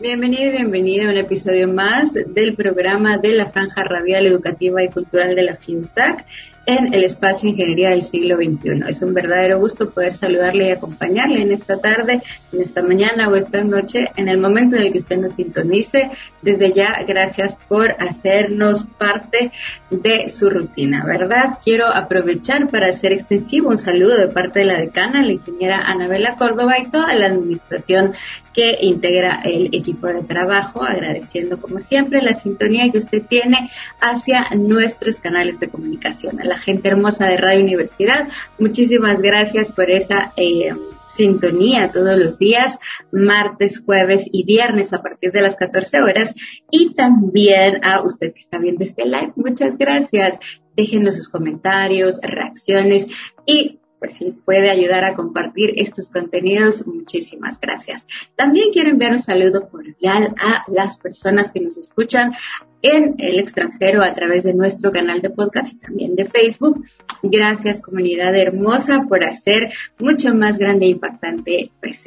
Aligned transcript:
Bienvenido 0.00 0.44
y 0.44 0.50
bienvenida 0.52 1.06
a 1.06 1.10
un 1.10 1.18
episodio 1.18 1.68
más 1.68 2.14
del 2.14 2.54
programa 2.54 3.18
de 3.18 3.34
la 3.34 3.44
Franja 3.44 3.84
Radial 3.84 4.24
Educativa 4.24 4.82
y 4.82 4.88
Cultural 4.88 5.34
de 5.34 5.42
la 5.42 5.54
FIUSAC 5.54 6.24
en 6.64 6.94
el 6.94 7.04
espacio 7.04 7.50
Ingeniería 7.50 7.90
del 7.90 8.02
siglo 8.02 8.36
XXI. 8.36 8.82
Es 8.88 9.02
un 9.02 9.12
verdadero 9.12 9.58
gusto 9.58 9.90
poder 9.90 10.14
saludarle 10.14 10.68
y 10.68 10.70
acompañarle 10.70 11.42
en 11.42 11.52
esta 11.52 11.78
tarde, 11.78 12.22
en 12.52 12.60
esta 12.60 12.82
mañana 12.82 13.28
o 13.28 13.36
esta 13.36 13.62
noche, 13.62 14.10
en 14.16 14.28
el 14.28 14.38
momento 14.38 14.76
en 14.76 14.82
el 14.82 14.92
que 14.92 14.98
usted 14.98 15.18
nos 15.18 15.32
sintonice. 15.32 16.10
Desde 16.42 16.72
ya, 16.72 17.02
gracias 17.06 17.58
por 17.68 17.96
hacernos 17.98 18.84
parte 18.84 19.52
de 19.90 20.30
su 20.30 20.48
rutina, 20.48 21.04
¿verdad? 21.04 21.58
Quiero 21.62 21.86
aprovechar 21.86 22.70
para 22.70 22.88
hacer 22.88 23.12
extensivo 23.12 23.68
un 23.68 23.78
saludo 23.78 24.16
de 24.16 24.28
parte 24.28 24.60
de 24.60 24.66
la 24.66 24.78
decana, 24.78 25.22
la 25.22 25.32
ingeniera 25.32 25.78
Anabela 25.78 26.36
Córdoba 26.36 26.78
y 26.78 26.90
toda 26.90 27.14
la 27.14 27.26
administración 27.26 28.14
que 28.52 28.78
integra 28.80 29.42
el 29.44 29.66
equipo 29.74 30.08
de 30.08 30.22
trabajo, 30.22 30.82
agradeciendo 30.82 31.60
como 31.60 31.80
siempre 31.80 32.22
la 32.22 32.34
sintonía 32.34 32.90
que 32.90 32.98
usted 32.98 33.22
tiene 33.22 33.70
hacia 34.00 34.50
nuestros 34.56 35.16
canales 35.16 35.60
de 35.60 35.68
comunicación. 35.68 36.40
A 36.40 36.44
la 36.44 36.58
gente 36.58 36.88
hermosa 36.88 37.26
de 37.26 37.36
Radio 37.36 37.62
Universidad, 37.62 38.28
muchísimas 38.58 39.22
gracias 39.22 39.72
por 39.72 39.90
esa 39.90 40.32
eh, 40.36 40.74
sintonía 41.08 41.90
todos 41.90 42.18
los 42.18 42.38
días, 42.38 42.78
martes, 43.12 43.82
jueves 43.84 44.28
y 44.30 44.44
viernes 44.44 44.92
a 44.92 45.02
partir 45.02 45.32
de 45.32 45.42
las 45.42 45.56
14 45.56 46.02
horas. 46.02 46.34
Y 46.70 46.94
también 46.94 47.84
a 47.84 48.02
usted 48.02 48.32
que 48.32 48.40
está 48.40 48.58
viendo 48.58 48.84
este 48.84 49.04
live, 49.04 49.32
muchas 49.36 49.76
gracias. 49.76 50.38
Déjenos 50.76 51.16
sus 51.16 51.28
comentarios, 51.28 52.20
reacciones 52.22 53.06
y 53.44 53.80
pues 54.00 54.14
si 54.14 54.32
puede 54.32 54.70
ayudar 54.70 55.04
a 55.04 55.14
compartir 55.14 55.74
estos 55.76 56.08
contenidos, 56.08 56.86
muchísimas 56.86 57.60
gracias. 57.60 58.06
También 58.34 58.72
quiero 58.72 58.90
enviar 58.90 59.12
un 59.12 59.18
saludo 59.18 59.68
cordial 59.68 60.34
a 60.40 60.64
las 60.68 60.98
personas 60.98 61.52
que 61.52 61.60
nos 61.60 61.76
escuchan 61.76 62.34
en 62.82 63.16
el 63.18 63.38
extranjero 63.38 64.02
a 64.02 64.14
través 64.14 64.44
de 64.44 64.54
nuestro 64.54 64.90
canal 64.90 65.20
de 65.20 65.30
podcast 65.30 65.72
y 65.72 65.78
también 65.78 66.16
de 66.16 66.24
Facebook. 66.24 66.84
Gracias 67.22 67.80
comunidad 67.80 68.34
hermosa 68.36 69.06
por 69.08 69.24
hacer 69.24 69.70
mucho 69.98 70.34
más 70.34 70.58
grande 70.58 70.86
e 70.86 70.90
impactante 70.90 71.70
pues 71.80 72.06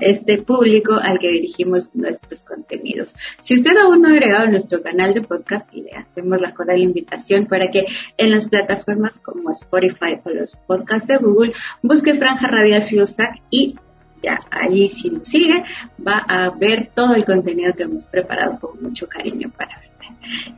este 0.00 0.42
público 0.42 0.94
al 0.94 1.18
que 1.18 1.30
dirigimos 1.30 1.94
nuestros 1.94 2.42
contenidos. 2.42 3.14
Si 3.40 3.54
usted 3.54 3.76
aún 3.76 4.02
no 4.02 4.08
ha 4.08 4.12
agregado 4.12 4.48
nuestro 4.48 4.82
canal 4.82 5.14
de 5.14 5.22
podcast, 5.22 5.72
le 5.72 5.92
hacemos 5.92 6.40
la 6.40 6.54
cordial 6.54 6.80
invitación 6.80 7.46
para 7.46 7.70
que 7.70 7.86
en 8.16 8.30
las 8.30 8.48
plataformas 8.48 9.18
como 9.18 9.50
Spotify 9.50 10.20
o 10.24 10.30
los 10.30 10.56
podcasts 10.66 11.08
de 11.08 11.16
Google 11.16 11.52
busque 11.82 12.14
Franja 12.14 12.46
Radial 12.46 12.82
Fiusac 12.82 13.42
y 13.50 13.76
ya 14.22 14.40
allí 14.50 14.88
si 14.88 15.10
nos 15.10 15.28
sigue 15.28 15.64
va 16.06 16.18
a 16.18 16.50
ver 16.50 16.90
todo 16.94 17.14
el 17.14 17.24
contenido 17.24 17.74
que 17.74 17.84
hemos 17.84 18.06
preparado 18.06 18.58
con 18.58 18.82
mucho 18.82 19.08
cariño 19.08 19.50
para 19.56 19.78
usted. 19.78 20.06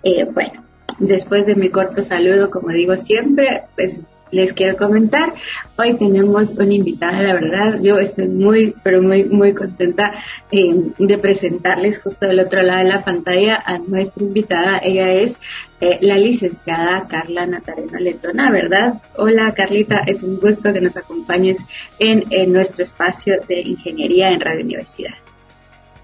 Eh, 0.02 0.24
bueno, 0.24 0.64
después 0.98 1.46
de 1.46 1.54
mi 1.54 1.70
corto 1.70 2.02
saludo, 2.02 2.50
como 2.50 2.70
digo 2.70 2.96
siempre, 2.96 3.64
pues 3.76 4.00
les 4.30 4.52
quiero 4.52 4.76
comentar. 4.76 5.34
Hoy 5.76 5.94
tenemos 5.94 6.50
una 6.52 6.72
invitada, 6.72 7.22
la 7.22 7.34
verdad, 7.34 7.80
yo 7.80 7.98
estoy 7.98 8.28
muy, 8.28 8.74
pero 8.82 9.02
muy, 9.02 9.24
muy 9.24 9.54
contenta 9.54 10.14
eh, 10.50 10.74
de 10.98 11.18
presentarles 11.18 12.00
justo 12.00 12.26
del 12.26 12.40
otro 12.40 12.62
lado 12.62 12.80
de 12.80 12.88
la 12.88 13.04
pantalla 13.04 13.62
a 13.64 13.78
nuestra 13.78 14.22
invitada. 14.22 14.78
Ella 14.82 15.12
es 15.12 15.38
eh, 15.80 15.98
la 16.02 16.18
licenciada 16.18 17.06
Carla 17.06 17.46
Natarena 17.46 18.00
Letona, 18.00 18.50
¿verdad? 18.50 19.00
Hola 19.16 19.54
Carlita, 19.54 20.02
es 20.06 20.22
un 20.22 20.40
gusto 20.40 20.72
que 20.72 20.80
nos 20.80 20.96
acompañes 20.96 21.58
en, 21.98 22.18
nuestro 22.52 22.82
espacio 22.82 23.40
de 23.48 23.60
ingeniería 23.60 24.30
en 24.30 24.40
Radio 24.40 24.64
Universidad. 24.64 25.14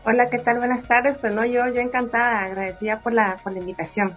Hola, 0.05 0.29
¿qué 0.29 0.39
tal? 0.39 0.59
Buenas 0.59 0.87
tardes. 0.87 1.19
Pues 1.19 1.33
no, 1.33 1.45
yo, 1.45 1.67
yo 1.67 1.81
encantada, 1.81 2.45
agradecida 2.45 3.01
por 3.01 3.15
la, 3.15 3.39
por 3.43 3.53
la 3.53 3.61
invitación. 3.61 4.15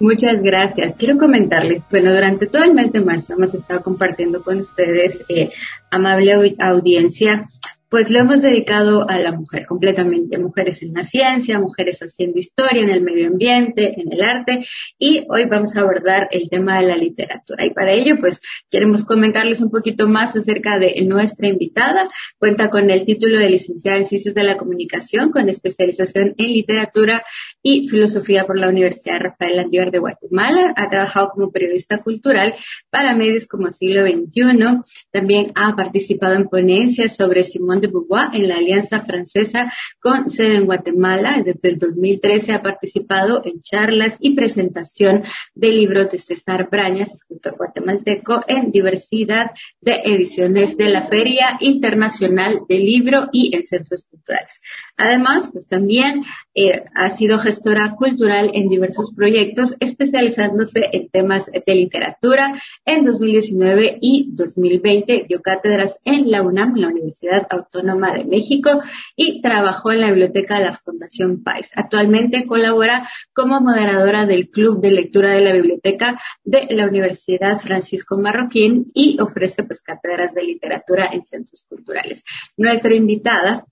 Muchas 0.00 0.42
gracias. 0.42 0.94
Quiero 0.94 1.18
comentarles, 1.18 1.82
bueno, 1.90 2.12
durante 2.12 2.46
todo 2.46 2.62
el 2.62 2.74
mes 2.74 2.92
de 2.92 3.00
marzo 3.00 3.32
hemos 3.32 3.52
estado 3.54 3.82
compartiendo 3.82 4.42
con 4.42 4.58
ustedes, 4.58 5.24
eh, 5.28 5.50
amable 5.90 6.54
audiencia, 6.60 7.48
pues 7.88 8.10
lo 8.10 8.18
hemos 8.18 8.42
dedicado 8.42 9.08
a 9.08 9.18
la 9.18 9.32
mujer 9.32 9.66
completamente, 9.66 10.38
mujeres 10.38 10.82
en 10.82 10.92
la 10.92 11.04
ciencia, 11.04 11.58
mujeres 11.58 12.00
haciendo 12.00 12.38
historia 12.38 12.82
en 12.82 12.90
el 12.90 13.00
medio 13.00 13.28
ambiente, 13.28 14.00
en 14.00 14.12
el 14.12 14.22
arte, 14.22 14.66
y 14.98 15.24
hoy 15.28 15.46
vamos 15.46 15.76
a 15.76 15.80
abordar 15.80 16.28
el 16.30 16.50
tema 16.50 16.80
de 16.80 16.86
la 16.86 16.96
literatura. 16.96 17.64
Y 17.64 17.70
para 17.70 17.92
ello, 17.92 18.18
pues 18.18 18.40
queremos 18.70 19.04
comentarles 19.04 19.60
un 19.60 19.70
poquito 19.70 20.06
más 20.06 20.36
acerca 20.36 20.78
de 20.78 21.00
nuestra 21.06 21.48
invitada. 21.48 22.08
Cuenta 22.38 22.68
con 22.68 22.90
el 22.90 23.06
título 23.06 23.38
de 23.38 23.48
licenciada 23.48 23.96
en 23.98 24.06
Ciencias 24.06 24.34
de 24.34 24.42
la 24.42 24.58
Comunicación, 24.58 25.30
con 25.30 25.48
especialización 25.48 26.34
en 26.36 26.52
literatura 26.52 27.24
y 27.62 27.88
filosofía 27.88 28.46
por 28.46 28.58
la 28.58 28.68
Universidad 28.68 29.18
Rafael 29.20 29.56
Landívar 29.56 29.90
de 29.90 29.98
Guatemala. 29.98 30.74
Ha 30.76 30.90
trabajado 30.90 31.30
como 31.30 31.50
periodista 31.50 31.98
cultural 31.98 32.54
para 32.90 33.14
medios 33.14 33.46
como 33.46 33.70
Siglo 33.70 34.06
XXI. 34.06 34.82
También 35.10 35.52
ha 35.54 35.74
participado 35.74 36.34
en 36.34 36.48
ponencias 36.48 37.16
sobre 37.16 37.44
Simón 37.44 37.77
de 37.80 37.88
Beauvoir 37.88 38.30
en 38.34 38.48
la 38.48 38.56
Alianza 38.56 39.04
Francesa 39.04 39.72
con 40.00 40.30
sede 40.30 40.56
en 40.56 40.66
Guatemala. 40.66 41.42
Desde 41.44 41.68
el 41.68 41.78
2013 41.78 42.52
ha 42.52 42.62
participado 42.62 43.42
en 43.44 43.62
charlas 43.62 44.16
y 44.20 44.34
presentación 44.34 45.24
de 45.54 45.68
libros 45.68 46.10
de 46.10 46.18
César 46.18 46.68
Brañas, 46.70 47.14
escritor 47.14 47.56
guatemalteco, 47.56 48.44
en 48.48 48.70
diversidad 48.70 49.52
de 49.80 50.00
ediciones 50.04 50.76
de 50.76 50.88
la 50.88 51.02
Feria 51.02 51.56
Internacional 51.60 52.62
del 52.68 52.84
Libro 52.84 53.28
y 53.32 53.54
en 53.54 53.66
centros 53.66 54.04
culturales. 54.10 54.60
Además, 54.96 55.48
pues 55.52 55.66
también 55.68 56.24
eh, 56.54 56.84
ha 56.94 57.10
sido 57.10 57.38
gestora 57.38 57.94
cultural 57.96 58.50
en 58.54 58.68
diversos 58.68 59.12
proyectos, 59.14 59.76
especializándose 59.80 60.88
en 60.92 61.08
temas 61.08 61.46
de 61.46 61.74
literatura. 61.74 62.60
En 62.84 63.04
2019 63.04 63.98
y 64.00 64.28
2020 64.32 65.26
dio 65.28 65.40
cátedras 65.40 66.00
en 66.04 66.30
la 66.30 66.42
UNAM, 66.42 66.74
la 66.76 66.88
Universidad 66.88 67.46
Autónoma 67.50 67.67
Autónoma 67.68 68.14
de 68.14 68.24
México 68.24 68.82
y 69.14 69.42
trabajó 69.42 69.92
en 69.92 70.00
la 70.00 70.08
biblioteca 70.08 70.58
de 70.58 70.64
la 70.64 70.74
Fundación 70.74 71.42
Pais. 71.42 71.72
Actualmente 71.76 72.46
colabora 72.46 73.08
como 73.32 73.60
moderadora 73.60 74.26
del 74.26 74.48
Club 74.48 74.80
de 74.80 74.90
Lectura 74.90 75.30
de 75.30 75.42
la 75.42 75.52
Biblioteca 75.52 76.20
de 76.44 76.66
la 76.70 76.86
Universidad 76.86 77.58
Francisco 77.58 78.18
Marroquín 78.18 78.90
y 78.94 79.18
ofrece 79.20 79.64
pues 79.64 79.82
cátedras 79.82 80.34
de 80.34 80.42
literatura 80.42 81.10
en 81.12 81.22
centros 81.22 81.66
culturales. 81.68 82.24
Nuestra 82.56 82.94
invitada 82.94 83.64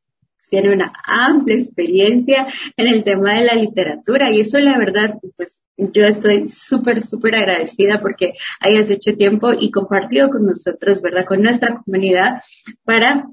tiene 0.49 0.73
una 0.73 0.93
amplia 1.05 1.57
experiencia 1.57 2.47
en 2.77 2.87
el 2.87 3.03
tema 3.03 3.35
de 3.35 3.45
la 3.45 3.55
literatura 3.55 4.31
y 4.31 4.41
eso 4.41 4.61
la 4.61 4.79
verdad 4.79 5.19
pues 5.37 5.63
yo 5.77 6.07
estoy 6.07 6.49
súper, 6.49 7.03
súper 7.03 7.35
agradecida 7.35 8.01
porque 8.01 8.33
hayas 8.61 8.91
hecho 8.91 9.15
tiempo 9.15 9.53
y 9.53 9.71
compartido 9.71 10.31
con 10.31 10.47
nosotros, 10.47 11.03
¿verdad? 11.03 11.27
Con 11.27 11.43
nuestra 11.43 11.83
comunidad 11.85 12.41
para 12.85 13.29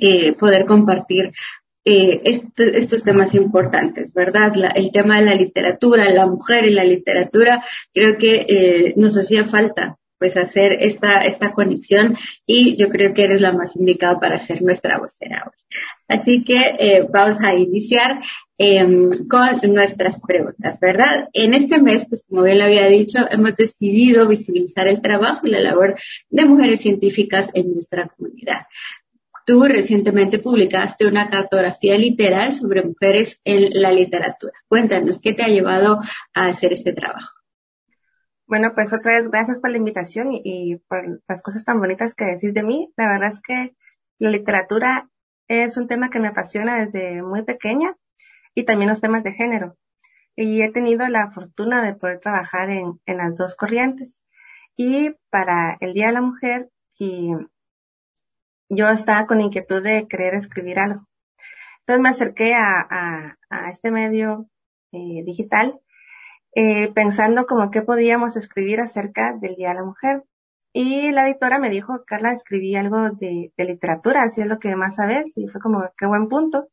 eh, 0.00 0.32
poder 0.34 0.66
compartir 0.66 1.32
eh, 1.88 2.20
estos 2.24 3.04
temas 3.04 3.32
importantes, 3.34 4.12
¿verdad? 4.12 4.52
el 4.74 4.90
tema 4.90 5.20
de 5.20 5.24
la 5.24 5.34
literatura, 5.36 6.10
la 6.10 6.26
mujer 6.26 6.64
y 6.64 6.70
la 6.70 6.82
literatura, 6.82 7.64
creo 7.94 8.18
que 8.18 8.44
eh, 8.48 8.94
nos 8.96 9.16
hacía 9.16 9.44
falta 9.44 9.96
pues 10.18 10.36
hacer 10.36 10.78
esta, 10.80 11.20
esta 11.20 11.52
conexión 11.52 12.16
y 12.44 12.76
yo 12.76 12.88
creo 12.88 13.14
que 13.14 13.22
eres 13.22 13.40
la 13.40 13.52
más 13.52 13.76
indicada 13.76 14.18
para 14.18 14.40
ser 14.40 14.62
nuestra 14.62 14.98
vocera 14.98 15.44
hoy. 15.46 15.78
Así 16.08 16.42
que 16.42 16.74
eh, 16.78 17.06
vamos 17.08 17.40
a 17.40 17.54
iniciar 17.54 18.20
em, 18.58 19.10
con 19.28 19.74
nuestras 19.74 20.20
preguntas, 20.20 20.80
¿verdad? 20.80 21.28
En 21.32 21.54
este 21.54 21.80
mes, 21.80 22.06
pues 22.08 22.24
como 22.28 22.42
bien 22.42 22.58
lo 22.58 22.64
había 22.64 22.88
dicho, 22.88 23.18
hemos 23.30 23.54
decidido 23.54 24.26
visibilizar 24.26 24.88
el 24.88 25.02
trabajo 25.02 25.46
y 25.46 25.50
la 25.50 25.60
labor 25.60 25.96
de 26.30 26.46
mujeres 26.46 26.80
científicas 26.80 27.50
en 27.54 27.74
nuestra 27.74 28.08
comunidad. 28.08 28.66
Tú 29.46 29.62
recientemente 29.62 30.40
publicaste 30.40 31.06
una 31.06 31.30
cartografía 31.30 31.96
literal 31.96 32.52
sobre 32.52 32.82
mujeres 32.82 33.40
en 33.44 33.80
la 33.80 33.92
literatura. 33.92 34.52
Cuéntanos, 34.66 35.20
¿qué 35.20 35.34
te 35.34 35.44
ha 35.44 35.48
llevado 35.48 36.00
a 36.34 36.48
hacer 36.48 36.72
este 36.72 36.92
trabajo? 36.92 37.32
Bueno, 38.48 38.72
pues 38.74 38.92
otra 38.92 39.20
vez 39.20 39.30
gracias 39.30 39.60
por 39.60 39.70
la 39.70 39.76
invitación 39.76 40.30
y, 40.32 40.78
por 40.88 41.22
las 41.28 41.42
cosas 41.44 41.64
tan 41.64 41.78
bonitas 41.78 42.16
que 42.16 42.24
decís 42.24 42.54
de 42.54 42.64
mí. 42.64 42.92
La 42.96 43.06
verdad 43.06 43.30
es 43.30 43.40
que 43.40 43.76
la 44.18 44.30
literatura 44.30 45.08
es 45.46 45.76
un 45.76 45.86
tema 45.86 46.10
que 46.10 46.18
me 46.18 46.28
apasiona 46.28 46.84
desde 46.84 47.22
muy 47.22 47.44
pequeña 47.44 47.96
y 48.52 48.64
también 48.64 48.90
los 48.90 49.00
temas 49.00 49.22
de 49.22 49.32
género. 49.32 49.76
Y 50.34 50.62
he 50.62 50.72
tenido 50.72 51.06
la 51.06 51.30
fortuna 51.30 51.84
de 51.84 51.94
poder 51.94 52.18
trabajar 52.18 52.70
en, 52.70 53.00
en 53.06 53.16
las 53.18 53.36
dos 53.36 53.54
corrientes. 53.54 54.24
Y 54.76 55.14
para 55.30 55.76
el 55.78 55.94
Día 55.94 56.08
de 56.08 56.14
la 56.14 56.20
Mujer 56.20 56.68
y 56.98 57.30
yo 58.68 58.88
estaba 58.88 59.26
con 59.26 59.40
inquietud 59.40 59.82
de 59.82 60.06
querer 60.08 60.34
escribir 60.34 60.78
algo. 60.78 61.00
Entonces 61.80 62.02
me 62.02 62.08
acerqué 62.08 62.54
a, 62.54 63.36
a, 63.50 63.70
este 63.70 63.90
medio 63.90 64.48
eh, 64.92 65.22
digital 65.24 65.78
eh, 66.54 66.92
pensando 66.92 67.46
como 67.46 67.70
qué 67.70 67.82
podíamos 67.82 68.36
escribir 68.36 68.80
acerca 68.80 69.34
del 69.40 69.56
Día 69.56 69.68
de 69.68 69.74
la 69.74 69.84
Mujer. 69.84 70.24
Y 70.72 71.10
la 71.10 71.28
editora 71.28 71.58
me 71.58 71.70
dijo, 71.70 72.02
Carla, 72.06 72.32
escribí 72.32 72.76
algo 72.76 73.10
de, 73.10 73.52
de 73.56 73.64
literatura, 73.64 74.24
así 74.24 74.42
es 74.42 74.48
lo 74.48 74.58
que 74.58 74.76
más 74.76 74.96
sabes, 74.96 75.32
y 75.36 75.48
fue 75.48 75.60
como, 75.60 75.88
qué 75.96 76.06
buen 76.06 76.28
punto. 76.28 76.68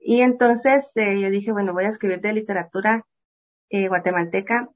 Y 0.00 0.22
entonces 0.22 0.90
eh, 0.96 1.20
yo 1.20 1.30
dije, 1.30 1.52
bueno, 1.52 1.74
voy 1.74 1.84
a 1.84 1.88
escribir 1.90 2.20
de 2.20 2.32
literatura 2.32 3.06
eh, 3.68 3.88
guatemalteca, 3.88 4.68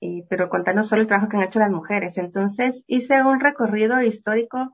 eh, 0.00 0.24
pero 0.28 0.48
contando 0.48 0.82
solo 0.82 1.02
el 1.02 1.08
trabajo 1.08 1.28
que 1.28 1.36
han 1.36 1.44
hecho 1.44 1.60
las 1.60 1.70
mujeres. 1.70 2.18
Entonces 2.18 2.82
hice 2.88 3.22
un 3.22 3.40
recorrido 3.40 4.02
histórico 4.02 4.72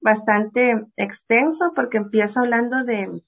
bastante 0.00 0.86
extenso 0.96 1.72
porque 1.74 1.98
empiezo 1.98 2.40
hablando 2.40 2.84
de, 2.84 3.22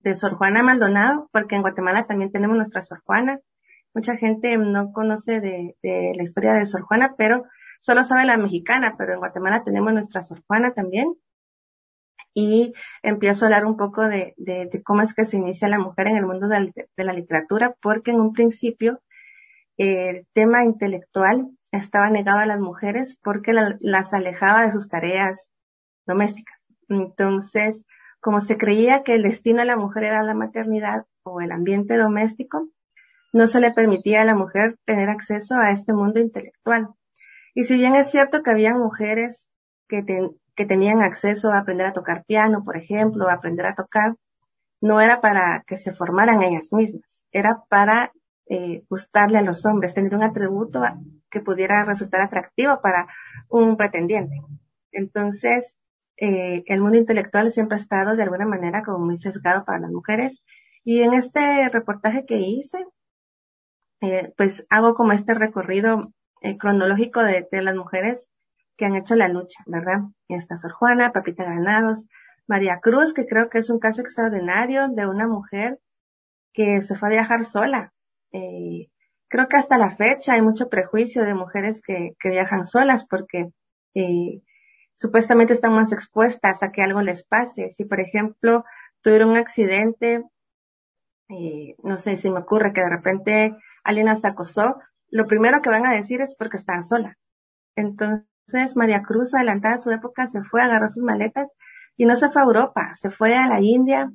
de 0.00 0.14
Sor 0.14 0.34
Juana 0.34 0.62
Maldonado, 0.62 1.28
porque 1.32 1.56
en 1.56 1.62
Guatemala 1.62 2.06
también 2.06 2.32
tenemos 2.32 2.56
nuestra 2.56 2.80
Sor 2.80 3.02
Juana. 3.04 3.40
Mucha 3.94 4.16
gente 4.16 4.56
no 4.56 4.92
conoce 4.92 5.40
de, 5.40 5.76
de 5.82 6.12
la 6.16 6.22
historia 6.22 6.52
de 6.54 6.66
Sor 6.66 6.82
Juana, 6.82 7.14
pero 7.16 7.44
solo 7.80 8.04
sabe 8.04 8.24
la 8.24 8.36
mexicana, 8.36 8.94
pero 8.98 9.12
en 9.12 9.20
Guatemala 9.20 9.62
tenemos 9.64 9.92
nuestra 9.92 10.22
Sor 10.22 10.42
Juana 10.46 10.72
también 10.72 11.14
y 12.34 12.74
empiezo 13.02 13.44
a 13.44 13.46
hablar 13.46 13.64
un 13.64 13.76
poco 13.76 14.02
de, 14.02 14.34
de, 14.36 14.82
cómo 14.82 15.02
es 15.02 15.14
que 15.14 15.24
se 15.24 15.36
inicia 15.36 15.68
la 15.68 15.78
mujer 15.78 16.08
en 16.08 16.16
el 16.16 16.26
mundo 16.26 16.48
de 16.48 17.04
la, 17.04 17.12
literatura, 17.12 17.74
porque 17.80 18.10
en 18.10 18.20
un 18.20 18.32
principio 18.32 19.00
el 19.76 20.26
tema 20.32 20.64
intelectual 20.64 21.48
estaba 21.70 22.10
negado 22.10 22.40
a 22.40 22.46
las 22.46 22.60
mujeres 22.60 23.18
porque 23.22 23.52
las 23.52 24.12
alejaba 24.12 24.64
de 24.64 24.72
sus 24.72 24.88
tareas 24.88 25.48
domésticas. 26.06 26.58
Entonces, 26.88 27.84
como 28.20 28.40
se 28.40 28.56
creía 28.56 29.02
que 29.02 29.14
el 29.14 29.22
destino 29.22 29.60
de 29.60 29.66
la 29.66 29.76
mujer 29.76 30.04
era 30.04 30.22
la 30.22 30.34
maternidad 30.34 31.04
o 31.24 31.40
el 31.40 31.52
ambiente 31.52 31.96
doméstico, 31.96 32.68
no 33.32 33.46
se 33.46 33.60
le 33.60 33.72
permitía 33.72 34.22
a 34.22 34.24
la 34.24 34.34
mujer 34.34 34.78
tener 34.84 35.10
acceso 35.10 35.56
a 35.56 35.70
este 35.70 35.92
mundo 35.92 36.20
intelectual. 36.20 36.88
Y 37.54 37.64
si 37.64 37.76
bien 37.76 37.96
es 37.96 38.10
cierto 38.10 38.42
que 38.42 38.50
había 38.50 38.74
mujeres 38.74 39.48
que, 39.88 40.04
que 40.54 40.66
tenían 40.66 41.02
acceso 41.02 41.50
a 41.50 41.58
aprender 41.58 41.86
a 41.86 41.92
tocar 41.92 42.24
piano, 42.24 42.64
por 42.64 42.76
ejemplo, 42.76 43.28
a 43.28 43.34
aprender 43.34 43.66
a 43.66 43.74
tocar, 43.74 44.14
no 44.80 45.00
era 45.00 45.20
para 45.20 45.64
que 45.66 45.76
se 45.76 45.92
formaran 45.92 46.42
ellas 46.42 46.72
mismas, 46.72 47.24
era 47.32 47.62
para 47.68 48.12
eh, 48.46 48.84
gustarle 48.90 49.38
a 49.38 49.42
los 49.42 49.64
hombres, 49.64 49.94
tener 49.94 50.14
un 50.14 50.22
atributo 50.22 50.82
que 51.30 51.40
pudiera 51.40 51.84
resultar 51.84 52.20
atractivo 52.20 52.80
para 52.82 53.06
un 53.48 53.76
pretendiente. 53.76 54.40
Entonces, 54.92 55.76
eh, 56.16 56.62
el 56.66 56.80
mundo 56.80 56.98
intelectual 56.98 57.50
siempre 57.50 57.76
ha 57.76 57.80
estado 57.80 58.16
de 58.16 58.22
alguna 58.22 58.46
manera 58.46 58.82
como 58.82 59.04
muy 59.04 59.16
sesgado 59.16 59.64
para 59.64 59.80
las 59.80 59.90
mujeres. 59.90 60.42
Y 60.84 61.02
en 61.02 61.14
este 61.14 61.68
reportaje 61.70 62.26
que 62.26 62.38
hice, 62.38 62.84
eh, 64.00 64.32
pues 64.36 64.66
hago 64.68 64.94
como 64.94 65.12
este 65.12 65.34
recorrido 65.34 66.12
eh, 66.42 66.58
cronológico 66.58 67.22
de, 67.22 67.46
las 67.50 67.74
mujeres 67.74 68.28
que 68.76 68.84
han 68.84 68.96
hecho 68.96 69.14
la 69.14 69.28
lucha, 69.28 69.62
¿verdad? 69.66 70.00
Esta 70.28 70.56
Sor 70.56 70.72
Juana, 70.72 71.12
Papita 71.12 71.44
Granados, 71.44 72.04
María 72.46 72.80
Cruz, 72.80 73.14
que 73.14 73.26
creo 73.26 73.48
que 73.48 73.58
es 73.58 73.70
un 73.70 73.78
caso 73.78 74.02
extraordinario 74.02 74.88
de 74.88 75.06
una 75.06 75.26
mujer 75.26 75.78
que 76.52 76.82
se 76.82 76.94
fue 76.96 77.08
a 77.08 77.12
viajar 77.12 77.44
sola. 77.44 77.92
Eh, 78.32 78.88
creo 79.28 79.48
que 79.48 79.56
hasta 79.56 79.78
la 79.78 79.96
fecha 79.96 80.34
hay 80.34 80.42
mucho 80.42 80.68
prejuicio 80.68 81.24
de 81.24 81.34
mujeres 81.34 81.80
que, 81.80 82.12
que 82.20 82.28
viajan 82.28 82.66
solas 82.66 83.06
porque 83.08 83.50
eh, 83.94 84.42
supuestamente 84.94 85.52
están 85.52 85.74
más 85.74 85.92
expuestas 85.92 86.62
a 86.62 86.72
que 86.72 86.82
algo 86.82 87.02
les 87.02 87.24
pase. 87.24 87.70
Si, 87.70 87.84
por 87.84 88.00
ejemplo, 88.00 88.64
tuvieron 89.02 89.30
un 89.30 89.36
accidente, 89.36 90.24
eh, 91.28 91.76
no 91.82 91.98
sé 91.98 92.16
si 92.16 92.30
me 92.30 92.40
ocurre 92.40 92.72
que 92.72 92.82
de 92.82 92.90
repente 92.90 93.56
alguien 93.82 94.06
las 94.06 94.24
acosó, 94.24 94.76
lo 95.10 95.26
primero 95.26 95.62
que 95.62 95.70
van 95.70 95.86
a 95.86 95.92
decir 95.92 96.20
es 96.20 96.34
porque 96.34 96.56
están 96.56 96.84
sola. 96.84 97.18
Entonces, 97.76 98.26
entonces 98.46 98.76
María 98.76 99.02
Cruz, 99.02 99.34
adelantada 99.34 99.76
a 99.76 99.78
su 99.78 99.90
época, 99.90 100.26
se 100.26 100.42
fue, 100.42 100.60
agarró 100.62 100.88
sus 100.88 101.02
maletas 101.02 101.50
y 101.96 102.06
no 102.06 102.16
se 102.16 102.28
fue 102.28 102.42
a 102.42 102.44
Europa, 102.44 102.94
se 102.94 103.10
fue 103.10 103.34
a 103.36 103.48
la 103.48 103.60
India, 103.60 104.12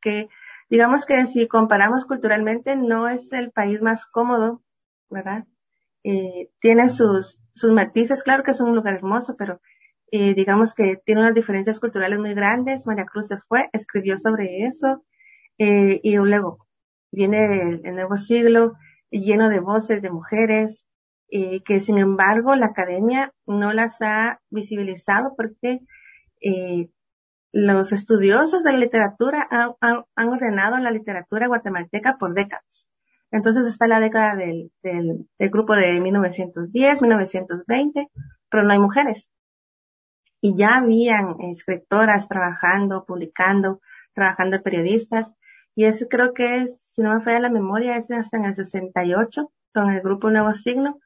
que 0.00 0.28
digamos 0.68 1.06
que 1.06 1.26
si 1.26 1.48
comparamos 1.48 2.04
culturalmente 2.04 2.76
no 2.76 3.08
es 3.08 3.32
el 3.32 3.52
país 3.52 3.80
más 3.80 4.06
cómodo, 4.06 4.62
¿verdad? 5.08 5.44
Eh, 6.02 6.50
tiene 6.60 6.88
sus, 6.88 7.38
sus 7.54 7.72
matices, 7.72 8.22
claro 8.22 8.42
que 8.42 8.52
es 8.52 8.60
un 8.60 8.74
lugar 8.74 8.94
hermoso, 8.94 9.36
pero 9.36 9.60
eh, 10.12 10.34
digamos 10.34 10.74
que 10.74 10.96
tiene 11.04 11.20
unas 11.22 11.34
diferencias 11.34 11.80
culturales 11.80 12.18
muy 12.18 12.34
grandes. 12.34 12.86
María 12.86 13.06
Cruz 13.06 13.28
se 13.28 13.38
fue, 13.38 13.68
escribió 13.72 14.16
sobre 14.18 14.64
eso, 14.64 15.04
eh, 15.58 16.00
y 16.02 16.16
luego 16.16 16.66
viene 17.12 17.80
el 17.84 17.94
nuevo 17.94 18.16
siglo 18.16 18.74
lleno 19.10 19.48
de 19.48 19.60
voces 19.60 20.02
de 20.02 20.10
mujeres, 20.10 20.86
eh, 21.30 21.62
que 21.62 21.80
sin 21.80 21.98
embargo 21.98 22.54
la 22.56 22.66
academia 22.66 23.32
no 23.46 23.72
las 23.72 24.00
ha 24.02 24.40
visibilizado 24.50 25.34
porque 25.36 25.80
eh, 26.40 26.88
los 27.52 27.92
estudiosos 27.92 28.64
de 28.64 28.72
la 28.72 28.78
literatura 28.78 29.46
han, 29.50 30.28
ordenado 30.28 30.76
la 30.78 30.90
literatura 30.90 31.48
guatemalteca 31.48 32.16
por 32.18 32.34
décadas. 32.34 32.88
Entonces 33.32 33.66
está 33.66 33.86
la 33.86 34.00
década 34.00 34.34
del, 34.34 34.72
del, 34.82 35.28
del, 35.38 35.50
grupo 35.50 35.74
de 35.76 36.00
1910, 36.00 37.02
1920, 37.02 38.08
pero 38.48 38.64
no 38.64 38.72
hay 38.72 38.78
mujeres. 38.78 39.30
Y 40.40 40.56
ya 40.56 40.76
habían 40.76 41.40
escritoras 41.40 42.28
trabajando, 42.28 43.04
publicando, 43.04 43.80
trabajando 44.14 44.62
periodistas. 44.62 45.34
Y 45.74 45.84
ese 45.84 46.08
creo 46.08 46.34
que 46.34 46.62
es, 46.62 46.80
si 46.82 47.02
no 47.02 47.14
me 47.14 47.20
falla 47.20 47.40
la 47.40 47.50
memoria, 47.50 47.96
es 47.96 48.10
hasta 48.10 48.36
en 48.36 48.46
el 48.46 48.54
68, 48.54 49.52
con 49.72 49.90
el 49.90 50.00
grupo 50.00 50.30
Nuevo 50.30 50.52
Signo, 50.52 50.98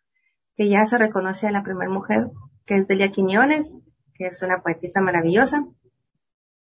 que 0.56 0.68
ya 0.68 0.84
se 0.86 0.98
reconoce 0.98 1.48
a 1.48 1.52
la 1.52 1.62
primera 1.62 1.90
mujer, 1.90 2.28
que 2.64 2.76
es 2.76 2.88
Delia 2.88 3.10
Quiñones, 3.10 3.76
que 4.14 4.26
es 4.26 4.42
una 4.42 4.62
poetisa 4.62 5.00
maravillosa. 5.00 5.66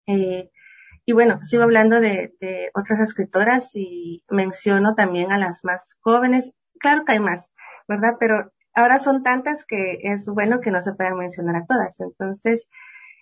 Eh, 0.06 0.50
y 1.04 1.12
bueno, 1.12 1.44
sigo 1.44 1.64
hablando 1.64 2.00
de, 2.00 2.34
de, 2.40 2.70
otras 2.74 3.00
escritoras 3.00 3.70
y 3.74 4.24
menciono 4.30 4.94
también 4.94 5.32
a 5.32 5.38
las 5.38 5.64
más 5.64 5.96
jóvenes. 6.00 6.52
Claro 6.78 7.04
que 7.04 7.12
hay 7.12 7.18
más, 7.18 7.50
¿verdad? 7.88 8.16
Pero 8.20 8.52
ahora 8.74 8.98
son 8.98 9.22
tantas 9.22 9.64
que 9.64 9.98
es 10.02 10.26
bueno 10.26 10.60
que 10.60 10.70
no 10.70 10.82
se 10.82 10.94
puedan 10.94 11.16
mencionar 11.16 11.56
a 11.56 11.66
todas. 11.66 12.00
Entonces, 12.00 12.68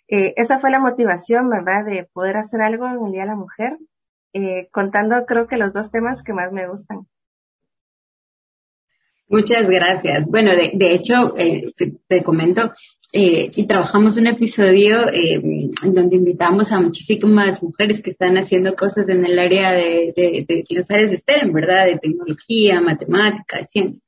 eh, 0.08 0.34
esa 0.36 0.58
fue 0.58 0.70
la 0.70 0.80
motivación, 0.80 1.48
¿verdad? 1.50 1.84
De 1.84 2.08
poder 2.12 2.36
hacer 2.36 2.62
algo 2.62 2.86
en 2.86 3.04
el 3.04 3.12
Día 3.12 3.22
de 3.22 3.28
la 3.28 3.36
Mujer, 3.36 3.78
eh, 4.32 4.68
contando 4.72 5.24
creo 5.26 5.46
que 5.46 5.56
los 5.56 5.72
dos 5.72 5.90
temas 5.90 6.22
que 6.22 6.32
más 6.32 6.52
me 6.52 6.68
gustan. 6.68 7.06
Muchas 9.30 9.70
gracias. 9.70 10.28
Bueno, 10.28 10.50
de, 10.50 10.92
hecho, 10.92 11.36
eh, 11.38 11.72
te, 12.08 12.22
comento, 12.24 12.72
eh, 13.12 13.48
y 13.54 13.64
trabajamos 13.68 14.16
un 14.16 14.26
episodio 14.26 15.08
eh, 15.08 15.34
en 15.34 15.94
donde 15.94 16.16
invitamos 16.16 16.72
a 16.72 16.80
muchísimas 16.80 17.62
mujeres 17.62 18.02
que 18.02 18.10
están 18.10 18.36
haciendo 18.38 18.74
cosas 18.74 19.08
en 19.08 19.24
el 19.24 19.38
área 19.38 19.70
de, 19.70 20.12
de, 20.16 20.44
de 20.48 20.64
los 20.70 20.90
áreas 20.90 21.12
de 21.12 21.16
STEM, 21.16 21.52
¿verdad? 21.52 21.86
De 21.86 21.98
tecnología, 21.98 22.80
matemática, 22.80 23.64
ciencia. 23.66 24.02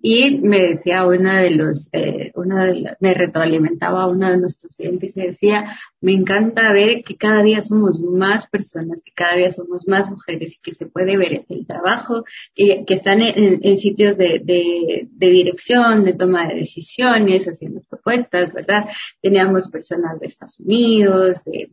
Y 0.00 0.38
me 0.38 0.68
decía 0.68 1.04
una 1.04 1.40
de 1.40 1.50
los, 1.50 1.88
eh, 1.92 2.30
una 2.34 2.66
de 2.66 2.96
me 3.00 3.14
retroalimentaba 3.14 4.06
uno 4.06 4.30
de 4.30 4.38
nuestros 4.38 4.76
clientes 4.76 5.16
y 5.16 5.22
decía, 5.22 5.76
me 6.00 6.12
encanta 6.12 6.72
ver 6.72 7.02
que 7.02 7.16
cada 7.16 7.42
día 7.42 7.60
somos 7.62 8.00
más 8.00 8.46
personas, 8.46 9.02
que 9.02 9.12
cada 9.12 9.36
día 9.36 9.50
somos 9.50 9.88
más 9.88 10.08
mujeres 10.08 10.54
y 10.54 10.60
que 10.60 10.72
se 10.72 10.86
puede 10.86 11.16
ver 11.16 11.44
el 11.48 11.66
trabajo, 11.66 12.24
que, 12.54 12.84
que 12.86 12.94
están 12.94 13.20
en, 13.20 13.58
en 13.60 13.76
sitios 13.76 14.16
de, 14.16 14.38
de, 14.38 15.08
de, 15.10 15.30
dirección, 15.30 16.04
de 16.04 16.12
toma 16.12 16.46
de 16.48 16.60
decisiones, 16.60 17.46
haciendo 17.46 17.80
propuestas, 17.88 18.52
¿verdad? 18.52 18.88
Teníamos 19.20 19.68
personas 19.68 20.20
de 20.20 20.28
Estados 20.28 20.60
Unidos, 20.60 21.42
de 21.44 21.70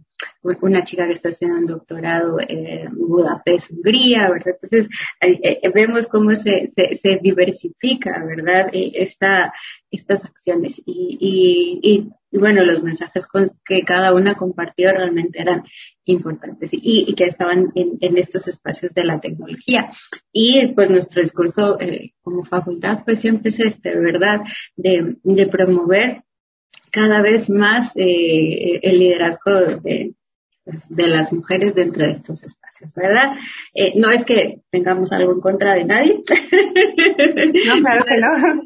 una 0.62 0.84
chica 0.84 1.08
que 1.08 1.14
está 1.14 1.30
haciendo 1.30 1.58
un 1.58 1.66
doctorado 1.66 2.38
en 2.48 2.94
Budapest, 2.96 3.72
Hungría, 3.72 4.30
¿verdad? 4.30 4.56
Entonces, 4.62 4.90
eh, 5.22 5.72
vemos 5.74 6.08
cómo 6.08 6.32
se, 6.32 6.68
se, 6.68 6.96
se 6.96 7.20
diversifica, 7.22 8.24
¿verdad? 8.26 8.70
Eh, 8.74 8.92
esta, 8.96 9.54
estas 9.90 10.26
acciones 10.26 10.82
y, 10.86 11.18
y, 11.20 11.80
y, 11.82 12.10
y, 12.32 12.38
bueno, 12.38 12.64
los 12.64 12.84
mensajes 12.84 13.28
con, 13.28 13.52
que 13.66 13.82
cada 13.84 14.14
una 14.14 14.36
compartió 14.36 14.92
realmente 14.92 15.42
eran 15.42 15.64
importantes 16.06 16.70
y 16.74 17.14
que 17.16 17.26
estaban 17.26 17.68
en, 17.76 17.98
en, 18.02 18.18
estos 18.18 18.48
espacios 18.48 18.94
de 18.94 19.06
la 19.06 19.20
tecnología. 19.20 19.92
Y 20.32 20.68
pues 20.74 20.90
nuestro 20.90 21.22
discurso 21.22 21.80
eh, 21.80 22.14
como 22.22 22.44
facultad 22.44 23.00
pues 23.06 23.20
siempre 23.20 23.50
es 23.50 23.60
este, 23.60 23.98
¿verdad? 23.98 24.42
De, 24.76 25.18
de 25.24 25.48
promover 25.48 26.24
cada 26.96 27.22
vez 27.22 27.50
más 27.50 27.92
eh, 27.98 28.80
el 28.82 29.00
liderazgo 29.00 29.52
de, 29.84 30.14
pues, 30.64 30.86
de 30.88 31.08
las 31.08 31.34
mujeres 31.34 31.76
dentro 31.76 32.06
de 32.06 32.12
estos 32.12 32.42
espacios, 32.42 32.94
¿verdad? 32.96 33.34
Eh, 33.74 33.92
no 33.98 34.12
es 34.12 34.24
que 34.24 34.62
tengamos 34.72 35.12
algo 35.12 35.34
en 35.34 35.42
contra 35.42 35.74
de 35.74 35.84
nadie. 35.84 36.24
No, 37.66 37.82
claro 37.82 38.06
que 38.06 38.18
no. 38.18 38.64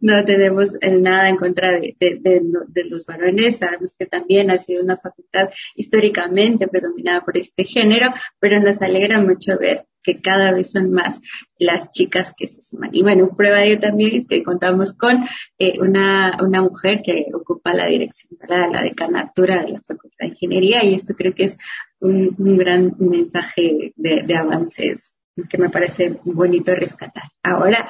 no 0.00 0.24
tenemos 0.24 0.78
nada 1.00 1.28
en 1.28 1.36
contra 1.36 1.72
de, 1.72 1.96
de, 1.98 2.84
los 2.84 3.04
varones. 3.04 3.56
Sabemos 3.56 3.96
que 3.98 4.06
también 4.06 4.52
ha 4.52 4.58
sido 4.58 4.84
una 4.84 4.96
facultad 4.96 5.50
históricamente 5.74 6.68
predominada 6.68 7.22
por 7.22 7.36
este 7.36 7.64
género, 7.64 8.14
pero 8.38 8.60
nos 8.60 8.80
alegra 8.80 9.20
mucho 9.20 9.58
ver 9.58 9.86
que 10.02 10.20
cada 10.20 10.52
vez 10.52 10.70
son 10.70 10.92
más 10.92 11.20
las 11.58 11.90
chicas 11.90 12.32
que 12.36 12.48
se 12.48 12.62
suman. 12.62 12.90
Y 12.92 13.02
bueno, 13.02 13.34
prueba 13.36 13.58
de 13.58 13.72
ello 13.72 13.80
también 13.80 14.16
es 14.16 14.26
que 14.26 14.42
contamos 14.42 14.92
con 14.92 15.24
eh, 15.58 15.78
una, 15.80 16.38
una 16.40 16.62
mujer 16.62 17.02
que 17.04 17.26
ocupa 17.32 17.74
la 17.74 17.86
dirección 17.86 18.38
para 18.38 18.68
la 18.68 18.82
decanatura 18.82 19.62
de 19.62 19.72
la 19.72 19.80
Facultad 19.80 20.26
de 20.26 20.28
Ingeniería 20.28 20.84
y 20.84 20.94
esto 20.94 21.14
creo 21.14 21.34
que 21.34 21.44
es 21.44 21.58
un, 22.00 22.34
un 22.38 22.56
gran 22.56 22.94
mensaje 22.98 23.92
de, 23.96 24.22
de 24.22 24.36
avances 24.36 25.14
que 25.48 25.58
me 25.58 25.70
parece 25.70 26.18
bonito 26.24 26.74
rescatar. 26.74 27.24
Ahora, 27.42 27.88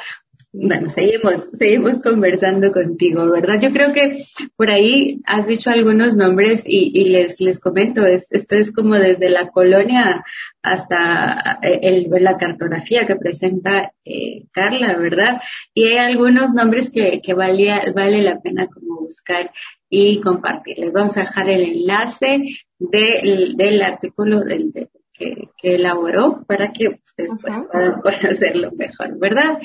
bueno, 0.55 0.91
seguimos, 0.91 1.49
seguimos 1.55 2.01
conversando 2.03 2.73
contigo, 2.73 3.31
¿verdad? 3.31 3.59
Yo 3.59 3.71
creo 3.73 3.93
que 3.95 4.25
por 4.55 4.71
ahí 4.71 5.21
has 5.25 5.47
dicho 5.47 5.71
algunos 5.71 6.15
nombres 6.15 6.65
y, 6.67 6.93
y 6.95 7.07
les, 7.07 7.41
les 7.41 7.59
comento, 7.59 8.05
es, 8.05 8.31
esto 8.33 8.57
es 8.57 8.71
como 8.71 8.97
desde 8.97 9.31
la 9.31 9.49
colonia 9.49 10.25
hasta 10.63 11.59
eh, 11.63 11.81
el, 11.83 12.11
la 12.23 12.37
cartografía 12.37 13.07
que 13.07 13.17
presenta 13.17 13.93
eh, 14.05 14.45
Carla, 14.53 14.95
¿verdad? 14.99 15.41
Y 15.73 15.87
hay 15.87 15.97
algunos 15.97 16.53
nombres 16.53 16.91
que, 16.91 17.23
que 17.23 17.33
valía, 17.33 17.83
vale 17.95 18.21
la 18.21 18.41
pena 18.41 18.67
como 18.67 19.01
buscar 19.01 19.51
y 19.89 20.21
compartir. 20.21 20.79
Les 20.79 20.93
vamos 20.93 21.17
a 21.17 21.21
dejar 21.21 21.49
el 21.49 21.63
enlace 21.63 22.43
del, 22.79 23.57
del 23.57 23.83
artículo 23.83 24.41
del, 24.41 24.71
que, 25.13 25.49
elaboró 25.63 26.45
para 26.47 26.73
que 26.73 27.01
ustedes 27.05 27.33
pues, 27.41 27.61
puedan 27.71 28.01
conocerlo 28.03 28.73
mejor, 28.73 29.19
¿verdad? 29.19 29.59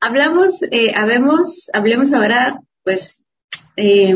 Hablamos, 0.00 0.62
eh, 0.70 0.92
habemos, 0.94 1.70
hablemos 1.72 2.12
ahora, 2.12 2.60
pues, 2.84 3.22
eh, 3.76 4.14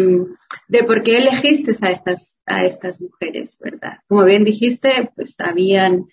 de 0.68 0.84
por 0.84 1.02
qué 1.02 1.18
elegiste 1.18 1.72
a 1.82 1.90
estas, 1.90 2.38
a 2.46 2.64
estas 2.64 3.00
mujeres, 3.00 3.56
¿verdad? 3.58 3.98
Como 4.08 4.24
bien 4.24 4.44
dijiste, 4.44 5.10
pues 5.14 5.38
habían, 5.38 6.06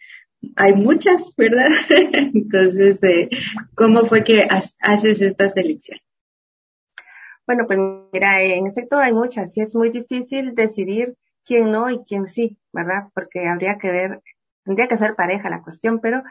hay 0.55 0.73
muchas, 0.73 1.33
¿verdad? 1.35 1.67
Entonces, 1.89 3.01
eh, 3.03 3.29
¿cómo 3.75 4.05
fue 4.05 4.23
que 4.23 4.47
haces 4.79 5.21
esta 5.21 5.49
selección? 5.49 5.99
Bueno, 7.45 7.65
pues 7.65 7.79
mira, 8.13 8.43
en 8.43 8.67
efecto 8.67 8.99
hay 8.99 9.11
muchas 9.11 9.57
y 9.57 9.61
es 9.61 9.75
muy 9.75 9.89
difícil 9.89 10.53
decidir 10.53 11.15
quién 11.43 11.71
no 11.71 11.89
y 11.89 12.03
quién 12.03 12.27
sí, 12.27 12.59
¿verdad? 12.71 13.09
Porque 13.15 13.47
habría 13.47 13.79
que 13.79 13.89
ver 13.89 14.21
tendría 14.69 14.87
que 14.87 14.97
ser 14.97 15.15
pareja 15.15 15.49
la 15.49 15.63
cuestión, 15.63 15.99
pero 15.99 16.21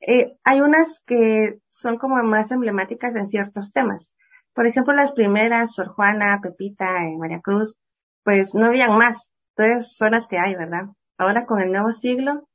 eh, 0.00 0.36
hay 0.44 0.60
unas 0.60 1.02
que 1.06 1.58
son 1.70 1.98
como 1.98 2.22
más 2.22 2.52
emblemáticas 2.52 3.16
en 3.16 3.26
ciertos 3.26 3.72
temas. 3.72 4.14
Por 4.54 4.68
ejemplo, 4.68 4.94
las 4.94 5.10
primeras, 5.10 5.74
Sor 5.74 5.88
Juana, 5.88 6.38
Pepita, 6.40 7.04
eh, 7.04 7.16
María 7.18 7.40
Cruz, 7.40 7.74
pues 8.22 8.54
no 8.54 8.66
habían 8.66 8.96
más. 8.96 9.32
Entonces 9.56 9.96
son 9.96 10.12
las 10.12 10.28
que 10.28 10.38
hay, 10.38 10.54
¿verdad? 10.54 10.84
Ahora 11.18 11.46
con 11.46 11.60
el 11.60 11.72
nuevo 11.72 11.90
siglo, 11.90 12.46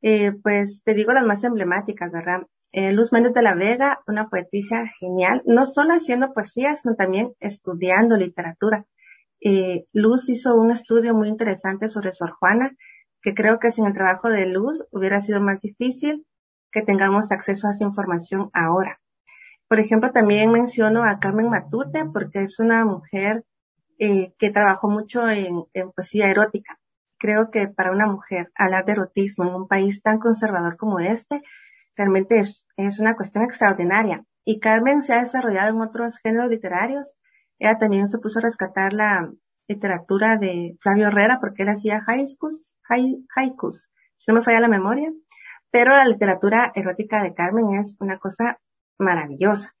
eh, 0.00 0.32
pues 0.42 0.80
te 0.82 0.94
digo 0.94 1.12
las 1.12 1.26
más 1.26 1.44
emblemáticas, 1.44 2.10
¿verdad? 2.10 2.46
Eh, 2.72 2.94
Luz 2.94 3.12
Méndez 3.12 3.34
de 3.34 3.42
la 3.42 3.54
Vega, 3.54 4.00
una 4.06 4.30
poetisa 4.30 4.86
genial, 4.98 5.42
no 5.44 5.66
solo 5.66 5.92
haciendo 5.92 6.32
poesía, 6.32 6.74
sino 6.74 6.94
también 6.94 7.34
estudiando 7.38 8.16
literatura. 8.16 8.86
Eh, 9.42 9.84
Luz 9.92 10.26
hizo 10.30 10.54
un 10.54 10.70
estudio 10.70 11.12
muy 11.12 11.28
interesante 11.28 11.88
sobre 11.88 12.12
Sor 12.12 12.30
Juana 12.30 12.74
que 13.22 13.34
creo 13.34 13.58
que 13.58 13.70
sin 13.70 13.86
el 13.86 13.94
trabajo 13.94 14.28
de 14.28 14.46
luz 14.46 14.84
hubiera 14.90 15.20
sido 15.20 15.40
más 15.40 15.60
difícil 15.60 16.26
que 16.72 16.82
tengamos 16.82 17.32
acceso 17.32 17.66
a 17.66 17.70
esa 17.70 17.84
información 17.84 18.50
ahora. 18.52 19.00
Por 19.68 19.78
ejemplo, 19.78 20.10
también 20.12 20.50
menciono 20.50 21.04
a 21.04 21.20
Carmen 21.20 21.48
Matute 21.48 22.04
porque 22.12 22.42
es 22.42 22.58
una 22.58 22.84
mujer 22.84 23.44
eh, 23.98 24.34
que 24.38 24.50
trabajó 24.50 24.88
mucho 24.88 25.28
en, 25.28 25.64
poesía 25.94 26.30
erótica. 26.30 26.78
Creo 27.18 27.50
que 27.50 27.68
para 27.68 27.92
una 27.92 28.06
mujer 28.06 28.50
hablar 28.54 28.84
de 28.86 28.92
erotismo 28.92 29.44
en 29.44 29.54
un 29.54 29.68
país 29.68 30.02
tan 30.02 30.18
conservador 30.18 30.76
como 30.76 31.00
este 31.00 31.42
realmente 31.96 32.38
es, 32.38 32.64
es 32.76 32.98
una 32.98 33.14
cuestión 33.14 33.44
extraordinaria. 33.44 34.24
Y 34.44 34.58
Carmen 34.58 35.02
se 35.02 35.12
ha 35.12 35.20
desarrollado 35.20 35.76
en 35.76 35.82
otros 35.82 36.18
géneros 36.18 36.50
literarios. 36.50 37.14
Ella 37.58 37.78
también 37.78 38.08
se 38.08 38.18
puso 38.18 38.38
a 38.38 38.42
rescatar 38.42 38.92
la, 38.94 39.30
literatura 39.70 40.36
de 40.36 40.76
Flavio 40.80 41.08
Herrera, 41.08 41.38
porque 41.40 41.62
él 41.62 41.68
hacía 41.68 42.02
haikus, 42.04 42.74
haikus, 43.36 43.88
si 44.16 44.30
no 44.30 44.38
me 44.38 44.44
falla 44.44 44.60
la 44.60 44.68
memoria, 44.68 45.12
pero 45.70 45.96
la 45.96 46.04
literatura 46.04 46.72
erótica 46.74 47.22
de 47.22 47.34
Carmen 47.34 47.78
es 47.78 47.96
una 48.00 48.18
cosa 48.18 48.58
maravillosa. 48.98 49.72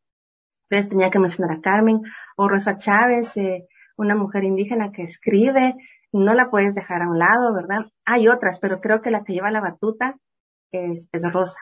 Entonces 0.68 0.90
tenía 0.90 1.10
que 1.10 1.18
mencionar 1.18 1.56
a 1.56 1.60
Carmen 1.60 2.02
o 2.36 2.48
Rosa 2.48 2.78
Chávez, 2.78 3.36
eh, 3.36 3.66
una 3.96 4.14
mujer 4.14 4.44
indígena 4.44 4.92
que 4.92 5.02
escribe, 5.02 5.74
no 6.12 6.34
la 6.34 6.50
puedes 6.50 6.76
dejar 6.76 7.02
a 7.02 7.08
un 7.08 7.18
lado, 7.18 7.52
¿verdad? 7.52 7.86
Hay 8.04 8.28
otras, 8.28 8.60
pero 8.60 8.80
creo 8.80 9.02
que 9.02 9.10
la 9.10 9.24
que 9.24 9.32
lleva 9.32 9.50
la 9.50 9.60
batuta 9.60 10.16
es, 10.70 11.08
Rosa. 11.32 11.60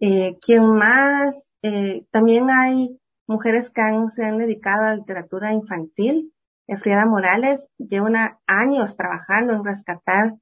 Eh, 0.00 0.38
¿Quién 0.40 0.64
más? 0.64 1.46
Eh, 1.62 2.06
también 2.10 2.50
hay 2.50 2.98
mujeres 3.26 3.68
que 3.70 3.82
se 4.14 4.24
han 4.24 4.38
dedicado 4.38 4.86
a 4.86 4.94
literatura 4.94 5.52
infantil. 5.52 6.32
Frieda 6.76 7.06
Morales 7.06 7.68
lleva 7.78 8.40
años 8.46 8.96
trabajando 8.96 9.52
en 9.52 9.64
rescatar 9.64 10.34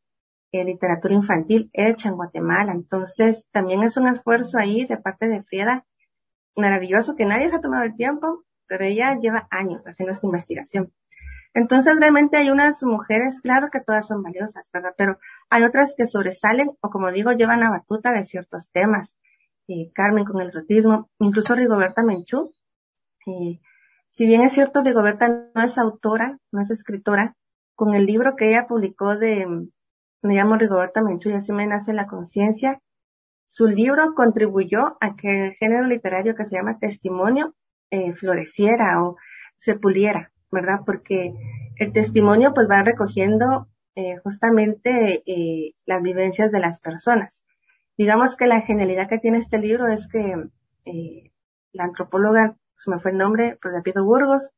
eh, 0.52 0.64
literatura 0.64 1.14
infantil 1.14 1.70
hecha 1.72 2.08
en 2.08 2.16
Guatemala. 2.16 2.72
Entonces, 2.72 3.46
también 3.52 3.82
es 3.82 3.96
un 3.96 4.08
esfuerzo 4.08 4.58
ahí 4.58 4.84
de 4.84 4.96
parte 4.96 5.28
de 5.28 5.42
Frieda 5.42 5.84
maravilloso 6.56 7.16
que 7.16 7.24
nadie 7.24 7.48
se 7.50 7.56
ha 7.56 7.60
tomado 7.60 7.84
el 7.84 7.96
tiempo, 7.96 8.44
pero 8.66 8.84
ella 8.84 9.18
lleva 9.18 9.46
años 9.50 9.82
haciendo 9.86 10.12
esta 10.12 10.26
investigación. 10.26 10.92
Entonces, 11.54 11.98
realmente 11.98 12.36
hay 12.36 12.50
unas 12.50 12.82
mujeres, 12.82 13.40
claro 13.40 13.70
que 13.70 13.80
todas 13.80 14.06
son 14.06 14.22
valiosas, 14.22 14.70
¿verdad? 14.72 14.94
Pero 14.96 15.18
hay 15.48 15.64
otras 15.64 15.94
que 15.96 16.06
sobresalen 16.06 16.70
o, 16.80 16.90
como 16.90 17.10
digo, 17.10 17.32
llevan 17.32 17.62
a 17.62 17.70
batuta 17.70 18.12
de 18.12 18.24
ciertos 18.24 18.70
temas. 18.70 19.16
Eh, 19.68 19.90
Carmen 19.94 20.24
con 20.24 20.40
el 20.40 20.48
erotismo, 20.48 21.10
incluso 21.20 21.54
Rigoberta 21.54 22.02
Menchú, 22.02 22.52
eh, 23.26 23.60
si 24.10 24.26
bien 24.26 24.42
es 24.42 24.52
cierto, 24.52 24.82
Rigoberta 24.82 25.48
no 25.54 25.62
es 25.62 25.78
autora, 25.78 26.38
no 26.52 26.60
es 26.60 26.70
escritora, 26.70 27.36
con 27.74 27.94
el 27.94 28.06
libro 28.06 28.36
que 28.36 28.50
ella 28.50 28.66
publicó 28.66 29.16
de 29.16 29.46
Me 30.22 30.34
llamo 30.34 30.56
Rigoberta 30.56 31.02
Menchú 31.02 31.30
y 31.30 31.34
así 31.34 31.52
me 31.52 31.66
nace 31.66 31.92
la 31.94 32.06
conciencia, 32.06 32.80
su 33.52 33.66
libro 33.66 34.14
contribuyó 34.14 34.96
a 35.00 35.16
que 35.16 35.46
el 35.46 35.52
género 35.54 35.84
literario 35.86 36.36
que 36.36 36.44
se 36.44 36.54
llama 36.54 36.78
testimonio 36.78 37.54
eh, 37.90 38.12
floreciera 38.12 39.02
o 39.02 39.16
se 39.58 39.74
puliera, 39.74 40.30
¿verdad? 40.52 40.82
Porque 40.86 41.34
el 41.74 41.92
testimonio 41.92 42.54
pues 42.54 42.68
va 42.70 42.84
recogiendo 42.84 43.66
eh, 43.96 44.18
justamente 44.22 45.24
eh, 45.26 45.74
las 45.84 46.00
vivencias 46.00 46.52
de 46.52 46.60
las 46.60 46.78
personas. 46.78 47.42
Digamos 47.98 48.36
que 48.36 48.46
la 48.46 48.60
genialidad 48.60 49.08
que 49.08 49.18
tiene 49.18 49.38
este 49.38 49.58
libro 49.58 49.88
es 49.88 50.06
que 50.06 50.48
la 51.72 51.84
antropóloga 51.84 52.56
se 52.80 52.90
me 52.90 52.98
fue 52.98 53.10
el 53.12 53.18
nombre, 53.18 53.58
pero 53.62 53.80
de 53.80 54.00
Burgos, 54.00 54.52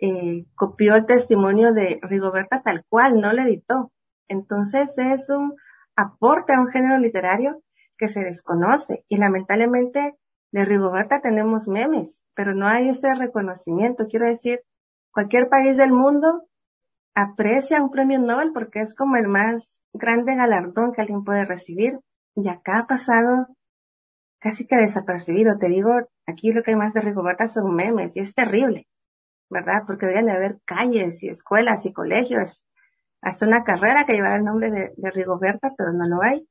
eh, 0.00 0.46
copió 0.54 0.94
el 0.94 1.06
testimonio 1.06 1.72
de 1.72 1.98
Rigoberta 2.02 2.62
tal 2.62 2.84
cual, 2.88 3.20
no 3.20 3.32
le 3.32 3.42
editó. 3.42 3.92
Entonces 4.28 4.96
es 4.96 5.28
un 5.28 5.56
aporte 5.96 6.54
a 6.54 6.60
un 6.60 6.68
género 6.68 6.98
literario 6.98 7.62
que 7.96 8.08
se 8.08 8.22
desconoce 8.22 9.04
y 9.08 9.16
lamentablemente 9.16 10.14
de 10.52 10.64
Rigoberta 10.64 11.20
tenemos 11.20 11.66
memes, 11.66 12.22
pero 12.34 12.54
no 12.54 12.68
hay 12.68 12.90
ese 12.90 13.12
reconocimiento. 13.14 14.06
Quiero 14.06 14.26
decir, 14.26 14.60
cualquier 15.12 15.48
país 15.48 15.76
del 15.76 15.92
mundo 15.92 16.44
aprecia 17.14 17.82
un 17.82 17.90
premio 17.90 18.20
Nobel 18.20 18.52
porque 18.52 18.80
es 18.80 18.94
como 18.94 19.16
el 19.16 19.26
más 19.26 19.82
grande 19.92 20.36
galardón 20.36 20.92
que 20.92 21.00
alguien 21.00 21.24
puede 21.24 21.44
recibir. 21.44 21.98
Y 22.36 22.48
acá 22.48 22.80
ha 22.80 22.86
pasado 22.86 23.48
casi 24.38 24.66
que 24.66 24.76
desapercibido. 24.76 25.58
Te 25.58 25.68
digo, 25.68 25.90
aquí 26.26 26.52
lo 26.52 26.62
que 26.62 26.72
hay 26.72 26.76
más 26.76 26.94
de 26.94 27.00
Rigoberta 27.00 27.46
son 27.46 27.74
memes 27.74 28.16
y 28.16 28.20
es 28.20 28.34
terrible, 28.34 28.86
¿verdad? 29.50 29.84
Porque 29.86 30.06
deberían 30.06 30.26
de 30.26 30.32
haber 30.32 30.58
calles 30.64 31.22
y 31.22 31.28
escuelas 31.28 31.86
y 31.86 31.92
colegios, 31.92 32.64
hasta 33.20 33.46
una 33.46 33.64
carrera 33.64 34.04
que 34.04 34.12
llevara 34.12 34.36
el 34.36 34.44
nombre 34.44 34.70
de, 34.70 34.92
de 34.96 35.10
Rigoberta, 35.10 35.74
pero 35.76 35.92
no 35.92 36.06
lo 36.06 36.22
hay. 36.22 36.46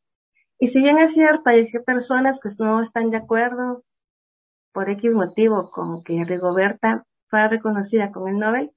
Y 0.59 0.67
si 0.67 0.81
bien 0.81 0.97
es 0.97 1.13
cierto, 1.13 1.49
hay 1.49 1.67
personas 1.85 2.39
que 2.41 2.49
no 2.59 2.81
están 2.81 3.09
de 3.09 3.17
acuerdo 3.17 3.83
por 4.73 4.89
X 4.89 5.13
motivo 5.13 5.69
con 5.71 6.03
que 6.03 6.23
Rigoberta 6.25 7.05
fuera 7.29 7.47
reconocida 7.47 8.11
con 8.11 8.27
el 8.27 8.37
Nobel, 8.37 8.71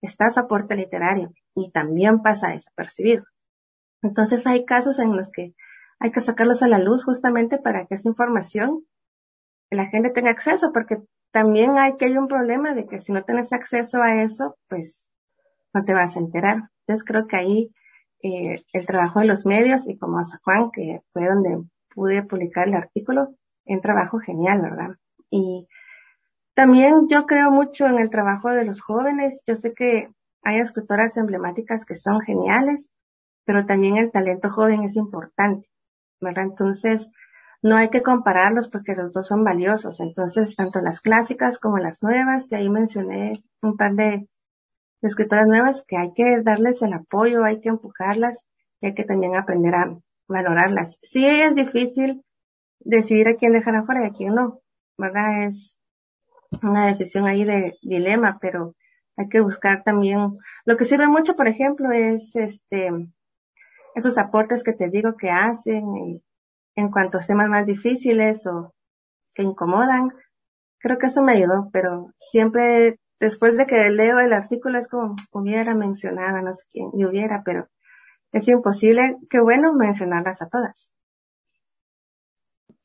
está 0.00 0.30
su 0.30 0.40
aporte 0.40 0.76
literario 0.76 1.32
y 1.54 1.70
también 1.70 2.22
pasa 2.22 2.48
desapercibido. 2.48 3.24
Entonces 4.02 4.46
hay 4.46 4.64
casos 4.64 4.98
en 4.98 5.16
los 5.16 5.30
que 5.30 5.54
hay 5.98 6.12
que 6.12 6.20
sacarlos 6.20 6.62
a 6.62 6.68
la 6.68 6.78
luz 6.78 7.04
justamente 7.04 7.58
para 7.58 7.86
que 7.86 7.94
esa 7.94 8.08
información 8.08 8.84
la 9.70 9.86
gente 9.86 10.10
tenga 10.10 10.30
acceso, 10.30 10.72
porque 10.72 10.98
también 11.32 11.78
hay 11.78 11.96
que 11.96 12.06
hay 12.06 12.16
un 12.16 12.28
problema 12.28 12.74
de 12.74 12.86
que 12.86 12.98
si 12.98 13.12
no 13.12 13.22
tienes 13.24 13.52
acceso 13.52 14.02
a 14.02 14.22
eso, 14.22 14.56
pues 14.68 15.10
no 15.72 15.84
te 15.84 15.94
vas 15.94 16.16
a 16.16 16.20
enterar. 16.20 16.70
Entonces 16.86 17.04
creo 17.04 17.26
que 17.26 17.36
ahí 17.36 17.74
eh, 18.22 18.64
el 18.72 18.86
trabajo 18.86 19.20
de 19.20 19.26
los 19.26 19.44
medios 19.44 19.88
y 19.88 19.98
como 19.98 20.18
a 20.18 20.24
Juan, 20.44 20.70
que 20.70 21.00
fue 21.12 21.26
donde 21.26 21.62
pude 21.94 22.22
publicar 22.22 22.68
el 22.68 22.74
artículo, 22.74 23.34
un 23.64 23.80
trabajo 23.80 24.18
genial, 24.18 24.60
¿verdad? 24.62 24.96
Y 25.30 25.66
también 26.54 27.08
yo 27.08 27.26
creo 27.26 27.50
mucho 27.50 27.86
en 27.86 27.98
el 27.98 28.10
trabajo 28.10 28.50
de 28.50 28.64
los 28.64 28.80
jóvenes. 28.80 29.42
Yo 29.46 29.56
sé 29.56 29.74
que 29.74 30.08
hay 30.42 30.60
escritoras 30.60 31.16
emblemáticas 31.16 31.84
que 31.84 31.96
son 31.96 32.20
geniales, 32.20 32.90
pero 33.44 33.66
también 33.66 33.96
el 33.96 34.12
talento 34.12 34.48
joven 34.50 34.84
es 34.84 34.96
importante. 34.96 35.68
¿Verdad? 36.24 36.46
Entonces, 36.46 37.08
no 37.62 37.76
hay 37.76 37.90
que 37.90 38.02
compararlos 38.02 38.68
porque 38.68 38.94
los 38.94 39.12
dos 39.12 39.28
son 39.28 39.44
valiosos. 39.44 40.00
Entonces, 40.00 40.56
tanto 40.56 40.80
las 40.80 41.00
clásicas 41.00 41.58
como 41.60 41.78
las 41.78 42.02
nuevas, 42.02 42.50
y 42.50 42.56
ahí 42.56 42.68
mencioné 42.68 43.44
un 43.62 43.76
par 43.76 43.94
de, 43.94 44.28
escritoras 45.06 45.46
nuevas 45.46 45.84
que 45.86 45.96
hay 45.96 46.12
que 46.14 46.42
darles 46.42 46.82
el 46.82 46.92
apoyo, 46.92 47.44
hay 47.44 47.60
que 47.60 47.68
empujarlas 47.68 48.44
y 48.80 48.86
hay 48.86 48.94
que 48.94 49.04
también 49.04 49.36
aprender 49.36 49.74
a 49.74 49.96
valorarlas. 50.28 50.98
Sí 51.02 51.26
es 51.26 51.54
difícil 51.54 52.24
decidir 52.80 53.28
a 53.28 53.36
quién 53.36 53.52
dejar 53.52 53.76
afuera 53.76 54.04
y 54.04 54.08
a 54.08 54.12
quién 54.12 54.34
no, 54.34 54.60
¿verdad? 54.96 55.44
Es 55.44 55.76
una 56.62 56.86
decisión 56.86 57.26
ahí 57.26 57.44
de 57.44 57.74
dilema, 57.82 58.38
pero 58.40 58.74
hay 59.16 59.28
que 59.28 59.40
buscar 59.40 59.82
también, 59.84 60.36
lo 60.64 60.76
que 60.76 60.84
sirve 60.84 61.06
mucho, 61.06 61.36
por 61.36 61.46
ejemplo, 61.46 61.92
es 61.92 62.34
este, 62.34 62.90
esos 63.94 64.18
aportes 64.18 64.64
que 64.64 64.72
te 64.72 64.88
digo 64.90 65.16
que 65.16 65.30
hacen 65.30 66.20
en 66.76 66.90
cuanto 66.90 67.18
a 67.18 67.20
temas 67.20 67.48
más 67.48 67.66
difíciles 67.66 68.46
o 68.46 68.74
que 69.34 69.42
incomodan. 69.42 70.12
Creo 70.78 70.98
que 70.98 71.06
eso 71.06 71.22
me 71.22 71.32
ayudó, 71.32 71.70
pero 71.72 72.12
siempre 72.18 72.98
después 73.20 73.56
de 73.56 73.66
que 73.66 73.88
leo 73.90 74.18
el 74.18 74.32
artículo 74.32 74.78
es 74.78 74.88
como 74.88 75.16
hubiera 75.32 75.74
mencionado, 75.74 76.42
no 76.42 76.52
sé 76.52 76.64
quién, 76.72 76.90
y 76.94 77.04
hubiera, 77.04 77.42
pero 77.44 77.68
es 78.32 78.48
imposible, 78.48 79.16
qué 79.30 79.40
bueno 79.40 79.72
mencionarlas 79.72 80.42
a 80.42 80.48
todas. 80.48 80.92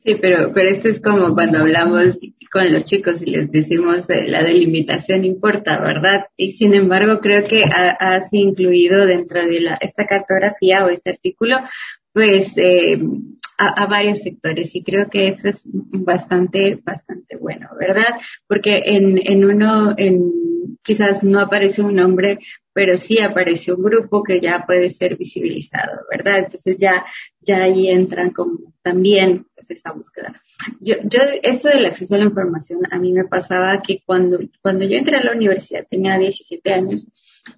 Sí, 0.04 0.16
pero, 0.16 0.52
pero 0.54 0.70
esto 0.70 0.88
es 0.88 1.02
como 1.02 1.34
cuando 1.34 1.60
hablamos 1.60 2.20
con 2.52 2.72
los 2.72 2.84
chicos 2.84 3.22
y 3.22 3.28
les 3.28 3.52
decimos 3.52 4.10
eh, 4.10 4.28
la 4.28 4.44
delimitación 4.44 5.26
importa, 5.26 5.80
¿verdad? 5.80 6.28
Y 6.38 6.52
sin 6.52 6.74
embargo, 6.74 7.20
creo 7.20 7.46
que 7.46 7.64
has 7.64 8.34
incluido 8.34 9.06
dentro 9.06 9.46
de 9.46 9.60
la, 9.60 9.76
esta 9.76 10.06
cartografía 10.06 10.86
o 10.86 10.90
este 10.90 11.12
artículo, 11.12 11.58
pues, 12.14 12.58
eh, 12.58 13.00
a, 13.58 13.86
varios 13.88 14.22
sectores 14.22 14.74
y 14.74 14.84
creo 14.84 15.10
que 15.10 15.28
eso 15.28 15.50
es 15.50 15.64
bastante, 15.66 16.80
bastante 16.82 17.36
bueno, 17.36 17.68
¿verdad? 17.78 18.16
Porque 18.48 18.84
en, 18.86 19.20
en 19.22 19.44
uno, 19.44 19.94
en, 19.98 20.32
quizás 20.82 21.24
no 21.24 21.42
aparece 21.42 21.82
un 21.82 21.96
nombre, 21.96 22.40
pero 22.80 22.98
sí 22.98 23.20
aparece 23.20 23.74
un 23.74 23.84
grupo 23.84 24.24
que 24.24 24.40
ya 24.40 24.64
puede 24.66 24.90
ser 24.90 25.18
visibilizado, 25.18 26.00
¿verdad? 26.10 26.46
Entonces 26.46 26.78
ya, 26.78 27.06
ya 27.42 27.64
ahí 27.64 27.90
entran 27.90 28.30
como 28.30 28.74
también 28.82 29.48
pues 29.54 29.70
esa 29.72 29.92
búsqueda. 29.92 30.42
Yo, 30.80 30.96
yo, 31.04 31.20
esto 31.44 31.68
del 31.68 31.88
acceso 31.88 32.16
a 32.16 32.20
la 32.20 32.24
información, 32.24 32.80
a 32.90 32.98
mí 32.98 33.12
me 33.12 33.26
pasaba 33.26 33.82
que 33.82 34.02
cuando, 34.06 34.40
cuando 34.62 34.86
yo 34.86 34.96
entré 34.96 35.18
a 35.18 35.24
la 35.26 35.34
universidad, 35.34 35.88
tenía 35.90 36.18
17 36.18 36.72
años, 36.72 37.06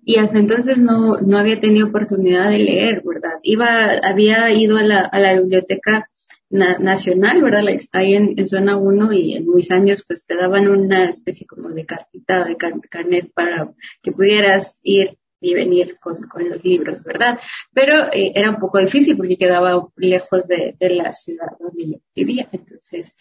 y 0.03 0.17
hasta 0.17 0.39
entonces 0.39 0.79
no, 0.79 1.17
no 1.17 1.37
había 1.37 1.59
tenido 1.59 1.89
oportunidad 1.89 2.49
de 2.49 2.57
leer, 2.57 3.03
¿verdad? 3.05 3.37
Iba, 3.43 3.99
había 4.01 4.51
ido 4.51 4.77
a 4.77 4.83
la, 4.83 5.01
a 5.01 5.19
la 5.19 5.39
biblioteca 5.39 6.09
nacional, 6.51 7.41
¿verdad? 7.41 7.63
La 7.63 7.71
que 7.71 7.77
está 7.77 7.99
ahí 7.99 8.15
en, 8.15 8.47
zona 8.47 8.77
1 8.77 9.13
y 9.13 9.35
en 9.35 9.47
mis 9.49 9.71
años 9.71 10.03
pues 10.07 10.25
te 10.25 10.35
daban 10.35 10.67
una 10.67 11.09
especie 11.09 11.47
como 11.47 11.69
de 11.69 11.85
cartita 11.85 12.45
de 12.45 12.57
carnet 12.57 13.31
para 13.33 13.71
que 14.01 14.11
pudieras 14.11 14.79
ir 14.83 15.17
y 15.39 15.55
venir 15.55 15.97
con, 15.99 16.27
con 16.27 16.47
los 16.47 16.63
libros, 16.63 17.03
¿verdad? 17.03 17.39
Pero 17.73 18.11
eh, 18.13 18.31
era 18.35 18.51
un 18.51 18.59
poco 18.59 18.77
difícil 18.77 19.17
porque 19.17 19.37
quedaba 19.37 19.87
lejos 19.95 20.47
de, 20.47 20.75
de 20.79 20.89
la 20.91 21.13
ciudad 21.13 21.47
donde 21.59 21.87
yo 21.87 21.97
vivía. 22.15 22.47
Entonces, 22.51 23.15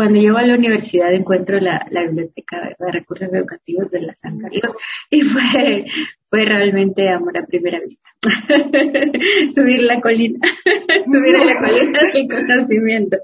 cuando 0.00 0.18
llego 0.18 0.38
a 0.38 0.46
la 0.46 0.54
universidad 0.54 1.12
encuentro 1.12 1.60
la, 1.60 1.86
la 1.90 2.06
biblioteca 2.06 2.74
de 2.78 2.90
recursos 2.90 3.30
educativos 3.34 3.90
de 3.90 4.00
la 4.00 4.14
San 4.14 4.38
Carlos 4.38 4.74
y 5.10 5.20
fue, 5.20 5.84
fue 6.30 6.46
realmente 6.46 7.10
amor 7.10 7.36
a 7.36 7.44
primera 7.44 7.80
vista. 7.80 8.08
subir 9.54 9.82
la 9.82 10.00
colina, 10.00 10.38
subir 11.04 11.36
a 11.36 11.44
la 11.44 11.58
colina 11.58 12.00
del 12.14 12.28
conocimiento. 12.28 13.18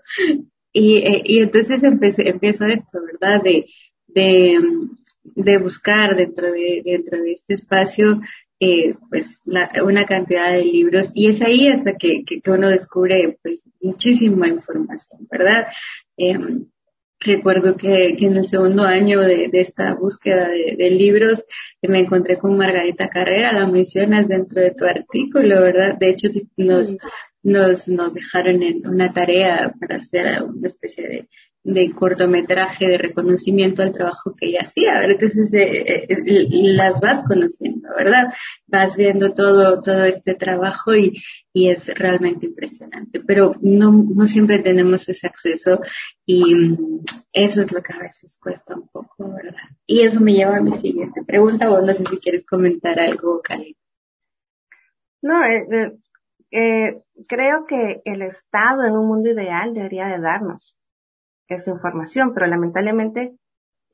Y, 0.70 0.96
eh, 0.98 1.22
y 1.24 1.38
entonces 1.38 1.82
empecé, 1.82 2.28
empezó 2.28 2.66
esto, 2.66 2.98
¿verdad? 3.10 3.42
De, 3.42 3.64
de, 4.08 4.60
de 5.24 5.56
buscar 5.56 6.14
dentro 6.14 6.52
de, 6.52 6.82
dentro 6.84 7.22
de 7.22 7.32
este 7.32 7.54
espacio 7.54 8.20
eh, 8.60 8.96
pues 9.08 9.40
la, 9.44 9.70
una 9.82 10.04
cantidad 10.04 10.52
de 10.52 10.64
libros 10.64 11.10
y 11.14 11.28
es 11.28 11.42
ahí 11.42 11.68
hasta 11.68 11.96
que, 11.96 12.24
que, 12.24 12.40
uno 12.50 12.68
descubre 12.70 13.38
pues 13.42 13.64
muchísima 13.80 14.48
información, 14.48 15.26
¿verdad? 15.30 15.68
Eh, 16.16 16.38
recuerdo 17.20 17.76
que, 17.76 18.14
que, 18.16 18.26
en 18.26 18.36
el 18.36 18.46
segundo 18.46 18.82
año 18.82 19.20
de, 19.20 19.48
de 19.48 19.60
esta 19.60 19.94
búsqueda 19.94 20.48
de, 20.48 20.76
de, 20.76 20.90
libros 20.90 21.44
me 21.82 22.00
encontré 22.00 22.38
con 22.38 22.56
Margarita 22.56 23.08
Carrera, 23.08 23.52
la 23.52 23.66
mencionas 23.66 24.28
dentro 24.28 24.60
de 24.60 24.72
tu 24.72 24.84
artículo, 24.84 25.60
¿verdad? 25.62 25.96
De 25.98 26.10
hecho, 26.10 26.28
nos, 26.56 26.94
nos, 27.42 27.88
nos 27.88 28.14
dejaron 28.14 28.62
en 28.62 28.86
una 28.86 29.12
tarea 29.12 29.72
para 29.80 29.96
hacer 29.96 30.42
una 30.42 30.66
especie 30.66 31.08
de, 31.08 31.28
de 31.66 31.90
cortometraje 31.90 32.86
de 32.86 32.96
reconocimiento 32.96 33.82
al 33.82 33.92
trabajo 33.92 34.36
que 34.36 34.46
ella 34.46 34.60
hacía, 34.62 34.94
¿verdad? 35.00 35.10
Entonces 35.10 35.52
eh, 35.52 36.06
eh, 36.08 36.44
las 36.76 37.00
vas 37.00 37.24
conociendo, 37.24 37.88
¿verdad? 37.96 38.32
Vas 38.68 38.96
viendo 38.96 39.34
todo, 39.34 39.82
todo 39.82 40.04
este 40.04 40.36
trabajo 40.36 40.94
y, 40.94 41.20
y 41.52 41.70
es 41.70 41.92
realmente 41.92 42.46
impresionante, 42.46 43.18
pero 43.18 43.56
no, 43.62 43.90
no 43.90 44.28
siempre 44.28 44.60
tenemos 44.60 45.08
ese 45.08 45.26
acceso 45.26 45.80
y 46.24 46.54
mm, 46.54 47.00
eso 47.32 47.62
es 47.62 47.72
lo 47.72 47.82
que 47.82 47.94
a 47.94 47.98
veces 47.98 48.38
cuesta 48.40 48.76
un 48.76 48.86
poco, 48.86 49.32
¿verdad? 49.34 49.68
Y 49.86 50.02
eso 50.02 50.20
me 50.20 50.34
lleva 50.34 50.58
a 50.58 50.62
mi 50.62 50.70
siguiente 50.78 51.24
pregunta, 51.24 51.72
o 51.72 51.84
no 51.84 51.92
sé 51.92 52.04
si 52.04 52.18
quieres 52.18 52.46
comentar 52.46 53.00
algo, 53.00 53.40
Cali. 53.42 53.76
No, 55.20 55.44
eh, 55.44 55.98
eh, 56.52 57.02
creo 57.26 57.66
que 57.66 58.02
el 58.04 58.22
Estado 58.22 58.84
en 58.84 58.92
un 58.92 59.08
mundo 59.08 59.30
ideal 59.30 59.74
debería 59.74 60.06
de 60.06 60.20
darnos 60.20 60.76
esa 61.48 61.70
información, 61.70 62.34
pero 62.34 62.46
lamentablemente 62.46 63.36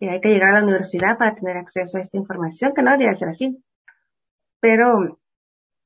eh, 0.00 0.10
hay 0.10 0.20
que 0.20 0.30
llegar 0.30 0.50
a 0.50 0.58
la 0.58 0.64
universidad 0.64 1.18
para 1.18 1.34
tener 1.34 1.56
acceso 1.56 1.98
a 1.98 2.00
esta 2.00 2.16
información, 2.16 2.72
que 2.74 2.82
no 2.82 2.90
debería 2.90 3.14
ser 3.14 3.28
así. 3.28 3.62
Pero 4.60 5.18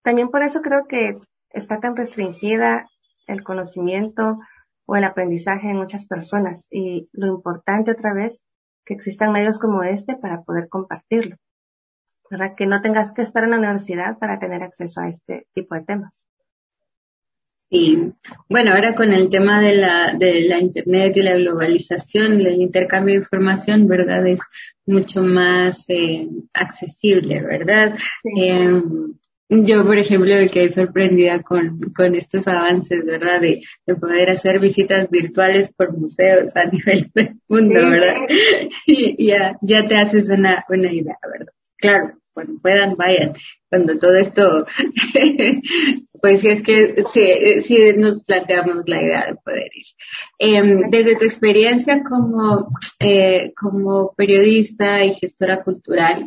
también 0.03 0.31
por 0.31 0.43
eso 0.43 0.63
creo 0.63 0.87
que 0.87 1.19
está 1.51 1.81
tan 1.81 1.97
restringida 1.97 2.87
el 3.27 3.43
conocimiento 3.43 4.37
o 4.87 4.97
el 4.97 5.05
aprendizaje 5.05 5.71
en 5.71 5.77
muchas 5.77 6.07
personas 6.07 6.69
y 6.71 7.09
lo 7.13 7.27
importante 7.27 7.91
otra 7.91 8.15
vez 8.15 8.43
que 8.85 8.95
existan 8.95 9.33
medios 9.33 9.59
como 9.59 9.83
este 9.83 10.17
para 10.17 10.43
poder 10.43 10.69
compartirlo. 10.69 11.37
Para 12.31 12.55
que 12.55 12.67
no 12.67 12.83
tengas 12.83 13.13
que 13.13 13.23
estar 13.23 13.45
en 13.45 13.51
la 13.51 13.59
universidad 13.59 14.19
para 14.19 14.39
tener 14.39 14.63
acceso 14.63 15.01
a 15.01 15.09
este 15.09 15.47
tipo 15.55 15.75
de 15.75 15.83
temas. 15.83 16.23
Sí, 17.69 18.13
bueno, 18.49 18.73
ahora 18.73 18.95
con 18.95 19.13
el 19.13 19.29
tema 19.29 19.61
de 19.61 19.75
la, 19.75 20.15
de 20.17 20.43
la 20.43 20.61
Internet 20.61 21.17
y 21.17 21.23
la 21.23 21.37
globalización 21.37 22.41
y 22.41 22.47
el 22.47 22.63
intercambio 22.63 23.15
de 23.15 23.21
información, 23.21 23.89
¿verdad? 23.89 24.25
Es 24.27 24.41
mucho 24.87 25.23
más 25.23 25.85
eh, 25.89 26.29
accesible, 26.55 27.43
¿verdad? 27.43 27.97
Eh, 28.39 28.83
yo, 29.49 29.85
por 29.85 29.97
ejemplo, 29.97 30.35
me 30.35 30.49
quedé 30.49 30.69
sorprendida 30.69 31.43
con, 31.43 31.81
con 31.95 32.15
estos 32.15 32.47
avances, 32.47 33.05
¿verdad? 33.05 33.41
De, 33.41 33.63
de 33.85 33.95
poder 33.97 34.31
hacer 34.31 34.61
visitas 34.61 35.11
virtuales 35.11 35.73
por 35.73 35.97
museos 35.97 36.55
a 36.57 36.65
nivel 36.71 37.11
del 37.15 37.37
mundo, 37.49 37.75
¿verdad? 37.75 38.17
Y 38.87 39.27
ya, 39.27 39.57
ya 39.61 39.89
te 39.89 39.97
haces 39.97 40.31
una, 40.31 40.65
una 40.69 40.93
idea, 40.93 41.19
¿verdad? 41.33 41.53
Claro, 41.79 42.19
cuando 42.37 42.61
puedan, 42.61 42.97
vayan. 42.97 43.33
Cuando 43.71 43.99
todo 43.99 44.15
esto 44.15 44.67
pues 46.21 46.41
si 46.41 46.49
es 46.49 46.63
que 46.63 47.03
si, 47.63 47.93
nos 47.97 48.23
planteamos 48.25 48.87
la 48.87 49.03
idea 49.03 49.27
de 49.27 49.37
poder 49.37 49.71
ir. 49.75 49.87
Em, 50.39 50.91
desde 50.91 51.17
tu 51.17 51.25
experiencia 51.25 52.03
como, 52.03 52.69
eh, 53.01 53.55
como 53.57 54.15
periodista 54.15 55.03
y 55.03 55.15
gestora 55.15 55.65
cultural, 55.65 56.25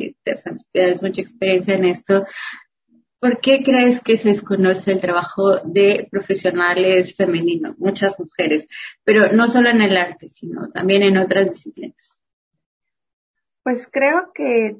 tienes 0.72 1.00
mucha 1.00 1.20
experiencia 1.20 1.74
en 1.74 1.84
esto, 1.84 2.26
¿por 3.20 3.40
qué 3.40 3.62
crees 3.62 4.00
que 4.00 4.16
se 4.16 4.30
desconoce 4.30 4.90
el 4.90 5.00
trabajo 5.00 5.60
de 5.64 6.08
profesionales 6.10 7.14
femeninos, 7.14 7.78
muchas 7.78 8.18
mujeres, 8.18 8.66
pero 9.04 9.32
no 9.32 9.46
solo 9.46 9.68
en 9.68 9.80
el 9.80 9.96
arte, 9.96 10.28
sino 10.28 10.70
también 10.70 11.04
en 11.04 11.18
otras 11.18 11.50
disciplinas? 11.50 12.20
Pues 13.62 13.86
creo 13.92 14.32
que 14.34 14.78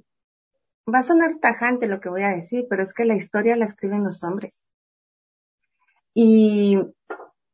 va 0.93 0.99
a 0.99 1.03
sonar 1.03 1.35
tajante 1.41 1.87
lo 1.87 2.01
que 2.01 2.09
voy 2.09 2.23
a 2.23 2.31
decir, 2.31 2.67
pero 2.69 2.83
es 2.83 2.93
que 2.95 3.05
la 3.05 3.15
historia 3.15 3.57
la 3.57 3.65
escriben 3.65 4.05
los 4.05 4.23
hombres. 4.25 4.63
Y 6.15 6.79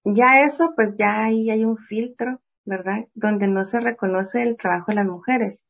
ya 0.05 0.43
eso, 0.43 0.73
pues 0.75 0.95
ya 0.97 1.25
ahí 1.25 1.51
hay 1.51 1.65
un 1.65 1.77
filtro, 1.77 2.41
¿verdad? 2.65 3.07
Donde 3.15 3.49
no 3.49 3.65
se 3.65 3.81
reconoce 3.81 4.43
el 4.43 4.57
trabajo 4.57 4.87
de 4.89 4.97
las 4.97 5.07
mujeres. 5.07 5.65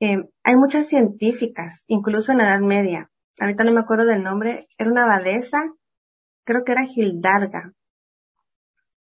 Eh, 0.00 0.28
hay 0.42 0.56
muchas 0.56 0.86
científicas, 0.88 1.84
incluso 1.86 2.32
en 2.32 2.38
la 2.38 2.48
Edad 2.48 2.60
Media. 2.60 3.10
Ahorita 3.40 3.64
no 3.64 3.72
me 3.72 3.80
acuerdo 3.80 4.06
del 4.06 4.22
nombre. 4.22 4.68
Era 4.78 4.90
una 4.90 5.04
abadesa, 5.04 5.72
creo 6.44 6.64
que 6.64 6.72
era 6.72 6.86
Gildarga. 6.86 7.72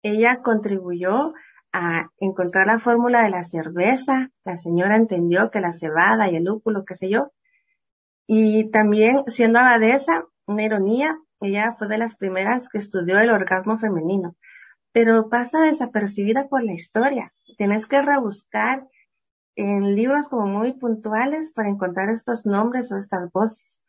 Ella 0.03 0.42
contribuyó 0.42 1.33
a 1.73 2.11
encontrar 2.18 2.66
la 2.68 2.79
fórmula 2.79 3.25
de 3.25 3.31
la 3.31 3.42
cerveza. 3.42 4.31
La 4.44 4.57
señora 4.57 4.97
entendió 4.97 5.51
que 5.51 5.61
la 5.61 5.73
cebada 5.73 6.31
y 6.31 6.37
el 6.37 6.44
lúpulo, 6.44 6.85
qué 6.85 6.94
sé 6.94 7.09
yo. 7.09 7.33
Y 8.27 8.71
también, 8.71 9.25
siendo 9.29 9.59
abadesa, 9.59 10.25
una 10.47 10.63
ironía, 10.63 11.19
ella 11.41 11.75
fue 11.79 11.89
de 11.89 11.99
las 11.99 12.17
primeras 12.17 12.69
que 12.69 12.79
estudió 12.79 13.19
el 13.19 13.31
orgasmo 13.31 13.79
femenino. 13.79 14.37
pero 14.93 15.29
pasa 15.29 15.61
desapercibida 15.63 16.49
por 16.49 16.63
la 16.63 16.73
historia. 16.73 17.31
Tienes 17.59 17.87
que 17.87 18.01
rebuscar 18.01 18.87
en 19.57 19.95
libros 19.97 20.29
como 20.29 20.47
muy 20.47 20.73
puntuales 20.73 21.53
para 21.53 21.69
encontrar 21.69 22.11
estos 22.11 22.47
nombres 22.47 22.93
o 22.93 22.99
estas 22.99 23.31
voces. 23.33 23.81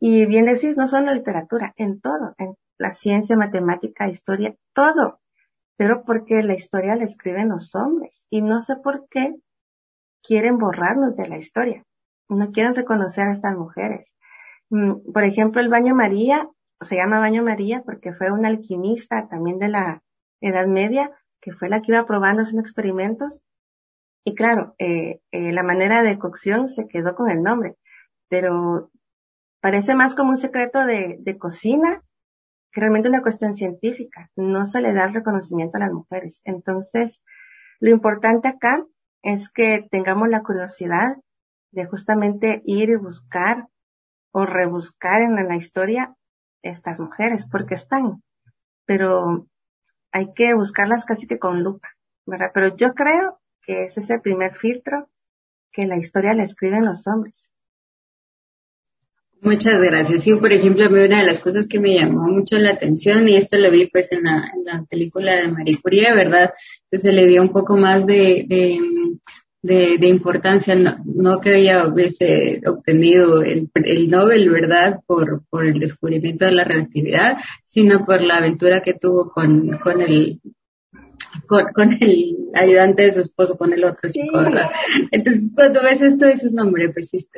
Y 0.00 0.26
bien 0.26 0.46
decís, 0.46 0.76
no 0.76 0.88
solo 0.88 1.12
literatura, 1.12 1.74
en 1.76 2.00
todo, 2.00 2.34
en 2.38 2.56
la 2.78 2.92
ciencia, 2.92 3.36
matemática, 3.36 4.08
historia, 4.08 4.54
todo. 4.72 5.20
Pero 5.76 6.04
porque 6.04 6.40
la 6.42 6.54
historia 6.54 6.96
la 6.96 7.04
escriben 7.04 7.50
los 7.50 7.74
hombres. 7.74 8.26
Y 8.30 8.42
no 8.42 8.60
sé 8.60 8.76
por 8.76 9.06
qué 9.08 9.34
quieren 10.22 10.58
borrarnos 10.58 11.16
de 11.16 11.28
la 11.28 11.38
historia. 11.38 11.84
No 12.28 12.50
quieren 12.52 12.74
reconocer 12.74 13.28
a 13.28 13.32
estas 13.32 13.56
mujeres. 13.56 14.12
Mm, 14.70 15.12
por 15.12 15.24
ejemplo, 15.24 15.60
el 15.60 15.68
baño 15.68 15.94
María, 15.94 16.48
se 16.80 16.96
llama 16.96 17.18
baño 17.18 17.42
María 17.42 17.82
porque 17.84 18.12
fue 18.12 18.30
una 18.30 18.48
alquimista 18.48 19.28
también 19.28 19.58
de 19.58 19.68
la 19.68 20.02
Edad 20.40 20.66
Media, 20.66 21.10
que 21.40 21.52
fue 21.52 21.68
la 21.68 21.80
que 21.80 21.92
iba 21.92 22.06
probando 22.06 22.44
sus 22.44 22.58
experimentos. 22.58 23.40
Y 24.24 24.34
claro, 24.34 24.74
eh, 24.78 25.20
eh, 25.32 25.52
la 25.52 25.62
manera 25.62 26.02
de 26.02 26.18
cocción 26.18 26.68
se 26.68 26.86
quedó 26.86 27.14
con 27.14 27.30
el 27.30 27.42
nombre, 27.42 27.76
pero 28.28 28.90
parece 29.60 29.94
más 29.94 30.14
como 30.14 30.30
un 30.30 30.36
secreto 30.36 30.84
de, 30.84 31.16
de 31.20 31.38
cocina 31.38 32.02
que 32.72 32.80
realmente 32.80 33.08
una 33.08 33.22
cuestión 33.22 33.54
científica. 33.54 34.30
No 34.36 34.66
se 34.66 34.82
le 34.82 34.92
da 34.92 35.06
el 35.06 35.14
reconocimiento 35.14 35.78
a 35.78 35.80
las 35.80 35.92
mujeres. 35.92 36.42
Entonces, 36.44 37.20
lo 37.80 37.90
importante 37.90 38.48
acá 38.48 38.84
es 39.22 39.50
que 39.50 39.86
tengamos 39.90 40.28
la 40.28 40.42
curiosidad 40.42 41.16
de 41.70 41.86
justamente 41.86 42.62
ir 42.64 42.90
y 42.90 42.96
buscar 42.96 43.68
o 44.32 44.46
rebuscar 44.46 45.22
en 45.22 45.34
la 45.34 45.56
historia 45.56 46.14
estas 46.62 47.00
mujeres, 47.00 47.46
porque 47.50 47.74
están, 47.74 48.22
pero 48.84 49.46
hay 50.12 50.32
que 50.34 50.54
buscarlas 50.54 51.04
casi 51.04 51.26
que 51.26 51.38
con 51.38 51.62
lupa, 51.62 51.88
¿verdad? 52.26 52.50
Pero 52.52 52.76
yo 52.76 52.94
creo 52.94 53.40
que 53.62 53.84
ese 53.84 54.00
es 54.00 54.10
el 54.10 54.20
primer 54.20 54.54
filtro 54.54 55.08
que 55.72 55.86
la 55.86 55.96
historia 55.96 56.34
le 56.34 56.44
escriben 56.44 56.84
los 56.84 57.06
hombres. 57.06 57.50
Muchas 59.40 59.80
gracias. 59.80 60.24
Sí, 60.24 60.34
por 60.34 60.52
ejemplo, 60.52 60.84
a 60.84 60.88
mí 60.88 60.98
una 61.00 61.20
de 61.20 61.26
las 61.26 61.38
cosas 61.38 61.68
que 61.68 61.78
me 61.78 61.94
llamó 61.94 62.22
mucho 62.22 62.58
la 62.58 62.70
atención, 62.70 63.28
y 63.28 63.36
esto 63.36 63.56
lo 63.56 63.70
vi 63.70 63.86
pues 63.86 64.10
en 64.10 64.24
la, 64.24 64.50
en 64.52 64.64
la 64.64 64.84
película 64.84 65.36
de 65.36 65.48
Marie 65.48 65.80
Curie, 65.80 66.12
¿verdad? 66.12 66.52
Que 66.90 66.98
se 66.98 67.12
le 67.12 67.26
dio 67.26 67.42
un 67.42 67.52
poco 67.52 67.76
más 67.76 68.04
de, 68.04 68.46
de, 68.48 68.80
de, 69.68 70.06
importancia, 70.06 70.74
no, 70.74 71.40
que 71.40 71.58
ella 71.58 71.86
hubiese 71.86 72.60
obtenido 72.66 73.42
el, 73.42 73.70
el 73.74 74.10
Nobel, 74.10 74.50
¿verdad? 74.50 75.00
Por, 75.06 75.44
por 75.48 75.66
el 75.66 75.78
descubrimiento 75.78 76.44
de 76.46 76.52
la 76.52 76.64
relatividad, 76.64 77.38
sino 77.64 78.04
por 78.04 78.20
la 78.20 78.38
aventura 78.38 78.80
que 78.80 78.94
tuvo 78.94 79.30
con, 79.30 79.78
con 79.78 80.00
el 80.00 80.40
con, 81.46 81.72
con, 81.72 81.92
el 82.00 82.36
ayudante 82.54 83.04
de 83.04 83.12
su 83.12 83.20
esposo, 83.20 83.56
con 83.56 83.72
el 83.72 83.84
otro 83.84 84.10
chico, 84.10 84.38
¿verdad? 84.38 84.70
Entonces, 85.10 85.44
cuando 85.54 85.82
ves 85.82 86.00
esto, 86.00 86.26
dices, 86.26 86.52
no, 86.52 86.62
hombre, 86.62 86.88
pues 86.90 87.10
sí, 87.10 87.28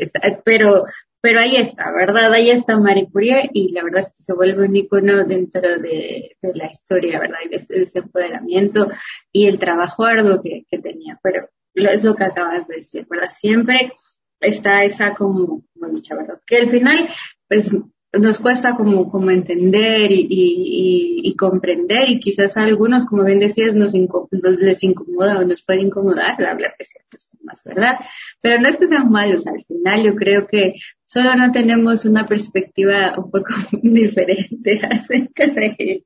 pero, 0.45 0.85
pero 1.21 1.41
ahí 1.41 1.57
está, 1.57 1.93
¿verdad? 1.93 2.33
Ahí 2.33 2.51
está 2.51 2.79
Marie 2.79 3.09
Curie 3.11 3.51
y 3.53 3.73
la 3.73 3.83
verdad 3.83 4.03
es 4.03 4.13
que 4.17 4.23
se 4.23 4.33
vuelve 4.33 4.65
un 4.67 4.77
icono 4.77 5.25
dentro 5.25 5.79
de, 5.79 6.37
de 6.41 6.55
la 6.55 6.71
historia, 6.71 7.19
¿verdad? 7.19 7.41
Y 7.45 7.49
de 7.49 7.83
ese, 7.83 7.99
empoderamiento 7.99 8.89
y 9.33 9.47
el 9.47 9.59
trabajo 9.59 10.05
arduo 10.05 10.43
que, 10.43 10.65
que 10.71 10.79
tenía. 10.79 11.19
Pero 11.23 11.49
es 11.75 12.05
lo 12.05 12.15
que 12.15 12.25
acabas 12.25 12.67
de 12.67 12.77
decir, 12.77 13.07
¿verdad? 13.09 13.31
Siempre 13.31 13.93
está 14.41 14.85
esa 14.85 15.15
como, 15.15 15.65
como 15.73 15.93
lucha, 15.93 16.17
¿verdad? 16.17 16.41
Que 16.47 16.59
al 16.59 16.69
final, 16.69 17.09
pues 17.49 17.71
nos 18.13 18.41
cuesta 18.41 18.75
como, 18.75 19.09
como 19.09 19.31
entender 19.31 20.11
y, 20.11 20.27
y, 20.29 21.21
y, 21.29 21.37
comprender 21.37 22.09
y 22.09 22.19
quizás 22.19 22.57
a 22.57 22.65
algunos, 22.65 23.07
como 23.07 23.25
bien 23.25 23.39
decías, 23.39 23.77
nos, 23.77 23.95
les 23.95 24.83
incomoda 24.83 25.39
o 25.39 25.45
nos 25.45 25.63
puede 25.63 25.81
incomodar 25.81 26.43
hablar 26.43 26.75
de 26.77 26.85
ciertos 26.85 27.29
temas, 27.29 27.63
¿verdad? 27.65 28.01
Pero 28.41 28.61
no 28.61 28.69
es 28.69 28.77
que 28.77 28.89
sean 28.89 29.11
malos, 29.11 29.47
al 29.47 29.65
final 29.65 30.03
yo 30.03 30.15
creo 30.17 30.47
que 30.49 30.75
solo 31.05 31.37
no 31.37 31.53
tenemos 31.53 32.05
una 32.05 32.27
perspectiva 32.27 33.15
un 33.17 33.31
poco 33.31 33.55
diferente 33.83 34.81
acerca 34.91 35.47
de 35.47 35.77
él. 35.79 36.05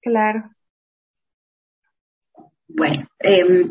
Claro. 0.00 0.50
Bueno, 2.68 3.08
eh, 3.18 3.66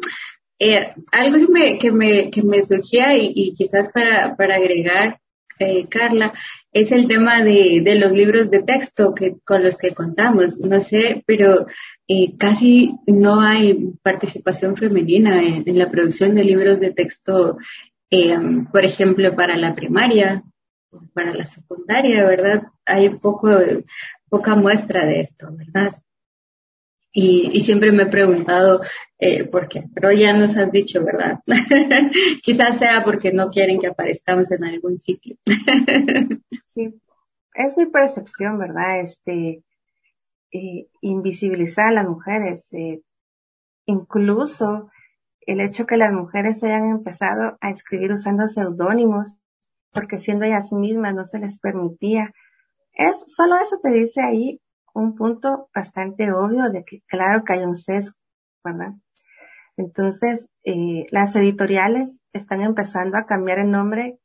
eh, 0.59 0.93
algo 1.11 1.37
que 1.37 1.51
me, 1.51 1.79
que 1.79 1.91
me, 1.91 2.29
que 2.31 2.43
me 2.43 2.63
surgía 2.63 3.15
y, 3.15 3.31
y 3.35 3.53
quizás 3.53 3.91
para, 3.91 4.35
para 4.35 4.55
agregar 4.55 5.19
eh, 5.59 5.87
Carla, 5.87 6.33
es 6.71 6.91
el 6.91 7.07
tema 7.07 7.41
de, 7.41 7.81
de, 7.83 7.95
los 7.95 8.11
libros 8.11 8.51
de 8.51 8.61
texto 8.61 9.15
que, 9.15 9.37
con 9.43 9.63
los 9.63 9.77
que 9.77 9.93
contamos. 9.93 10.59
No 10.59 10.79
sé, 10.79 11.23
pero 11.25 11.65
eh, 12.07 12.37
casi 12.37 12.95
no 13.07 13.41
hay 13.41 13.93
participación 14.03 14.75
femenina 14.75 15.41
en, 15.41 15.77
la 15.77 15.89
producción 15.89 16.35
de 16.35 16.43
libros 16.43 16.79
de 16.79 16.91
texto, 16.91 17.57
eh, 18.11 18.37
por 18.71 18.85
ejemplo, 18.85 19.35
para 19.35 19.57
la 19.57 19.73
primaria, 19.73 20.43
para 21.13 21.33
la 21.33 21.45
secundaria, 21.45 22.25
¿verdad? 22.25 22.67
Hay 22.85 23.09
poco, 23.09 23.49
poca 24.29 24.55
muestra 24.55 25.05
de 25.05 25.21
esto, 25.21 25.49
¿verdad? 25.51 25.93
Y, 27.19 27.49
y, 27.51 27.61
siempre 27.61 27.91
me 27.91 28.03
he 28.03 28.05
preguntado 28.05 28.81
eh, 29.17 29.43
por 29.45 29.67
qué, 29.67 29.85
pero 29.95 30.11
ya 30.11 30.37
nos 30.37 30.55
has 30.55 30.71
dicho, 30.71 31.03
¿verdad? 31.03 31.39
Quizás 32.43 32.77
sea 32.77 33.03
porque 33.03 33.33
no 33.33 33.49
quieren 33.49 33.79
que 33.79 33.87
aparezcamos 33.87 34.51
en 34.51 34.63
algún 34.63 34.99
sitio. 34.99 35.35
sí, 36.67 37.01
es 37.55 37.75
mi 37.75 37.87
percepción, 37.87 38.59
¿verdad? 38.59 39.01
Este, 39.01 39.63
eh, 40.51 40.89
invisibilizar 41.01 41.87
a 41.87 41.93
las 41.93 42.07
mujeres, 42.07 42.71
eh, 42.73 43.01
incluso 43.87 44.91
el 45.41 45.61
hecho 45.61 45.87
que 45.87 45.97
las 45.97 46.13
mujeres 46.13 46.63
hayan 46.63 46.91
empezado 46.91 47.57
a 47.61 47.71
escribir 47.71 48.11
usando 48.11 48.47
seudónimos, 48.47 49.39
porque 49.91 50.19
siendo 50.19 50.45
ellas 50.45 50.71
mismas 50.71 51.15
no 51.15 51.25
se 51.25 51.39
les 51.39 51.59
permitía. 51.59 52.31
Es, 52.93 53.23
solo 53.25 53.55
eso 53.57 53.79
te 53.81 53.89
dice 53.89 54.21
ahí 54.21 54.61
un 54.97 55.15
punto 55.15 55.69
bastante 55.73 56.31
obvio 56.31 56.69
de 56.69 56.83
que 56.83 57.01
claro 57.07 57.43
que 57.43 57.53
hay 57.53 57.63
un 57.63 57.75
sesgo, 57.75 58.17
¿verdad? 58.63 58.93
Entonces, 59.77 60.49
eh, 60.63 61.05
las 61.11 61.35
editoriales 61.35 62.19
están 62.33 62.61
empezando 62.61 63.17
a 63.17 63.25
cambiar 63.25 63.59
el 63.59 63.69
nombre 63.69 64.19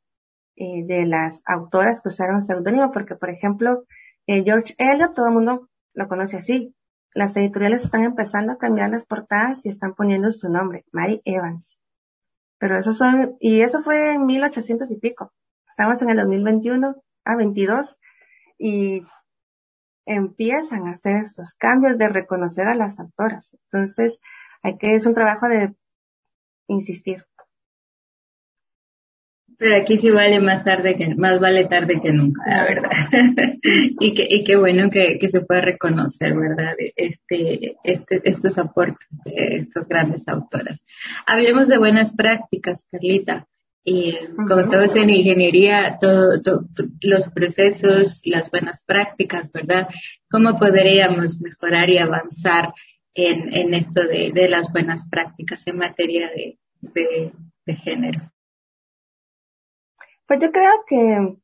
eh, 0.55 0.83
de 0.85 1.05
las 1.05 1.43
autoras 1.45 2.01
que 2.01 2.09
usaron 2.09 2.41
seudónimo, 2.41 2.91
porque, 2.91 3.15
por 3.15 3.29
ejemplo, 3.29 3.85
eh, 4.25 4.43
George 4.43 4.73
Eliot, 4.77 5.13
todo 5.13 5.27
el 5.27 5.33
mundo 5.33 5.69
lo 5.93 6.07
conoce 6.07 6.37
así. 6.37 6.75
Las 7.13 7.37
editoriales 7.37 7.85
están 7.85 8.03
empezando 8.03 8.53
a 8.53 8.57
cambiar 8.57 8.89
las 8.89 9.05
portadas 9.05 9.63
y 9.65 9.69
están 9.69 9.93
poniendo 9.93 10.31
su 10.31 10.49
nombre, 10.49 10.85
Mary 10.91 11.21
Evans. 11.25 11.79
Pero 12.57 12.79
eso 12.79 12.93
son, 12.93 13.37
y 13.39 13.61
eso 13.61 13.83
fue 13.83 14.13
en 14.13 14.25
1800 14.25 14.89
y 14.89 14.99
pico. 14.99 15.31
Estamos 15.67 16.01
en 16.01 16.09
el 16.09 16.17
2021, 16.17 16.95
a 17.25 17.35
22, 17.35 17.97
y 18.57 19.03
empiezan 20.05 20.87
a 20.87 20.91
hacer 20.91 21.17
estos 21.17 21.53
cambios 21.53 21.97
de 21.97 22.09
reconocer 22.09 22.67
a 22.67 22.75
las 22.75 22.99
autoras. 22.99 23.55
Entonces, 23.71 24.19
hay 24.61 24.77
que, 24.77 24.95
es 24.95 25.05
un 25.05 25.13
trabajo 25.13 25.47
de 25.47 25.73
insistir. 26.67 27.25
Pero 29.57 29.77
aquí 29.77 29.97
sí 29.97 30.09
vale 30.09 30.39
más 30.39 30.63
tarde 30.63 30.95
que, 30.95 31.15
más 31.15 31.39
vale 31.39 31.65
tarde 31.65 32.01
que 32.01 32.11
nunca, 32.11 32.41
la 32.45 32.63
verdad. 32.63 32.91
y 33.63 34.13
que, 34.13 34.27
y 34.29 34.43
qué 34.43 34.55
bueno 34.55 34.89
que, 34.89 35.19
que 35.19 35.27
se 35.27 35.41
pueda 35.41 35.61
reconocer, 35.61 36.35
¿verdad? 36.37 36.75
Este, 36.95 37.77
este, 37.83 38.21
estos 38.29 38.57
aportes 38.57 39.07
de 39.23 39.57
estas 39.57 39.87
grandes 39.87 40.27
autoras. 40.27 40.83
Hablemos 41.25 41.67
de 41.67 41.77
buenas 41.77 42.13
prácticas, 42.13 42.85
Carlita. 42.91 43.47
Y 43.85 44.17
como 44.47 44.61
estamos 44.61 44.95
en 44.95 45.09
ingeniería, 45.09 45.97
todos 45.99 46.41
los 47.01 47.27
procesos, 47.29 48.21
las 48.23 48.49
buenas 48.49 48.83
prácticas, 48.85 49.51
¿verdad? 49.51 49.89
¿Cómo 50.29 50.55
podríamos 50.55 51.41
mejorar 51.41 51.89
y 51.89 51.97
avanzar 51.97 52.73
en, 53.13 53.53
en 53.53 53.73
esto 53.73 54.07
de, 54.07 54.31
de 54.33 54.47
las 54.47 54.71
buenas 54.71 55.09
prácticas 55.09 55.67
en 55.67 55.77
materia 55.77 56.29
de, 56.29 56.57
de, 56.79 57.33
de 57.65 57.75
género? 57.75 58.31
Pues 60.25 60.39
yo 60.41 60.51
creo 60.53 60.71
que 60.87 61.37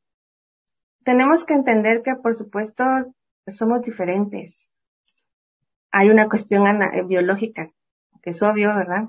tenemos 1.04 1.44
que 1.44 1.54
entender 1.54 2.02
que, 2.02 2.14
por 2.16 2.34
supuesto, 2.34 2.84
somos 3.46 3.82
diferentes. 3.82 4.70
Hay 5.92 6.08
una 6.08 6.28
cuestión 6.28 6.64
biológica, 7.06 7.70
que 8.22 8.30
es 8.30 8.42
obvio, 8.42 8.74
¿verdad? 8.74 9.08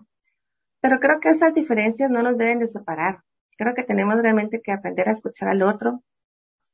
Pero 0.82 1.00
creo 1.00 1.20
que 1.20 1.30
esas 1.30 1.54
diferencias 1.54 2.10
no 2.10 2.24
nos 2.24 2.38
deben 2.38 2.60
de 2.60 2.68
separar. 2.68 3.20
Creo 3.58 3.74
que 3.76 3.84
tenemos 3.84 4.22
realmente 4.22 4.62
que 4.62 4.72
aprender 4.72 5.08
a 5.10 5.14
escuchar 5.14 5.50
al 5.50 5.64
otro. 5.64 6.02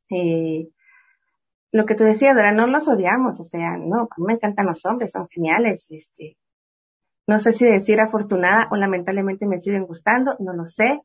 Eh, 0.09 0.69
lo 1.71 1.85
que 1.85 1.95
tú 1.95 2.05
decías, 2.05 2.35
¿verdad? 2.35 2.53
No 2.53 2.67
los 2.67 2.87
odiamos, 2.87 3.39
o 3.39 3.43
sea, 3.43 3.77
no, 3.77 4.03
a 4.03 4.15
me 4.17 4.33
encantan 4.33 4.67
los 4.67 4.85
hombres, 4.85 5.11
son 5.11 5.27
geniales, 5.29 5.87
este, 5.91 6.37
no 7.27 7.39
sé 7.39 7.51
si 7.51 7.65
decir 7.65 7.99
afortunada 7.99 8.69
o 8.71 8.77
lamentablemente 8.77 9.45
me 9.45 9.59
siguen 9.59 9.85
gustando, 9.85 10.35
no 10.39 10.53
lo 10.53 10.65
sé, 10.65 11.01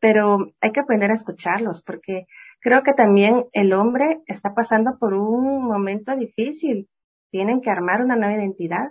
pero 0.00 0.52
hay 0.60 0.72
que 0.72 0.80
aprender 0.80 1.12
a 1.12 1.14
escucharlos 1.14 1.82
porque 1.82 2.26
creo 2.60 2.82
que 2.82 2.94
también 2.94 3.44
el 3.52 3.72
hombre 3.72 4.20
está 4.26 4.54
pasando 4.54 4.98
por 4.98 5.14
un 5.14 5.64
momento 5.64 6.16
difícil 6.16 6.88
tienen 7.30 7.60
que 7.60 7.70
armar 7.70 8.02
una 8.02 8.16
nueva 8.16 8.34
identidad 8.34 8.90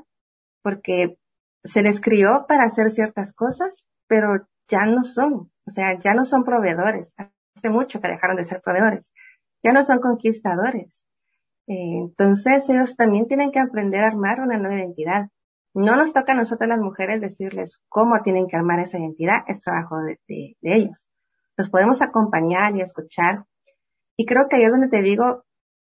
porque 0.64 1.18
se 1.63 1.84
les 1.84 2.02
crió 2.02 2.45
para 2.47 2.63
hacer 2.63 2.89
ciertas 2.89 3.34
cosas, 3.34 3.88
pero 4.08 4.47
ya 4.67 4.86
no 4.86 5.04
son, 5.04 5.52
o 5.65 5.71
sea, 5.71 5.97
ya 5.97 6.13
no 6.13 6.26
son 6.26 6.43
proveedores. 6.43 7.13
Hace 7.56 7.69
mucho 7.69 8.02
que 8.02 8.08
dejaron 8.08 8.38
de 8.38 8.45
ser 8.45 8.62
proveedores. 8.62 9.13
Ya 9.63 9.74
no 9.74 9.84
son 9.84 10.00
conquistadores. 10.00 11.04
Eh, 11.67 11.97
entonces 12.00 12.67
ellos 12.69 12.95
también 12.95 13.28
tienen 13.28 13.52
que 13.52 13.60
aprender 13.60 14.04
a 14.04 14.08
armar 14.08 14.41
una 14.41 14.58
nueva 14.58 14.78
identidad. 14.78 15.30
No 15.74 15.95
nos 15.95 16.13
toca 16.13 16.34
a 16.34 16.36
nosotras 16.36 16.69
las 16.69 16.80
mujeres 16.80 17.21
decirles 17.21 17.82
cómo 17.88 18.21
tienen 18.24 18.47
que 18.47 18.58
armar 18.58 18.80
esa 18.80 19.00
identidad, 19.00 19.43
es 19.47 19.62
trabajo 19.62 19.97
de, 20.00 20.19
de 20.28 20.76
ellos. 20.76 21.10
Los 21.56 21.69
podemos 21.69 22.02
acompañar 22.02 22.76
y 22.76 22.82
escuchar. 22.82 23.45
Y 24.17 24.26
creo 24.26 24.47
que 24.50 24.58
ahí 24.58 24.63
es 24.63 24.71
donde 24.71 24.89
te 24.89 25.02
digo, 25.02 25.43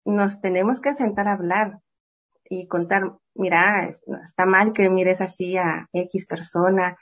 nos 0.06 0.42
tenemos 0.42 0.82
que 0.82 0.94
sentar 0.94 1.28
a 1.28 1.34
hablar 1.34 1.80
y 2.50 2.68
contar, 2.68 3.18
mira, 3.36 3.90
está 4.24 4.46
mal 4.46 4.74
que 4.74 4.90
mires 4.90 5.22
así 5.22 5.58
a 5.58 5.88
X 5.94 6.26
persona, 6.26 6.98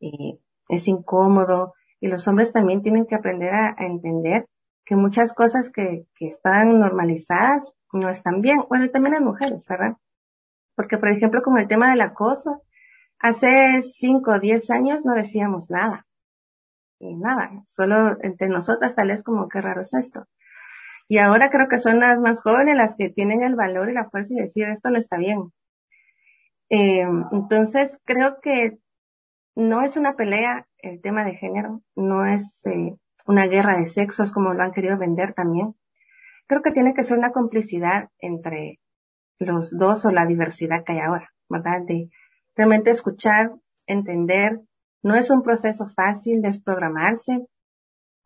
eh, 0.00 0.38
es 0.68 0.88
incómodo. 0.88 1.74
Y 2.00 2.08
los 2.08 2.28
hombres 2.28 2.52
también 2.52 2.82
tienen 2.82 3.06
que 3.06 3.14
aprender 3.14 3.54
a, 3.54 3.74
entender 3.78 4.46
que 4.84 4.96
muchas 4.96 5.32
cosas 5.32 5.70
que, 5.70 6.06
que 6.14 6.26
están 6.26 6.78
normalizadas 6.78 7.74
no 7.92 8.08
están 8.08 8.40
bien. 8.42 8.64
Bueno, 8.68 8.84
y 8.84 8.90
también 8.90 9.14
las 9.14 9.22
mujeres, 9.22 9.66
¿verdad? 9.68 9.96
Porque, 10.74 10.98
por 10.98 11.08
ejemplo, 11.08 11.42
como 11.42 11.58
el 11.58 11.68
tema 11.68 11.90
del 11.90 12.02
acoso, 12.02 12.62
hace 13.18 13.82
5 13.82 14.30
o 14.30 14.40
10 14.40 14.70
años 14.70 15.04
no 15.04 15.14
decíamos 15.14 15.70
nada. 15.70 16.06
Nada, 16.98 17.62
solo 17.66 18.16
entre 18.22 18.48
nosotras 18.48 18.94
tal 18.94 19.08
vez 19.08 19.22
como 19.22 19.48
qué 19.48 19.60
raro 19.60 19.82
es 19.82 19.92
esto. 19.94 20.26
Y 21.08 21.18
ahora 21.18 21.50
creo 21.50 21.68
que 21.68 21.78
son 21.78 22.00
las 22.00 22.18
más 22.18 22.42
jóvenes 22.42 22.76
las 22.76 22.96
que 22.96 23.10
tienen 23.10 23.42
el 23.42 23.54
valor 23.54 23.88
y 23.88 23.94
la 23.94 24.10
fuerza 24.10 24.34
de 24.34 24.42
decir 24.42 24.64
esto 24.68 24.90
no 24.90 24.98
está 24.98 25.16
bien. 25.16 25.52
Eh, 26.68 27.06
entonces 27.30 28.00
creo 28.04 28.40
que 28.40 28.78
no 29.54 29.82
es 29.82 29.96
una 29.96 30.16
pelea 30.16 30.66
el 30.78 31.00
tema 31.00 31.24
de 31.24 31.34
género, 31.34 31.82
no 31.94 32.26
es 32.26 32.64
eh, 32.66 32.94
una 33.26 33.46
guerra 33.46 33.78
de 33.78 33.86
sexos 33.86 34.32
como 34.32 34.52
lo 34.52 34.62
han 34.62 34.72
querido 34.72 34.98
vender 34.98 35.32
también. 35.32 35.74
Creo 36.46 36.62
que 36.62 36.72
tiene 36.72 36.94
que 36.94 37.02
ser 37.02 37.18
una 37.18 37.32
complicidad 37.32 38.10
entre 38.18 38.80
los 39.38 39.76
dos 39.76 40.04
o 40.04 40.10
la 40.10 40.26
diversidad 40.26 40.84
que 40.84 40.92
hay 40.92 41.00
ahora, 41.00 41.32
¿verdad? 41.48 41.82
De 41.86 42.10
realmente 42.54 42.90
escuchar, 42.90 43.52
entender. 43.86 44.60
No 45.02 45.14
es 45.14 45.30
un 45.30 45.42
proceso 45.42 45.86
fácil 45.88 46.42
desprogramarse, 46.42 47.46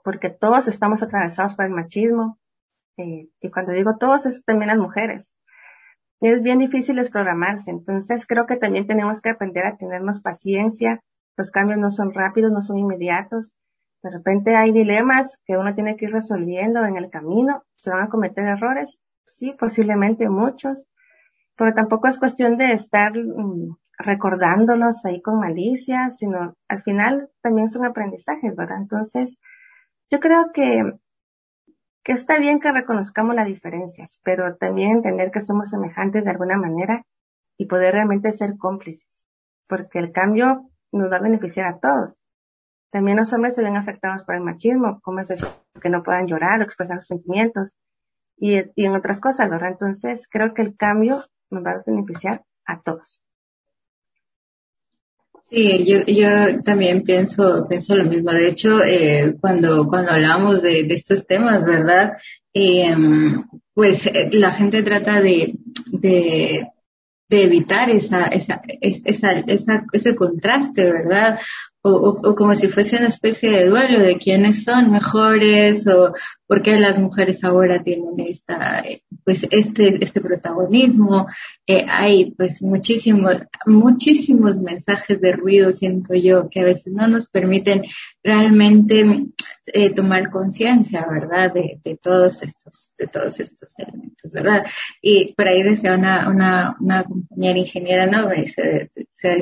porque 0.03 0.31
todos 0.31 0.69
estamos 0.69 1.03
atravesados 1.03 1.55
por 1.55 1.67
el 1.67 1.73
machismo, 1.73 2.40
eh, 3.01 3.29
y 3.41 3.51
cuando 3.51 3.73
digo 3.73 3.97
todos 3.99 4.27
es 4.27 4.45
también 4.45 4.69
las 4.69 4.79
mujeres. 4.79 5.33
Es 6.21 6.43
bien 6.43 6.59
difícil 6.59 6.97
desprogramarse, 6.97 7.71
entonces 7.71 8.27
creo 8.27 8.47
que 8.47 8.57
también 8.57 8.87
tenemos 8.87 9.23
que 9.23 9.31
aprender 9.31 9.67
a 9.67 9.77
tenernos 9.77 10.21
paciencia. 10.21 11.03
Los 11.37 11.51
cambios 11.51 11.79
no 11.79 11.91
son 11.91 12.13
rápidos, 12.13 12.53
no 12.53 12.61
son 12.61 12.79
inmediatos. 12.79 13.55
De 14.03 14.11
repente 14.11 14.57
hay 14.57 14.73
dilemas 14.73 15.41
que 15.47 15.57
uno 15.57 15.75
tiene 15.75 15.97
que 15.97 16.07
ir 16.07 16.13
resolviendo 16.13 16.85
en 16.85 16.97
el 16.97 17.09
camino. 17.11 17.65
¿Se 17.75 17.91
van 17.91 18.05
a 18.05 18.09
cometer 18.09 18.47
errores? 18.47 18.99
Sí, 19.27 19.55
posiblemente 19.59 20.29
muchos, 20.29 20.89
pero 21.57 21.73
tampoco 21.73 22.09
es 22.09 22.19
cuestión 22.19 22.57
de 22.59 22.73
estar 22.73 23.13
mm, 23.13 23.77
recordándolos 23.99 25.05
ahí 25.05 25.23
con 25.23 25.39
malicia, 25.39 26.11
sino 26.11 26.55
al 26.69 26.83
final 26.83 27.31
también 27.43 27.69
son 27.69 27.85
aprendizajes, 27.85 28.57
¿verdad? 28.57 28.79
Entonces, 28.79 29.39
yo 30.11 30.21
creo 30.21 30.51
que 30.53 30.83
que 32.03 32.13
está 32.13 32.39
bien 32.39 32.61
que 32.61 32.73
reconozcamos 32.73 33.35
las 33.35 33.47
diferencias, 33.47 34.21
pero 34.23 34.57
también 34.57 34.93
entender 34.93 35.31
que 35.31 35.41
somos 35.41 35.71
semejantes 35.71 36.25
de 36.25 36.31
alguna 36.31 36.57
manera 36.57 37.05
y 37.59 37.67
poder 37.67 37.95
realmente 37.95 38.33
ser 38.33 38.57
cómplices, 38.57 39.27
porque 39.69 39.99
el 39.99 40.13
cambio 40.13 40.71
nos 40.93 41.11
va 41.11 41.17
a 41.17 41.23
beneficiar 41.23 41.69
a 41.69 41.79
todos. 41.79 42.17
También 42.91 43.19
los 43.19 43.33
hombres 43.33 43.55
se 43.55 43.63
ven 43.63 43.77
afectados 43.77 44.25
por 44.25 44.35
el 44.35 44.41
machismo, 44.41 45.01
como 45.03 45.21
es 45.21 45.31
eso, 45.31 45.65
que 45.81 45.91
no 45.91 46.03
puedan 46.03 46.27
llorar 46.27 46.61
o 46.61 46.65
expresar 46.65 46.99
sus 46.99 47.09
sentimientos 47.09 47.77
y, 48.37 48.59
y 48.75 48.87
en 48.87 48.95
otras 48.95 49.21
cosas, 49.21 49.49
¿verdad? 49.51 49.71
Entonces 49.73 50.27
creo 50.29 50.55
que 50.55 50.63
el 50.63 50.77
cambio 50.77 51.25
nos 51.51 51.65
va 51.65 51.73
a 51.73 51.83
beneficiar 51.87 52.45
a 52.65 52.81
todos. 52.81 53.21
Sí, 55.51 55.85
yo, 55.85 56.05
yo 56.07 56.63
también 56.63 57.03
pienso, 57.03 57.67
pienso 57.69 57.97
lo 57.97 58.05
mismo. 58.05 58.31
De 58.31 58.49
hecho, 58.49 58.85
eh, 58.85 59.35
cuando, 59.41 59.87
cuando 59.89 60.13
hablamos 60.13 60.63
de, 60.63 60.85
de 60.85 60.95
estos 60.95 61.27
temas, 61.27 61.65
¿verdad? 61.65 62.13
Eh, 62.55 62.95
pues 63.75 64.07
eh, 64.07 64.29
la 64.33 64.53
gente 64.53 64.83
trata 64.85 65.21
de, 65.21 65.55
de, 65.87 66.69
de 67.29 67.43
evitar 67.43 67.91
esa, 67.91 68.27
esa, 68.27 68.63
esa, 68.81 69.33
esa, 69.33 69.85
ese 69.93 70.15
contraste, 70.15 70.85
¿verdad? 70.85 71.41
O, 71.83 72.21
o, 72.23 72.35
como 72.37 72.55
si 72.55 72.69
fuese 72.69 72.99
una 72.99 73.09
especie 73.09 73.51
de 73.51 73.69
duelo 73.69 74.01
de 74.01 74.19
quiénes 74.19 74.63
son 74.63 74.93
mejores 74.93 75.87
o 75.89 76.13
por 76.51 76.63
qué 76.63 76.81
las 76.81 76.99
mujeres 76.99 77.45
ahora 77.45 77.81
tienen 77.85 78.19
esta, 78.27 78.83
pues 79.25 79.47
este, 79.53 80.03
este 80.03 80.21
protagonismo. 80.21 81.29
Eh, 81.65 81.87
hay 81.89 82.33
pues 82.33 82.61
muchísimos, 82.61 83.37
muchísimos 83.67 84.59
mensajes 84.61 85.21
de 85.21 85.31
ruido, 85.31 85.71
siento 85.71 86.13
yo, 86.15 86.51
que 86.51 86.59
a 86.59 86.65
veces 86.65 86.93
no 86.93 87.07
nos 87.07 87.29
permiten 87.29 87.85
realmente 88.25 89.29
eh, 89.67 89.91
tomar 89.91 90.31
conciencia, 90.31 91.07
¿verdad? 91.09 91.55
De, 91.55 91.79
de 91.85 91.97
todos 91.97 92.43
estos, 92.43 92.91
de 92.99 93.07
todos 93.07 93.39
estos 93.39 93.73
elementos, 93.79 94.33
¿verdad? 94.33 94.67
Y 95.01 95.33
por 95.35 95.47
ahí 95.47 95.63
decía 95.63 95.95
una, 95.95 96.29
una, 96.29 96.77
una 96.81 97.05
compañera 97.05 97.61
ingeniera, 97.61 98.07
¿no? 98.07 98.29
Me 98.29 98.43
dice, 98.43 98.91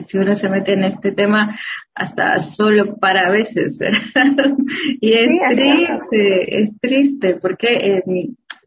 si 0.07 0.19
uno 0.19 0.35
se 0.35 0.51
mete 0.51 0.75
en 0.75 0.85
este 0.85 1.13
tema, 1.13 1.59
hasta 1.95 2.39
solo 2.41 2.97
para 2.99 3.31
veces, 3.31 3.79
¿verdad? 3.79 4.55
y 5.01 5.13
es 5.15 5.31
triste, 5.57 6.63
es 6.63 6.79
triste, 6.81 6.98
porque 7.41 7.69
eh, 7.97 8.03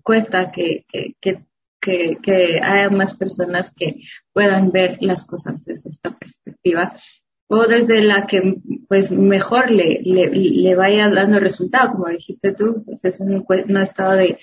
cuesta 0.04 0.52
que, 0.52 0.86
que, 0.92 1.16
que, 1.80 2.18
que 2.22 2.60
haya 2.62 2.90
más 2.90 3.16
personas 3.16 3.72
que 3.76 4.02
puedan 4.34 4.72
ver 4.72 4.98
las 5.02 5.26
cosas 5.26 5.64
desde 5.66 5.90
esta 5.90 6.18
perspectiva 6.18 6.96
o 7.48 7.68
desde 7.68 8.02
la 8.04 8.28
que 8.28 8.56
pues 8.88 9.12
mejor 9.12 9.72
le, 9.72 10.00
le, 10.04 10.28
le 10.30 10.76
vaya 10.76 11.10
dando 11.10 11.40
resultado, 11.40 11.94
como 11.94 12.08
dijiste 12.08 12.54
tú, 12.54 12.84
pues 12.86 13.04
es 13.04 13.20
un, 13.20 13.46
un 13.46 13.78
estado 13.78 14.14
de 14.14 14.40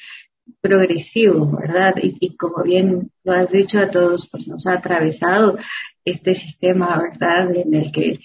progresivo, 0.61 1.57
¿verdad? 1.59 1.94
Y, 2.03 2.16
y, 2.20 2.37
como 2.37 2.62
bien 2.62 3.11
lo 3.24 3.33
has 3.33 3.53
dicho 3.53 3.79
a 3.79 3.90
todos, 3.90 4.29
pues 4.31 4.46
nos 4.46 4.66
ha 4.66 4.74
atravesado 4.74 5.59
este 6.05 6.35
sistema, 6.35 7.01
¿verdad? 7.01 7.55
En 7.55 7.74
el 7.74 7.92
que 7.92 8.20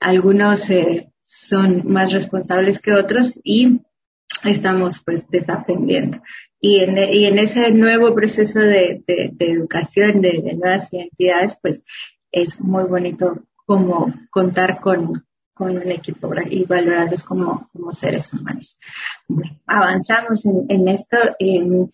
algunos 0.00 0.70
eh, 0.70 1.10
son 1.24 1.82
más 1.86 2.12
responsables 2.12 2.78
que 2.78 2.92
otros 2.92 3.40
y 3.42 3.80
estamos 4.44 5.00
pues 5.04 5.28
desaprendiendo. 5.28 6.20
Y 6.60 6.80
en, 6.80 6.98
y 6.98 7.26
en 7.26 7.38
ese 7.38 7.70
nuevo 7.72 8.14
proceso 8.14 8.58
de, 8.58 9.02
de, 9.06 9.30
de 9.32 9.50
educación 9.52 10.20
de, 10.20 10.42
de, 10.42 10.54
nuevas 10.54 10.92
identidades, 10.92 11.56
pues 11.62 11.82
es 12.32 12.60
muy 12.60 12.84
bonito 12.84 13.44
como 13.64 14.12
contar 14.30 14.80
con, 14.80 15.24
con 15.54 15.76
un 15.76 15.90
equipo 15.90 16.30
y 16.48 16.64
valorarlos 16.64 17.22
como, 17.22 17.68
como 17.72 17.92
seres 17.92 18.32
humanos. 18.32 18.78
Bueno, 19.28 19.58
avanzamos 19.66 20.44
en, 20.46 20.66
en 20.68 20.88
esto. 20.88 21.16
Eh, 21.38 21.86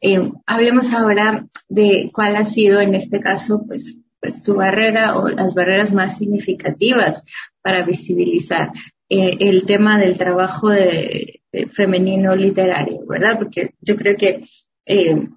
eh, 0.00 0.30
hablemos 0.46 0.92
ahora 0.92 1.46
de 1.68 2.10
cuál 2.12 2.36
ha 2.36 2.44
sido 2.44 2.80
en 2.80 2.94
este 2.94 3.20
caso, 3.20 3.64
pues, 3.66 4.02
pues 4.20 4.42
tu 4.42 4.54
barrera 4.54 5.18
o 5.18 5.28
las 5.28 5.54
barreras 5.54 5.92
más 5.92 6.18
significativas 6.18 7.24
para 7.60 7.84
visibilizar 7.84 8.72
eh, 9.08 9.36
el 9.40 9.64
tema 9.66 9.98
del 9.98 10.18
trabajo 10.18 10.68
de, 10.68 11.35
de, 11.56 11.68
femenino 11.68 12.34
literario, 12.36 13.06
¿verdad? 13.06 13.38
Porque 13.38 13.74
yo 13.80 13.96
creo 13.96 14.16
que 14.16 14.44
eh, 14.84 15.28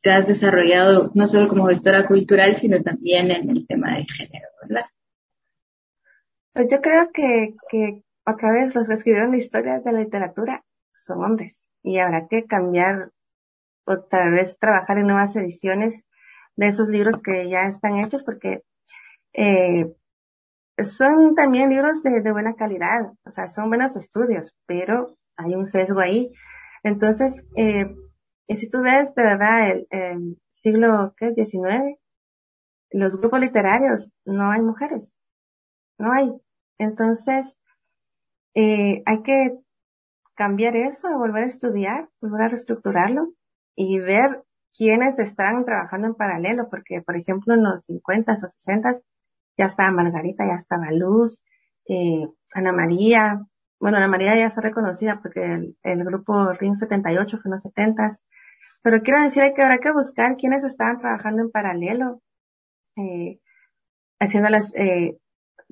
te 0.00 0.10
has 0.10 0.26
desarrollado 0.26 1.10
no 1.14 1.26
solo 1.26 1.48
como 1.48 1.66
gestora 1.66 2.06
cultural, 2.06 2.56
sino 2.56 2.82
también 2.82 3.30
en 3.30 3.50
el 3.50 3.66
tema 3.66 3.96
de 3.96 4.04
género, 4.04 4.48
¿verdad? 4.62 4.86
Pues 6.52 6.68
yo 6.70 6.80
creo 6.80 7.10
que, 7.12 7.54
que 7.70 8.02
otra 8.24 8.52
vez 8.52 8.74
los 8.74 8.88
que 8.88 8.94
escribieron 8.94 9.30
la 9.32 9.36
historia 9.36 9.80
de 9.80 9.92
la 9.92 10.00
literatura 10.00 10.64
son 10.92 11.24
hombres 11.24 11.64
y 11.82 11.98
habrá 11.98 12.26
que 12.28 12.44
cambiar 12.44 13.12
o 13.84 14.00
tal 14.00 14.32
vez 14.32 14.58
trabajar 14.58 14.98
en 14.98 15.06
nuevas 15.06 15.36
ediciones 15.36 16.02
de 16.56 16.66
esos 16.66 16.88
libros 16.88 17.22
que 17.22 17.48
ya 17.48 17.62
están 17.68 17.96
hechos 17.96 18.24
porque 18.24 18.62
eh, 19.32 19.94
son 20.82 21.34
también 21.34 21.70
libros 21.70 22.02
de, 22.02 22.32
buena 22.32 22.54
calidad, 22.54 23.12
o 23.24 23.30
sea, 23.30 23.48
son 23.48 23.68
buenos 23.68 23.96
estudios, 23.96 24.56
pero 24.66 25.16
hay 25.36 25.54
un 25.54 25.66
sesgo 25.66 26.00
ahí. 26.00 26.32
Entonces, 26.82 27.46
eh, 27.56 27.94
si 28.48 28.70
tú 28.70 28.80
ves 28.82 29.14
de 29.14 29.22
verdad 29.22 29.70
el, 29.70 29.86
el 29.90 30.38
siglo 30.52 31.14
¿qué? 31.16 31.32
19, 31.32 31.98
los 32.92 33.18
grupos 33.18 33.40
literarios 33.40 34.10
no 34.24 34.50
hay 34.50 34.62
mujeres, 34.62 35.10
no 35.98 36.12
hay. 36.12 36.32
Entonces, 36.78 37.54
eh, 38.54 39.02
hay 39.06 39.22
que 39.22 39.58
cambiar 40.34 40.76
eso, 40.76 41.08
volver 41.18 41.44
a 41.44 41.46
estudiar, 41.46 42.08
volver 42.20 42.42
a 42.42 42.48
reestructurarlo 42.48 43.32
y 43.74 43.98
ver 43.98 44.42
quiénes 44.76 45.18
están 45.18 45.64
trabajando 45.64 46.08
en 46.08 46.14
paralelo, 46.14 46.68
porque 46.70 47.02
por 47.02 47.16
ejemplo 47.16 47.54
en 47.54 47.62
los 47.64 47.84
50 47.86 48.32
o 48.32 48.36
60 48.36 48.92
ya 49.58 49.64
estaba 49.64 49.90
Margarita, 49.90 50.46
ya 50.46 50.54
estaba 50.54 50.90
Luz, 50.92 51.44
eh, 51.88 52.26
Ana 52.52 52.72
María, 52.72 53.46
bueno, 53.78 53.98
Ana 53.98 54.08
María 54.08 54.36
ya 54.36 54.46
está 54.46 54.60
reconocida 54.60 55.20
porque 55.22 55.74
el, 55.82 56.04
grupo 56.04 56.52
Ring 56.52 56.76
78 56.76 57.38
fue 57.38 57.48
en 57.48 57.52
los 57.52 57.62
70 57.62 58.10
pero 58.82 59.02
quiero 59.02 59.20
decir 59.20 59.52
que 59.52 59.62
habrá 59.62 59.78
que 59.78 59.90
buscar 59.90 60.36
quiénes 60.36 60.62
estaban 60.62 61.00
trabajando 61.00 61.42
en 61.42 61.50
paralelo, 61.50 62.22
eh, 62.96 63.40
haciéndolas, 64.20 64.72
eh, 64.76 65.18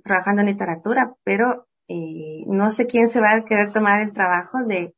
trabajando 0.02 0.40
en 0.40 0.48
literatura, 0.48 1.14
pero 1.22 1.68
eh, 1.86 2.42
no 2.48 2.70
sé 2.70 2.86
quién 2.86 3.06
se 3.06 3.20
va 3.20 3.32
a 3.32 3.44
querer 3.44 3.72
tomar 3.72 4.02
el 4.02 4.12
trabajo 4.12 4.58
de 4.66 4.96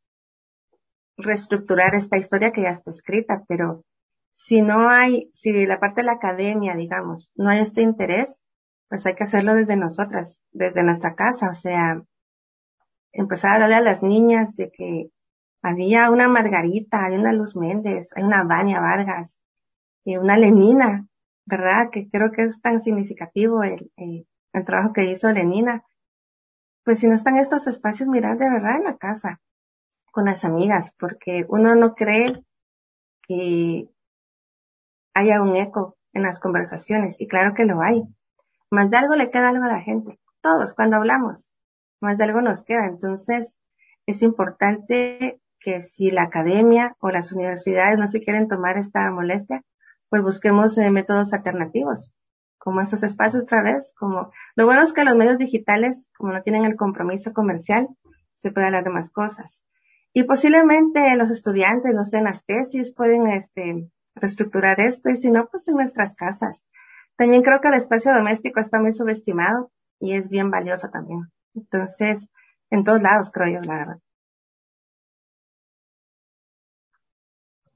reestructurar 1.19 1.95
esta 1.95 2.17
historia 2.17 2.53
que 2.53 2.63
ya 2.63 2.71
está 2.71 2.91
escrita, 2.91 3.45
pero 3.49 3.85
si 4.33 4.63
no 4.63 4.89
hay, 4.89 5.31
si 5.35 5.67
la 5.67 5.79
parte 5.79 6.01
de 6.01 6.07
la 6.07 6.13
academia, 6.13 6.75
digamos, 6.75 7.31
no 7.35 7.51
hay 7.51 7.61
este 7.61 7.83
interés, 7.83 8.41
pues 8.89 9.05
hay 9.05 9.15
que 9.15 9.25
hacerlo 9.25 9.55
desde 9.55 9.77
nosotras, 9.77 10.41
desde 10.53 10.83
nuestra 10.83 11.15
casa, 11.15 11.51
o 11.51 11.55
sea, 11.55 12.03
empezar 13.17 13.51
a 13.51 13.55
hablarle 13.55 13.77
a 13.77 13.81
las 13.81 14.03
niñas 14.03 14.55
de 14.57 14.71
que 14.71 15.11
había 15.63 16.11
una 16.11 16.29
Margarita, 16.29 17.05
hay 17.05 17.17
una 17.17 17.33
Luz 17.33 17.57
Méndez, 17.57 18.11
hay 18.15 18.23
una 18.23 18.45
Vania 18.45 18.81
Vargas, 18.81 19.39
y 20.05 20.17
una 20.17 20.37
Lenina, 20.37 21.09
¿verdad? 21.47 21.91
Que 21.91 22.09
creo 22.09 22.31
que 22.31 22.45
es 22.45 22.61
tan 22.61 22.81
significativo 22.81 23.63
el, 23.65 23.91
el 23.97 24.65
trabajo 24.65 24.93
que 24.93 25.05
hizo 25.05 25.31
Lenina. 25.31 25.83
Pues 26.85 27.01
si 27.01 27.09
no 27.09 27.15
están 27.15 27.37
estos 27.39 27.67
espacios, 27.67 28.09
mirar 28.09 28.39
de 28.39 28.49
verdad 28.49 28.77
en 28.77 28.85
la 28.85 28.97
casa, 28.97 29.41
con 30.13 30.27
las 30.27 30.45
amigas, 30.45 30.93
porque 30.99 31.45
uno 31.49 31.75
no 31.75 31.95
cree 31.95 32.45
que 33.27 33.89
haya 35.15 35.43
un 35.43 35.57
eco 35.57 35.97
en 36.13 36.23
las 36.23 36.39
conversaciones, 36.39 37.17
y 37.19 37.27
claro 37.27 37.55
que 37.55 37.65
lo 37.65 37.83
hay. 37.83 38.05
Más 38.71 38.89
de 38.91 38.97
algo 38.97 39.15
le 39.17 39.31
queda 39.31 39.49
algo 39.49 39.65
a 39.65 39.69
la 39.69 39.81
gente. 39.81 40.21
Todos, 40.41 40.75
cuando 40.75 40.97
hablamos, 40.97 41.49
más 42.01 42.19
de 42.19 42.25
algo 42.25 42.41
nos 42.41 42.63
queda. 42.63 42.87
Entonces, 42.87 43.57
es 44.07 44.23
importante 44.23 45.41
que 45.61 45.83
si 45.83 46.11
la 46.11 46.23
academia 46.23 46.97
o 47.01 47.11
las 47.11 47.33
universidades 47.33 47.99
no 47.99 48.07
se 48.07 48.21
quieren 48.21 48.49
tomar 48.49 48.79
esta 48.79 49.11
molestia, 49.11 49.65
pues 50.09 50.23
busquemos 50.23 50.79
eh, 50.79 50.91
métodos 50.91 51.33
alternativos, 51.33 52.13
como 52.59 52.81
estos 52.81 53.03
espacios 53.03 53.45
otra 53.45 53.63
vez, 53.63 53.93
como 53.99 54.31
lo 54.55 54.65
bueno 54.65 54.83
es 54.83 54.93
que 54.93 55.05
los 55.05 55.17
medios 55.17 55.39
digitales, 55.39 56.09
como 56.17 56.33
no 56.33 56.43
tienen 56.43 56.65
el 56.65 56.77
compromiso 56.77 57.33
comercial, 57.33 57.89
se 58.39 58.53
puede 58.53 58.67
hablar 58.67 58.85
de 58.85 58.91
más 58.91 59.11
cosas. 59.11 59.65
Y 60.13 60.25
posiblemente 60.25 61.15
los 61.17 61.31
estudiantes, 61.31 61.95
no 61.95 62.05
sé, 62.05 62.19
en 62.19 62.25
las 62.25 62.45
tesis 62.45 62.95
pueden 62.95 63.27
este, 63.27 63.91
reestructurar 64.15 64.81
esto 64.81 65.11
y 65.11 65.17
si 65.17 65.31
no, 65.31 65.47
pues 65.49 65.69
en 65.69 65.75
nuestras 65.75 66.15
casas. 66.15 66.65
También 67.17 67.43
creo 67.43 67.61
que 67.61 67.69
el 67.69 67.75
espacio 67.75 68.15
doméstico 68.15 68.61
está 68.61 68.81
muy 68.81 68.93
subestimado 68.93 69.71
y 69.99 70.15
es 70.15 70.29
bien 70.29 70.51
valioso 70.51 70.89
también. 70.91 71.31
Entonces, 71.57 72.27
en 72.71 72.85
todos 72.85 73.03
lados 73.03 73.31
creo 73.33 73.55
yo, 73.55 73.61
la 73.63 73.79
verdad. 73.79 73.99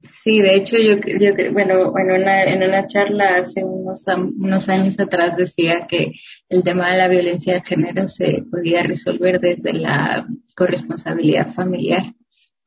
Sí, 0.03 0.41
de 0.41 0.55
hecho 0.55 0.77
yo, 0.77 0.95
yo 1.19 1.53
bueno, 1.53 1.93
en 1.97 2.11
una, 2.21 2.43
en 2.43 2.63
una 2.63 2.87
charla 2.87 3.35
hace 3.35 3.63
unos, 3.63 4.03
unos 4.07 4.67
años 4.67 4.99
atrás 4.99 5.37
decía 5.37 5.85
que 5.87 6.13
el 6.49 6.63
tema 6.63 6.91
de 6.91 6.97
la 6.97 7.07
violencia 7.07 7.53
de 7.53 7.61
género 7.61 8.07
se 8.07 8.43
podía 8.49 8.81
resolver 8.81 9.39
desde 9.39 9.73
la 9.73 10.27
corresponsabilidad 10.55 11.51
familiar. 11.51 12.13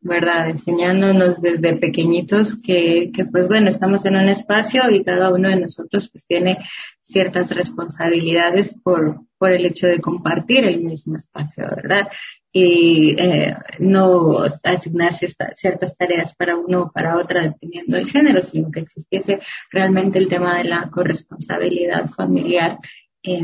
¿Verdad? 0.05 0.51
Enseñándonos 0.51 1.41
desde 1.41 1.77
pequeñitos 1.77 2.61
que, 2.61 3.11
que, 3.13 3.25
pues 3.25 3.49
bueno, 3.49 3.71
estamos 3.71 4.05
en 4.05 4.17
un 4.17 4.29
espacio 4.29 4.91
y 4.91 5.03
cada 5.03 5.33
uno 5.33 5.49
de 5.49 5.57
nosotros 5.57 6.11
pues 6.11 6.27
tiene 6.27 6.59
ciertas 7.01 7.55
responsabilidades 7.57 8.77
por, 8.83 9.23
por 9.39 9.53
el 9.53 9.65
hecho 9.65 9.87
de 9.87 10.03
compartir 10.03 10.67
el 10.67 10.83
mismo 10.83 11.17
espacio, 11.17 11.65
¿verdad? 11.75 12.09
Y 12.53 13.17
eh, 13.19 13.57
no 13.79 14.43
asignarse 14.63 15.27
ciertas 15.55 15.97
tareas 15.97 16.35
para 16.35 16.57
uno 16.57 16.83
o 16.83 16.93
para 16.93 17.17
otra 17.17 17.41
dependiendo 17.41 17.97
del 17.97 18.09
género, 18.09 18.43
sino 18.43 18.71
que 18.71 18.81
existiese 18.81 19.41
realmente 19.71 20.19
el 20.19 20.29
tema 20.29 20.59
de 20.59 20.65
la 20.65 20.91
corresponsabilidad 20.91 22.11
familiar 22.11 22.79
y, 23.23 23.43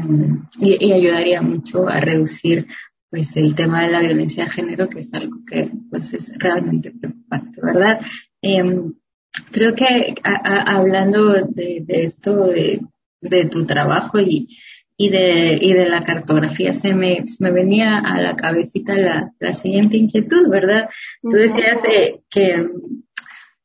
y, 0.58 0.92
ayudaría 0.92 1.40
mucho 1.40 1.88
a 1.88 2.00
reducir 2.00 2.66
pues 3.10 3.36
el 3.36 3.54
tema 3.54 3.82
de 3.82 3.90
la 3.90 4.00
violencia 4.00 4.44
de 4.44 4.50
género, 4.50 4.88
que 4.88 5.00
es 5.00 5.12
algo 5.12 5.38
que 5.44 5.70
pues 5.90 6.12
es 6.14 6.32
realmente 6.38 6.92
preocupante, 6.92 7.60
¿verdad? 7.60 8.00
Em, 8.40 8.94
creo 9.50 9.74
que 9.74 10.14
hablando 10.22 11.32
de, 11.32 11.84
esto, 11.88 12.46
de, 12.46 13.44
tu 13.50 13.66
trabajo 13.66 14.20
y, 14.20 14.48
y, 14.96 15.08
de, 15.08 15.58
y 15.60 15.72
de 15.72 15.88
la 15.88 16.02
cartografía, 16.02 16.72
se 16.72 16.94
me, 16.94 17.24
me 17.40 17.50
venía 17.50 17.98
a 17.98 18.20
la 18.20 18.36
cabecita 18.36 18.94
la, 18.94 19.32
la 19.40 19.52
siguiente 19.54 19.96
inquietud, 19.96 20.48
¿verdad? 20.48 20.88
Tú 21.20 21.30
decías 21.30 21.80
eh, 21.84 22.20
que 22.30 22.64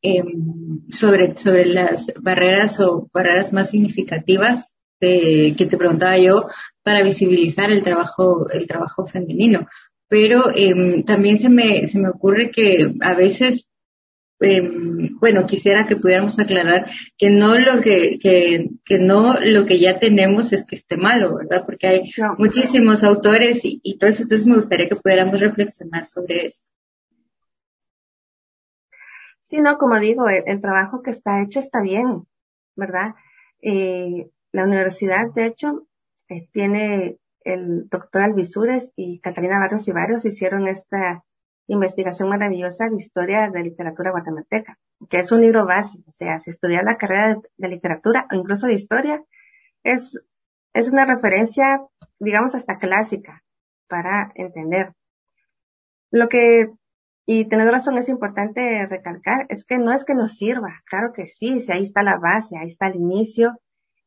em, 0.02 0.82
sobre, 0.90 1.38
sobre 1.38 1.66
las 1.66 2.12
barreras 2.20 2.80
o 2.80 3.10
barreras 3.14 3.54
más 3.54 3.70
significativas 3.70 4.75
de, 5.06 5.56
que 5.58 5.66
te 5.66 5.78
preguntaba 5.78 6.18
yo 6.18 6.46
para 6.84 7.02
visibilizar 7.02 7.72
el 7.72 7.84
trabajo, 7.84 8.50
el 8.50 8.68
trabajo 8.68 9.06
femenino. 9.06 9.68
Pero 10.08 10.52
eh, 10.54 11.04
también 11.06 11.40
se 11.40 11.50
me, 11.50 11.88
se 11.88 12.00
me 12.00 12.10
ocurre 12.10 12.52
que 12.52 12.94
a 13.02 13.14
veces, 13.16 13.70
eh, 14.40 14.62
bueno, 15.20 15.46
quisiera 15.46 15.88
que 15.88 15.96
pudiéramos 15.96 16.38
aclarar 16.40 16.90
que 17.18 17.30
no 17.30 17.58
lo 17.58 17.82
que, 17.82 18.20
que, 18.20 18.70
que, 18.86 19.00
no 19.00 19.40
lo 19.40 19.66
que 19.66 19.80
ya 19.80 19.98
tenemos 20.00 20.54
es 20.54 20.66
que 20.66 20.76
esté 20.76 20.98
malo, 20.98 21.36
¿verdad? 21.36 21.64
Porque 21.66 21.88
hay 21.88 22.12
muchísimos 22.38 23.04
autores 23.04 23.66
y, 23.66 23.80
y 23.84 23.98
todo 23.98 24.10
eso. 24.10 24.24
Entonces 24.24 24.48
me 24.48 24.56
gustaría 24.56 24.90
que 24.90 24.96
pudiéramos 24.96 25.40
reflexionar 25.40 26.06
sobre 26.06 26.48
esto. 26.48 26.66
Sí, 29.48 29.62
no, 29.62 29.78
como 29.78 30.00
digo, 30.00 30.28
el, 30.28 30.60
trabajo 30.60 31.02
que 31.04 31.12
está 31.12 31.42
hecho 31.44 31.60
está 31.60 31.82
bien, 31.82 32.28
¿verdad? 32.76 33.14
Eh, 33.62 34.30
la 34.56 34.64
universidad, 34.64 35.34
de 35.34 35.48
hecho, 35.48 35.86
eh, 36.30 36.48
tiene 36.54 37.18
el 37.42 37.90
doctor 37.90 38.22
Alvisures 38.22 38.94
y 38.96 39.20
Catalina 39.20 39.60
Barrios 39.60 39.86
y 39.90 39.92
Barrios 39.92 40.26
hicieron 40.26 40.70
esta 40.70 41.26
investigación 41.68 42.30
maravillosa 42.30 42.88
de 42.88 42.96
historia 42.96 43.50
de 43.52 43.64
literatura 43.64 44.12
guatemalteca, 44.12 44.80
que 45.10 45.20
es 45.20 45.32
un 45.34 45.42
libro 45.42 45.66
básico, 45.66 46.06
o 46.08 46.12
sea, 46.14 46.40
si 46.40 46.52
estudiar 46.52 46.86
la 46.86 46.98
carrera 46.98 47.38
de, 47.58 47.68
literatura 47.68 48.28
o 48.32 48.36
incluso 48.36 48.68
de 48.68 48.76
historia, 48.76 49.22
es, 49.84 50.24
es 50.74 50.90
una 50.90 51.06
referencia, 51.06 51.82
digamos, 52.20 52.56
hasta 52.56 52.78
clásica 52.78 53.44
para 53.90 54.32
entender. 54.36 54.94
Lo 56.12 56.30
que, 56.30 56.72
y 57.26 57.50
tener 57.50 57.70
razón 57.70 57.98
es 57.98 58.08
importante 58.08 58.88
recalcar, 58.88 59.48
es 59.50 59.66
que 59.66 59.80
no 59.80 59.92
es 59.92 60.06
que 60.06 60.16
nos 60.16 60.38
sirva, 60.38 60.82
claro 60.86 61.12
que 61.12 61.28
sí, 61.28 61.60
si 61.60 61.74
ahí 61.74 61.84
está 61.84 62.04
la 62.04 62.18
base, 62.18 62.58
ahí 62.58 62.68
está 62.68 62.88
el 62.88 62.96
inicio, 62.96 63.60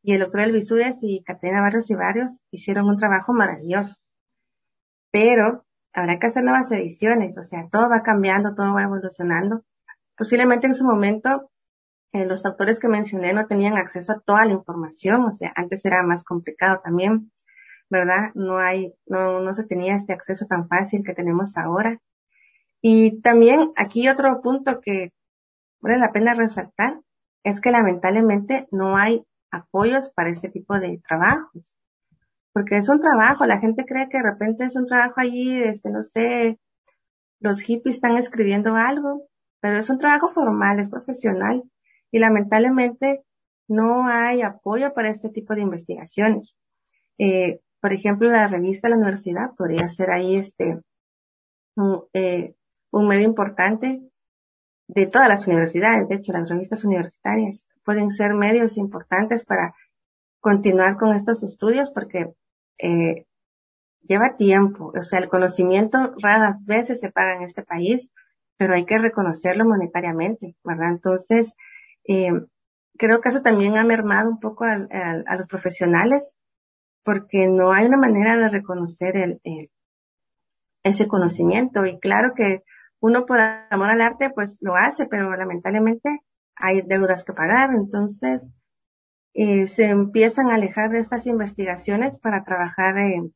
y 0.08 0.14
el 0.14 0.20
doctor 0.20 0.40
Elvisúrez 0.40 0.96
y 1.02 1.22
Caterina 1.22 1.60
Barrios 1.60 1.90
y 1.90 1.94
Varios 1.94 2.40
hicieron 2.50 2.86
un 2.88 2.96
trabajo 2.96 3.34
maravilloso. 3.34 3.94
Pero 5.10 5.66
habrá 5.92 6.18
que 6.18 6.28
hacer 6.28 6.44
nuevas 6.44 6.72
ediciones, 6.72 7.36
o 7.36 7.42
sea, 7.42 7.68
todo 7.70 7.90
va 7.90 8.02
cambiando, 8.02 8.54
todo 8.54 8.72
va 8.72 8.84
evolucionando. 8.84 9.64
Posiblemente 10.16 10.66
en 10.66 10.72
su 10.72 10.86
momento 10.86 11.50
eh, 12.12 12.24
los 12.24 12.46
autores 12.46 12.80
que 12.80 12.88
mencioné 12.88 13.34
no 13.34 13.46
tenían 13.48 13.76
acceso 13.76 14.14
a 14.14 14.20
toda 14.20 14.46
la 14.46 14.52
información, 14.52 15.26
o 15.26 15.32
sea, 15.32 15.52
antes 15.54 15.84
era 15.84 16.02
más 16.02 16.24
complicado 16.24 16.80
también, 16.82 17.30
¿verdad? 17.90 18.30
No 18.34 18.56
hay, 18.56 18.94
no, 19.04 19.40
no 19.40 19.52
se 19.52 19.66
tenía 19.66 19.94
este 19.94 20.14
acceso 20.14 20.46
tan 20.46 20.68
fácil 20.68 21.02
que 21.04 21.12
tenemos 21.12 21.54
ahora. 21.58 22.00
Y 22.80 23.20
también 23.20 23.72
aquí 23.76 24.08
otro 24.08 24.40
punto 24.40 24.80
que 24.80 25.10
vale 25.82 25.98
la 25.98 26.12
pena 26.12 26.32
resaltar 26.32 26.98
es 27.44 27.60
que 27.60 27.70
lamentablemente 27.70 28.68
no 28.70 28.96
hay 28.96 29.27
apoyos 29.50 30.10
para 30.10 30.30
este 30.30 30.48
tipo 30.48 30.78
de 30.78 31.00
trabajos. 31.06 31.74
Porque 32.52 32.76
es 32.76 32.88
un 32.88 33.00
trabajo, 33.00 33.46
la 33.46 33.60
gente 33.60 33.84
cree 33.86 34.08
que 34.08 34.18
de 34.18 34.24
repente 34.24 34.64
es 34.64 34.76
un 34.76 34.86
trabajo 34.86 35.14
allí, 35.20 35.62
este, 35.62 35.90
no 35.90 36.02
sé, 36.02 36.58
los 37.40 37.60
hippies 37.60 37.96
están 37.96 38.16
escribiendo 38.16 38.74
algo, 38.74 39.28
pero 39.60 39.78
es 39.78 39.90
un 39.90 39.98
trabajo 39.98 40.30
formal, 40.32 40.80
es 40.80 40.90
profesional 40.90 41.62
y 42.10 42.18
lamentablemente 42.18 43.22
no 43.68 44.08
hay 44.08 44.42
apoyo 44.42 44.94
para 44.94 45.10
este 45.10 45.28
tipo 45.28 45.54
de 45.54 45.60
investigaciones. 45.62 46.56
Eh, 47.18 47.60
por 47.80 47.92
ejemplo, 47.92 48.30
la 48.30 48.48
revista 48.48 48.88
de 48.88 48.90
la 48.90 48.96
universidad 48.96 49.54
podría 49.56 49.86
ser 49.88 50.10
ahí 50.10 50.36
este 50.36 50.80
eh, 52.12 52.54
un 52.90 53.06
medio 53.06 53.24
importante 53.24 54.02
de 54.88 55.06
todas 55.06 55.28
las 55.28 55.46
universidades, 55.46 56.08
de 56.08 56.16
hecho, 56.16 56.32
las 56.32 56.48
revistas 56.48 56.84
universitarias 56.84 57.67
pueden 57.88 58.10
ser 58.10 58.30
medios 58.34 58.76
importantes 58.76 59.40
para 59.50 59.66
continuar 60.48 60.92
con 61.00 61.10
estos 61.14 61.42
estudios 61.42 61.90
porque 61.90 62.20
eh, 62.88 63.24
lleva 64.08 64.36
tiempo. 64.36 64.92
O 65.00 65.02
sea, 65.02 65.18
el 65.20 65.28
conocimiento 65.28 65.96
raras 66.22 66.56
veces 66.66 67.00
se 67.00 67.10
paga 67.10 67.32
en 67.36 67.42
este 67.42 67.62
país, 67.62 68.10
pero 68.58 68.74
hay 68.74 68.84
que 68.84 68.98
reconocerlo 68.98 69.64
monetariamente, 69.64 70.54
¿verdad? 70.64 70.90
Entonces, 70.96 71.54
Eh, 72.10 72.32
creo 73.02 73.20
que 73.20 73.28
eso 73.30 73.42
también 73.42 73.76
ha 73.76 73.84
mermado 73.84 74.30
un 74.30 74.40
poco 74.40 74.64
a 74.64 75.36
los 75.38 75.46
profesionales 75.46 76.20
porque 77.04 77.40
no 77.58 77.66
hay 77.74 77.84
una 77.86 77.98
manera 78.06 78.32
de 78.36 78.48
reconocer 78.58 79.12
el, 79.16 79.40
ese 80.82 81.04
conocimiento. 81.06 81.84
Y 81.84 81.98
claro 82.06 82.28
que 82.34 82.62
uno 83.00 83.24
por 83.26 83.38
amor 83.70 83.90
al 83.90 84.00
arte 84.00 84.30
pues 84.34 84.58
lo 84.60 84.74
hace, 84.74 85.06
pero 85.06 85.36
lamentablemente 85.36 86.08
hay 86.58 86.82
deudas 86.82 87.24
que 87.24 87.32
pagar. 87.32 87.70
Entonces 87.74 88.46
eh, 89.34 89.66
se 89.66 89.86
empiezan 89.86 90.50
a 90.50 90.56
alejar 90.56 90.90
de 90.90 91.00
estas 91.00 91.26
investigaciones 91.26 92.18
para 92.18 92.44
trabajar 92.44 92.98
en, 92.98 93.34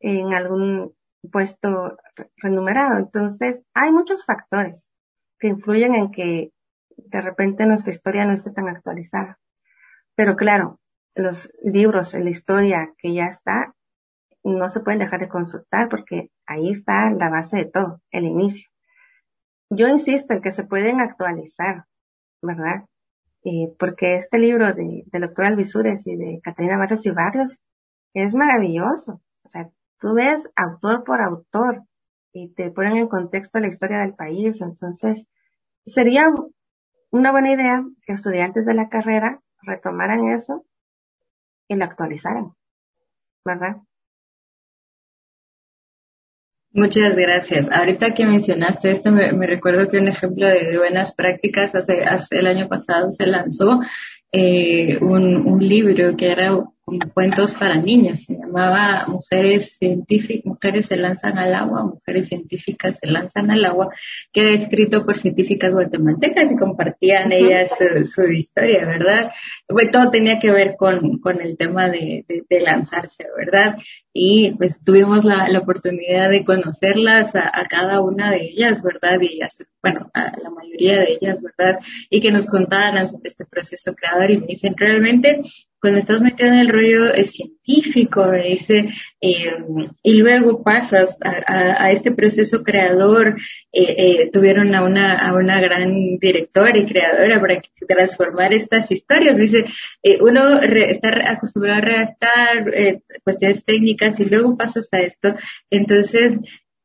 en 0.00 0.34
algún 0.34 0.94
puesto 1.30 1.96
renumerado. 2.36 2.98
Entonces 2.98 3.62
hay 3.74 3.90
muchos 3.90 4.24
factores 4.24 4.90
que 5.38 5.48
influyen 5.48 5.94
en 5.94 6.10
que 6.10 6.52
de 6.96 7.20
repente 7.20 7.66
nuestra 7.66 7.90
historia 7.90 8.24
no 8.24 8.32
esté 8.32 8.52
tan 8.52 8.68
actualizada. 8.68 9.38
Pero 10.14 10.36
claro, 10.36 10.80
los 11.14 11.52
libros, 11.62 12.14
la 12.14 12.30
historia 12.30 12.92
que 12.98 13.12
ya 13.12 13.26
está, 13.26 13.74
no 14.42 14.68
se 14.68 14.80
pueden 14.80 15.00
dejar 15.00 15.20
de 15.20 15.28
consultar 15.28 15.88
porque 15.88 16.30
ahí 16.46 16.70
está 16.70 17.10
la 17.10 17.30
base 17.30 17.56
de 17.56 17.64
todo, 17.66 18.00
el 18.10 18.24
inicio. 18.24 18.68
Yo 19.70 19.88
insisto 19.88 20.34
en 20.34 20.42
que 20.42 20.52
se 20.52 20.64
pueden 20.64 21.00
actualizar, 21.00 21.86
¿verdad? 22.42 22.84
Eh, 23.44 23.72
porque 23.78 24.16
este 24.16 24.38
libro 24.38 24.74
de, 24.74 25.04
del 25.06 25.22
doctor 25.22 25.46
Alvisures 25.46 26.06
y 26.06 26.16
de 26.16 26.40
Catalina 26.42 26.78
Barrios 26.78 27.06
y 27.06 27.10
Barrios 27.10 27.60
es 28.14 28.34
maravilloso. 28.34 29.20
O 29.44 29.48
sea, 29.48 29.70
tú 30.00 30.14
ves 30.14 30.42
autor 30.56 31.04
por 31.04 31.20
autor 31.20 31.84
y 32.32 32.48
te 32.54 32.70
ponen 32.70 32.96
en 32.96 33.08
contexto 33.08 33.60
la 33.60 33.68
historia 33.68 34.00
del 34.00 34.14
país. 34.14 34.60
Entonces, 34.60 35.26
sería 35.86 36.34
una 37.10 37.32
buena 37.32 37.52
idea 37.52 37.84
que 38.04 38.12
estudiantes 38.12 38.66
de 38.66 38.74
la 38.74 38.88
carrera 38.88 39.40
retomaran 39.62 40.28
eso 40.30 40.64
y 41.68 41.76
lo 41.76 41.84
actualizaran, 41.84 42.52
¿verdad? 43.44 43.76
Muchas 46.76 47.16
gracias. 47.16 47.72
Ahorita 47.72 48.12
que 48.12 48.26
mencionaste 48.26 48.90
esto, 48.90 49.10
me, 49.10 49.30
recuerdo 49.46 49.88
que 49.88 49.96
un 49.96 50.08
ejemplo 50.08 50.46
de 50.46 50.76
buenas 50.76 51.14
prácticas 51.14 51.74
hace, 51.74 52.04
hace 52.04 52.40
el 52.40 52.46
año 52.46 52.68
pasado 52.68 53.10
se 53.10 53.26
lanzó 53.26 53.80
eh, 54.30 54.98
un, 55.00 55.36
un 55.36 55.66
libro 55.66 56.14
que 56.18 56.30
era 56.30 56.52
cuentos 57.12 57.54
para 57.54 57.76
niños. 57.76 58.20
Se 58.24 58.34
llamaba 58.34 59.06
Mujeres 59.08 59.76
Científicas, 59.76 60.46
Mujeres 60.46 60.86
se 60.86 60.96
lanzan 60.96 61.36
al 61.36 61.52
agua, 61.52 61.84
Mujeres 61.84 62.28
Científicas 62.28 62.98
se 63.00 63.08
lanzan 63.08 63.50
al 63.50 63.64
agua, 63.64 63.92
que 64.32 64.42
era 64.42 64.50
escrito 64.50 65.04
por 65.04 65.18
científicas 65.18 65.72
guatemaltecas 65.72 66.52
y 66.52 66.56
compartían 66.56 67.32
ellas 67.32 67.70
su, 68.04 68.22
historia, 68.30 68.84
¿verdad? 68.86 69.32
Bueno, 69.68 69.90
todo 69.90 70.10
tenía 70.10 70.38
que 70.38 70.52
ver 70.52 70.76
con, 70.78 71.18
con 71.18 71.40
el 71.40 71.56
tema 71.56 71.88
de, 71.90 72.24
de, 72.28 72.60
lanzarse, 72.60 73.26
¿verdad? 73.36 73.76
Y 74.12 74.52
pues 74.52 74.78
tuvimos 74.84 75.24
la, 75.24 75.48
la 75.48 75.58
oportunidad 75.58 76.30
de 76.30 76.44
conocerlas 76.44 77.34
a, 77.34 77.50
a, 77.52 77.66
cada 77.66 78.00
una 78.00 78.30
de 78.30 78.44
ellas, 78.44 78.82
¿verdad? 78.82 79.20
Y 79.20 79.42
hacer, 79.42 79.66
bueno, 79.82 80.08
a 80.14 80.32
la 80.40 80.50
mayoría 80.50 80.98
de 81.00 81.18
ellas, 81.20 81.42
¿verdad? 81.42 81.80
Y 82.10 82.20
que 82.20 82.30
nos 82.30 82.46
contaran 82.46 83.08
sobre 83.08 83.28
este 83.28 83.44
proceso 83.44 83.94
creador 83.94 84.30
y 84.30 84.38
me 84.38 84.46
dicen, 84.46 84.74
realmente 84.76 85.42
cuando 85.86 86.00
estás 86.00 86.20
metido 86.20 86.48
en 86.48 86.58
el 86.58 86.68
rollo 86.68 87.14
científico, 87.22 88.32
dice, 88.32 88.88
eh, 89.20 89.52
y 90.02 90.14
luego 90.14 90.64
pasas 90.64 91.16
a, 91.22 91.92
este 91.92 92.10
proceso 92.10 92.64
creador, 92.64 93.36
eh, 93.72 93.94
eh, 93.96 94.30
tuvieron 94.32 94.74
a 94.74 94.82
una, 94.82 95.14
a 95.14 95.32
una 95.34 95.60
gran 95.60 96.18
directora 96.18 96.76
y 96.76 96.86
creadora 96.86 97.40
para 97.40 97.62
transformar 97.86 98.52
estas 98.52 98.90
historias. 98.90 99.36
Dice, 99.36 99.66
uno 100.18 100.60
está 100.60 101.30
acostumbrado 101.30 101.78
a 101.78 101.84
redactar 101.84 102.72
cuestiones 103.22 103.64
técnicas 103.64 104.18
y 104.18 104.24
luego 104.24 104.56
pasas 104.56 104.88
a 104.92 104.98
esto. 105.02 105.36
Entonces, 105.70 106.40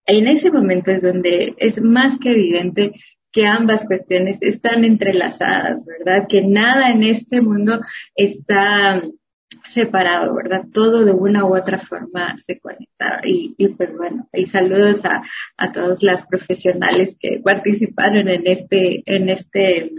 en 0.06 0.28
ese 0.28 0.52
momento 0.52 0.92
es 0.92 1.02
donde 1.02 1.56
es 1.58 1.82
más 1.82 2.20
que 2.20 2.34
evidente 2.34 2.94
que 3.32 3.48
ambas 3.48 3.86
cuestiones 3.86 4.38
están 4.42 4.84
entrelazadas, 4.84 5.86
¿verdad? 5.86 6.28
Que 6.28 6.44
nada 6.44 6.90
en 6.90 7.04
este 7.04 7.42
mundo 7.42 7.82
está 8.16 9.02
separado, 9.66 10.36
¿verdad? 10.36 10.66
Todo 10.72 11.06
de 11.06 11.12
una 11.12 11.46
u 11.46 11.56
otra 11.56 11.78
forma 11.78 12.38
se 12.38 12.60
conecta. 12.60 13.22
Y, 13.24 13.56
y 13.58 13.70
pues 13.70 13.96
bueno, 13.96 14.28
y 14.34 14.46
saludos 14.46 15.06
a, 15.06 15.24
a 15.58 15.72
todos 15.72 16.04
las 16.04 16.26
profesionales 16.26 17.16
que 17.20 17.40
participaron 17.44 18.28
en 18.28 18.48
este, 18.48 19.04
en 19.06 19.30
este, 19.30 19.92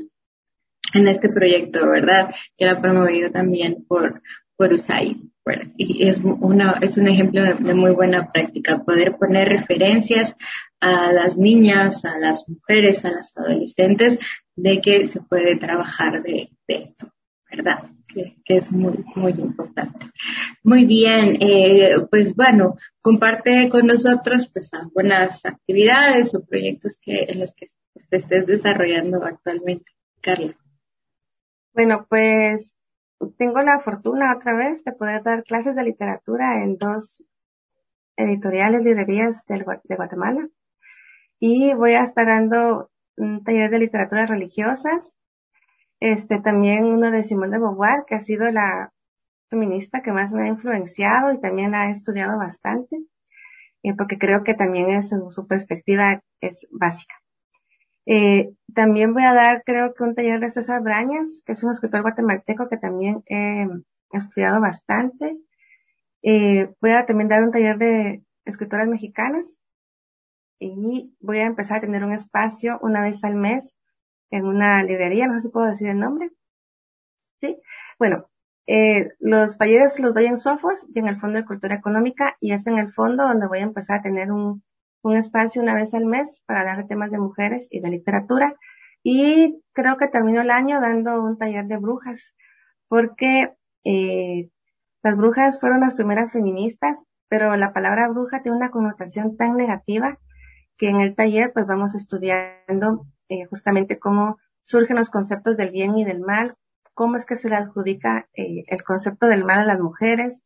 en 0.95 1.09
este 1.09 1.29
proyecto, 1.29 1.89
¿verdad? 1.89 2.35
Que 2.57 2.65
era 2.65 2.81
promovido 2.81 3.31
también 3.31 3.85
por, 3.87 4.23
por 4.57 4.73
USAID. 4.73 5.17
Bueno, 5.45 5.73
y 5.77 6.07
es, 6.07 6.21
una, 6.21 6.79
es 6.83 6.97
un 6.97 7.09
ejemplo 7.09 7.43
de, 7.43 7.55
de, 7.55 7.75
muy 7.75 7.91
buena 7.91 8.31
práctica, 8.31 8.85
poder 8.85 9.17
poner 9.17 9.49
referencias 9.49 10.37
a 10.81 11.13
las 11.13 11.39
niñas, 11.39 12.05
a 12.05 12.19
las 12.19 12.49
mujeres, 12.49 13.05
a 13.05 13.11
las 13.11 13.37
adolescentes, 13.37 14.19
de 14.57 14.81
que 14.81 15.07
se 15.07 15.21
puede 15.21 15.57
trabajar 15.57 16.23
de, 16.23 16.51
esto, 16.67 17.13
¿verdad? 17.51 17.91
Que, 18.09 18.37
es 18.45 18.71
muy, 18.71 19.05
muy 19.15 19.33
importante. 19.33 20.07
Muy 20.63 20.85
bien, 20.85 21.39
eh, 21.41 21.95
pues 22.11 22.35
bueno, 22.37 22.77
comparte 23.01 23.69
con 23.69 23.87
nosotros 23.87 24.51
pues 24.53 24.75
algunas 24.75 25.47
actividades 25.47 26.35
o 26.35 26.45
proyectos 26.45 26.99
que, 27.01 27.25
en 27.29 27.41
los 27.41 27.55
que 27.55 27.67
te 28.11 28.17
estés 28.19 28.47
desarrollando 28.47 29.25
actualmente. 29.25 29.93
Carla. 30.21 30.57
Bueno, 31.73 32.07
pues 32.09 32.75
tengo 33.31 33.61
la 33.61 33.79
fortuna 33.79 34.35
otra 34.35 34.55
vez 34.55 34.85
de 34.85 34.93
poder 34.93 35.23
dar 35.23 35.45
clases 35.45 35.77
de 35.77 35.85
literatura 35.85 36.63
en 36.63 36.77
dos 36.77 37.25
editoriales, 38.17 38.83
librerías 38.83 39.45
de 39.47 39.97
Guatemala 39.97 40.49
y 41.39 41.75
voy 41.75 41.95
a 41.95 42.03
estar 42.03 42.27
dando 42.27 42.91
un 43.17 43.43
taller 43.45 43.71
de 43.71 43.81
literatura 43.81 44.27
religiosas. 44.27 45.17
Este, 46.01 46.41
también 46.41 46.85
uno 46.85 47.11
de 47.11 47.23
Simone 47.23 47.53
de 47.53 47.59
Beauvoir, 47.59 48.05
que 48.07 48.17
ha 48.17 48.21
sido 48.21 48.51
la 48.51 48.93
feminista 49.49 50.03
que 50.03 50.13
más 50.13 50.33
me 50.33 50.45
ha 50.45 50.49
influenciado 50.49 51.33
y 51.33 51.41
también 51.41 51.75
ha 51.75 51.91
estudiado 51.91 52.39
bastante, 52.39 52.97
eh, 53.83 53.95
porque 53.97 54.19
creo 54.19 54.43
que 54.45 54.55
también 54.55 54.91
es, 54.91 55.11
su 55.11 55.47
perspectiva 55.47 56.23
es 56.41 56.67
básica. 56.71 57.22
Eh, 58.07 58.53
también 58.75 59.15
voy 59.15 59.25
a 59.25 59.35
dar, 59.35 59.63
creo 59.65 59.95
que 59.95 60.03
un 60.03 60.15
taller 60.15 60.41
de 60.41 60.51
César 60.51 60.83
Brañas, 60.83 61.43
que 61.45 61.53
es 61.53 61.63
un 61.63 61.73
escritor 61.73 62.03
guatemalteco 62.03 62.69
que 62.69 62.77
también 62.77 63.23
he 63.27 63.67
estudiado 64.13 64.61
bastante. 64.61 65.39
Eh, 66.23 66.73
voy 66.81 66.93
a 66.93 67.07
también 67.07 67.29
dar 67.29 67.43
un 67.43 67.53
taller 67.53 67.79
de 67.79 68.23
escritoras 68.45 68.89
mexicanas 68.89 69.59
y 70.59 71.15
voy 71.21 71.39
a 71.39 71.47
empezar 71.47 71.79
a 71.79 71.81
tener 71.81 72.05
un 72.05 72.13
espacio 72.13 72.79
una 72.83 73.03
vez 73.03 73.25
al 73.25 73.35
mes 73.35 73.75
en 74.31 74.47
una 74.47 74.83
librería, 74.83 75.27
no 75.27 75.35
sé 75.35 75.49
si 75.49 75.53
puedo 75.53 75.67
decir 75.67 75.89
el 75.89 75.99
nombre. 75.99 76.31
Sí, 77.41 77.61
bueno, 77.99 78.29
eh, 78.67 79.11
los 79.19 79.59
talleres 79.59 79.99
los 80.01 80.15
doy 80.15 80.27
en 80.27 80.39
Sofos 80.39 80.87
y 80.95 80.99
en 80.99 81.09
el 81.09 81.19
Fondo 81.19 81.39
de 81.39 81.45
Cultura 81.45 81.75
Económica 81.75 82.37
y 82.41 82.53
es 82.53 82.67
en 82.67 82.79
el 82.79 82.93
fondo 82.93 83.25
donde 83.25 83.49
voy 83.49 83.59
a 83.59 83.63
empezar 83.63 83.99
a 83.99 84.03
tener 84.03 84.31
un, 84.33 84.63
un 85.03 85.17
espacio 85.17 85.63
una 85.63 85.75
vez 85.75 85.95
al 85.95 86.07
mes 86.07 86.41
para 86.47 86.61
hablar 86.61 86.79
de 86.79 86.89
temas 86.89 87.11
de 87.11 87.19
mujeres 87.19 87.67
y 87.71 87.81
de 87.81 87.91
literatura. 87.91 88.55
Y 89.03 89.61
creo 89.73 89.97
que 89.97 90.09
termino 90.09 90.41
el 90.41 90.51
año 90.51 90.81
dando 90.81 91.23
un 91.23 91.37
taller 91.37 91.67
de 91.67 91.77
brujas, 91.77 92.35
porque 92.89 93.53
eh, 93.85 94.51
las 95.03 95.17
brujas 95.17 95.59
fueron 95.59 95.81
las 95.81 95.95
primeras 95.95 96.33
feministas, 96.33 96.99
pero 97.29 97.57
la 97.57 97.73
palabra 97.73 98.09
bruja 98.09 98.43
tiene 98.43 98.57
una 98.57 98.71
connotación 98.71 99.37
tan 99.37 99.57
negativa 99.57 100.19
que 100.77 100.89
en 100.89 101.01
el 101.01 101.15
taller 101.15 101.53
pues 101.53 101.67
vamos 101.67 101.95
estudiando 101.95 103.07
eh, 103.29 103.47
justamente 103.47 103.99
cómo 103.99 104.39
surgen 104.63 104.97
los 104.97 105.11
conceptos 105.11 105.57
del 105.57 105.71
bien 105.71 105.99
y 105.99 106.05
del 106.05 106.21
mal, 106.21 106.57
cómo 106.95 107.17
es 107.17 107.27
que 107.27 107.37
se 107.37 107.49
le 107.49 107.57
adjudica 107.57 108.29
eh, 108.35 108.65
el 108.67 108.83
concepto 108.85 109.27
del 109.27 109.45
mal 109.45 109.61
a 109.61 109.65
las 109.65 109.81
mujeres, 109.81 110.43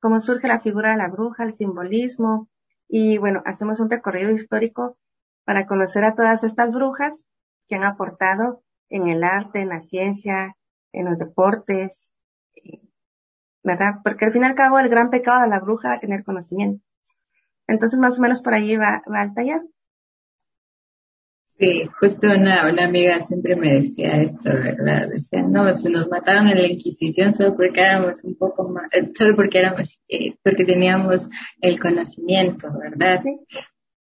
cómo 0.00 0.20
surge 0.20 0.48
la 0.48 0.60
figura 0.60 0.90
de 0.90 0.96
la 0.96 1.08
bruja, 1.08 1.44
el 1.44 1.54
simbolismo, 1.54 2.48
y 2.94 3.16
bueno, 3.16 3.42
hacemos 3.46 3.80
un 3.80 3.88
recorrido 3.88 4.32
histórico 4.32 4.98
para 5.46 5.66
conocer 5.66 6.04
a 6.04 6.14
todas 6.14 6.44
estas 6.44 6.70
brujas 6.70 7.24
que 7.66 7.76
han 7.76 7.84
aportado 7.84 8.62
en 8.90 9.08
el 9.08 9.24
arte, 9.24 9.62
en 9.62 9.70
la 9.70 9.80
ciencia, 9.80 10.58
en 10.92 11.06
los 11.06 11.16
deportes, 11.16 12.10
¿verdad? 13.64 13.94
Porque 14.04 14.26
al 14.26 14.32
fin 14.32 14.42
y 14.42 14.44
al 14.44 14.54
cabo 14.54 14.78
el 14.78 14.90
gran 14.90 15.08
pecado 15.08 15.40
de 15.40 15.48
la 15.48 15.60
bruja 15.60 15.94
es 15.94 16.02
tener 16.02 16.22
conocimiento. 16.22 16.84
Entonces, 17.66 17.98
más 17.98 18.18
o 18.18 18.20
menos 18.20 18.42
por 18.42 18.52
allí 18.52 18.76
va, 18.76 19.02
va 19.10 19.22
el 19.22 19.32
taller. 19.32 19.62
Sí, 21.62 21.88
justo 22.00 22.26
una, 22.26 22.68
una 22.68 22.86
amiga 22.86 23.20
siempre 23.20 23.54
me 23.54 23.74
decía 23.74 24.20
esto, 24.20 24.50
¿verdad? 24.52 25.06
Decía, 25.08 25.42
no, 25.42 25.76
se 25.76 25.90
nos 25.90 26.08
mataron 26.08 26.48
en 26.48 26.60
la 26.60 26.66
Inquisición 26.66 27.36
solo 27.36 27.54
porque 27.54 27.80
éramos 27.80 28.24
un 28.24 28.34
poco 28.34 28.68
más, 28.68 28.92
eh, 28.92 29.12
solo 29.16 29.36
porque 29.36 29.60
éramos, 29.60 30.00
eh, 30.08 30.34
porque 30.42 30.64
teníamos 30.64 31.30
el 31.60 31.78
conocimiento, 31.78 32.66
¿verdad? 32.76 33.22
Sí, 33.22 33.38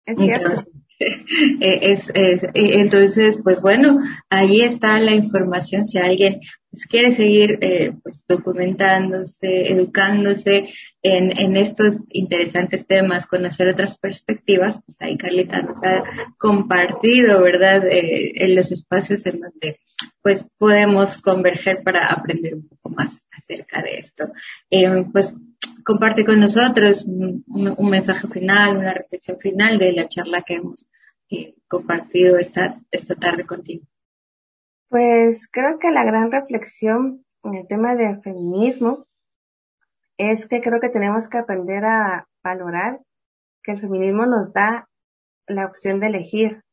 es 0.08 0.18
cierto. 0.18 0.52
Eh, 0.98 1.91
es, 1.91 2.10
es, 2.16 2.48
entonces, 2.54 3.41
pues 3.43 3.60
bueno, 3.60 3.98
ahí 4.30 4.62
está 4.62 4.98
la 5.00 5.12
información. 5.12 5.86
Si 5.86 5.98
alguien 5.98 6.39
pues, 6.72 6.88
quiere 6.88 7.12
seguir 7.12 7.58
eh, 7.60 7.91
pues, 8.02 8.24
documentándose, 8.28 9.74
educándose 9.74 10.70
en, 11.06 11.38
en 11.38 11.56
estos 11.56 11.99
interesantes 12.10 12.88
temas, 12.88 13.28
conocer 13.28 13.68
otras 13.68 13.99
perspectivas, 13.99 14.82
pues 14.84 14.99
ahí 15.01 15.18
Carlita 15.18 15.62
nos 15.62 15.84
ha 15.84 16.03
compartido, 16.39 17.43
¿verdad?, 17.43 17.84
en 17.88 18.56
los 18.56 18.72
espacios 18.72 19.24
en 19.28 19.39
donde 19.39 19.80
pues 20.24 20.49
podemos 20.58 21.22
converger 21.22 21.84
para 21.84 22.08
aprender 22.08 22.56
un 22.56 22.68
poco 22.68 22.89
más 22.89 23.28
acerca 23.32 23.84
de 23.84 23.99
esto. 23.99 24.32
pues 25.14 25.36
comparte 25.84 26.26
con 26.26 26.39
nosotros 26.39 27.06
un, 27.06 27.43
mensaje 27.78 28.28
final, 28.28 28.78
una 28.78 28.93
reflexión 28.95 29.38
final 29.38 29.78
de 29.78 29.93
la 29.93 30.08
charla 30.08 30.41
que 30.41 30.56
hemos 30.56 30.89
eh, 31.30 31.53
compartido 31.68 32.39
esta, 32.39 32.82
esta 32.89 33.14
tarde 33.14 33.45
contigo. 33.45 33.86
Pues 34.89 35.47
creo 35.51 35.78
que 35.78 35.91
la 35.91 36.03
gran 36.03 36.32
reflexión 36.32 37.24
en 37.43 37.53
el 37.53 37.68
tema 37.68 37.95
del 37.95 38.22
feminismo 38.22 39.06
es 40.18 40.47
que 40.47 40.61
creo 40.61 40.80
que 40.80 40.89
tenemos 40.89 41.30
que 41.30 41.38
aprender 41.38 41.86
a 41.86 42.28
valorar 42.43 43.01
que 43.63 43.74
el 43.74 43.82
feminismo 43.82 44.26
nos 44.26 44.53
da 44.53 44.88
la 45.47 45.66
opción 45.66 45.99
de 45.99 46.07
elegir. 46.07 46.63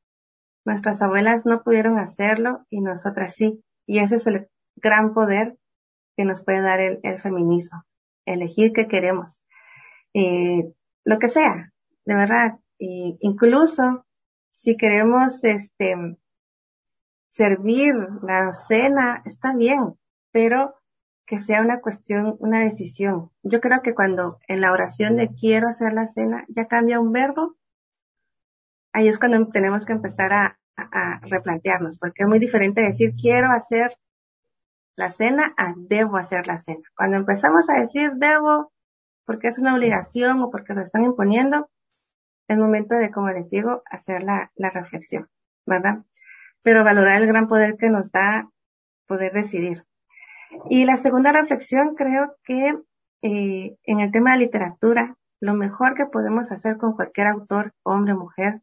Nuestras 0.64 1.02
abuelas 1.02 1.44
no 1.44 1.62
pudieron 1.62 1.98
hacerlo 1.98 2.64
y 2.70 2.80
nosotras 2.80 3.34
sí. 3.34 3.62
Y 3.86 3.98
ese 3.98 4.16
es 4.16 4.26
el 4.26 4.48
gran 4.76 5.12
poder 5.14 5.56
que 6.16 6.24
nos 6.24 6.44
puede 6.44 6.60
dar 6.60 6.80
el 6.80 7.18
feminismo 7.18 7.84
elegir 8.26 8.72
qué 8.72 8.86
queremos. 8.88 9.44
Eh, 10.14 10.72
lo 11.04 11.18
que 11.18 11.28
sea, 11.28 11.72
de 12.04 12.14
verdad. 12.14 12.58
incluso 12.78 14.04
si 14.50 14.76
queremos 14.76 15.42
este 15.44 15.94
servir 17.30 17.94
la 18.22 18.52
cena, 18.52 19.22
está 19.24 19.54
bien, 19.54 19.94
pero 20.32 20.74
que 21.26 21.38
sea 21.38 21.62
una 21.62 21.80
cuestión, 21.80 22.36
una 22.40 22.60
decisión. 22.60 23.30
Yo 23.42 23.60
creo 23.60 23.82
que 23.82 23.94
cuando 23.94 24.38
en 24.48 24.60
la 24.60 24.72
oración 24.72 25.16
de 25.16 25.30
quiero 25.34 25.68
hacer 25.68 25.92
la 25.92 26.06
cena 26.06 26.44
ya 26.48 26.66
cambia 26.66 27.00
un 27.00 27.12
verbo, 27.12 27.56
ahí 28.92 29.08
es 29.08 29.18
cuando 29.18 29.46
tenemos 29.48 29.84
que 29.86 29.92
empezar 29.92 30.32
a, 30.32 30.58
replantearnos, 31.22 31.98
porque 31.98 32.24
es 32.24 32.28
muy 32.28 32.38
diferente 32.38 32.80
decir 32.80 33.14
quiero 33.14 33.52
hacer 33.52 33.96
la 34.96 35.10
cena 35.10 35.54
a 35.56 35.74
debo 35.76 36.16
hacer 36.16 36.46
la 36.46 36.56
cena. 36.56 36.82
Cuando 36.96 37.18
empezamos 37.18 37.68
a 37.70 37.78
decir 37.78 38.12
debo 38.14 38.72
porque 39.24 39.48
es 39.48 39.58
una 39.58 39.74
obligación 39.74 40.42
o 40.42 40.50
porque 40.50 40.74
lo 40.74 40.80
están 40.80 41.04
imponiendo, 41.04 41.70
es 42.48 42.58
momento 42.58 42.96
de, 42.96 43.10
como 43.10 43.30
les 43.30 43.48
digo, 43.48 43.82
hacer 43.86 44.22
la, 44.24 44.50
la 44.56 44.70
reflexión, 44.70 45.28
¿verdad? 45.66 46.04
Pero 46.62 46.84
valorar 46.84 47.20
el 47.22 47.28
gran 47.28 47.48
poder 47.48 47.76
que 47.76 47.90
nos 47.90 48.10
da 48.10 48.50
poder 49.06 49.32
decidir. 49.32 49.84
Y 50.70 50.84
la 50.84 50.96
segunda 50.96 51.32
reflexión 51.32 51.94
creo 51.94 52.36
que 52.44 52.74
eh, 53.22 53.76
en 53.84 54.00
el 54.00 54.10
tema 54.10 54.32
de 54.32 54.38
literatura, 54.38 55.16
lo 55.40 55.54
mejor 55.54 55.94
que 55.94 56.06
podemos 56.06 56.50
hacer 56.52 56.76
con 56.76 56.94
cualquier 56.94 57.28
autor, 57.28 57.72
hombre, 57.82 58.14
mujer, 58.14 58.60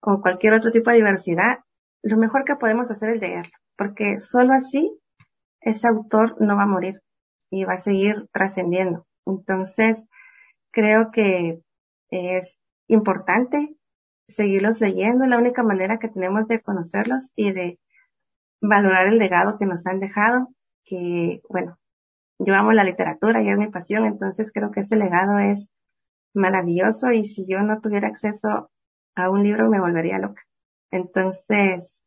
o 0.00 0.20
cualquier 0.20 0.54
otro 0.54 0.70
tipo 0.70 0.90
de 0.90 0.96
diversidad, 0.96 1.60
lo 2.02 2.16
mejor 2.16 2.44
que 2.44 2.56
podemos 2.56 2.90
hacer 2.90 3.10
es 3.10 3.20
leerlo, 3.20 3.52
porque 3.76 4.20
solo 4.20 4.52
así 4.52 4.98
ese 5.60 5.88
autor 5.88 6.36
no 6.40 6.56
va 6.56 6.64
a 6.64 6.66
morir 6.66 7.00
y 7.50 7.64
va 7.64 7.74
a 7.74 7.78
seguir 7.78 8.28
trascendiendo. 8.32 9.06
Entonces, 9.26 10.04
creo 10.70 11.10
que 11.10 11.62
es 12.10 12.58
importante 12.88 13.74
seguirlos 14.28 14.80
leyendo, 14.80 15.24
la 15.26 15.38
única 15.38 15.62
manera 15.62 15.98
que 15.98 16.08
tenemos 16.08 16.46
de 16.48 16.60
conocerlos 16.60 17.30
y 17.34 17.52
de 17.52 17.78
valorar 18.60 19.06
el 19.06 19.18
legado 19.18 19.58
que 19.58 19.66
nos 19.66 19.86
han 19.86 20.00
dejado, 20.00 20.48
que, 20.84 21.42
bueno, 21.48 21.78
yo 22.38 22.54
amo 22.54 22.72
la 22.72 22.84
literatura 22.84 23.42
y 23.42 23.48
es 23.48 23.58
mi 23.58 23.70
pasión, 23.70 24.06
entonces 24.06 24.52
creo 24.52 24.70
que 24.70 24.80
ese 24.80 24.96
legado 24.96 25.38
es 25.38 25.68
maravilloso 26.34 27.12
y 27.12 27.24
si 27.24 27.46
yo 27.46 27.62
no 27.62 27.80
tuviera 27.80 28.08
acceso 28.08 28.70
a 29.14 29.30
un 29.30 29.42
libro 29.42 29.70
me 29.70 29.80
volvería 29.80 30.18
loca. 30.18 30.42
Entonces, 30.90 32.00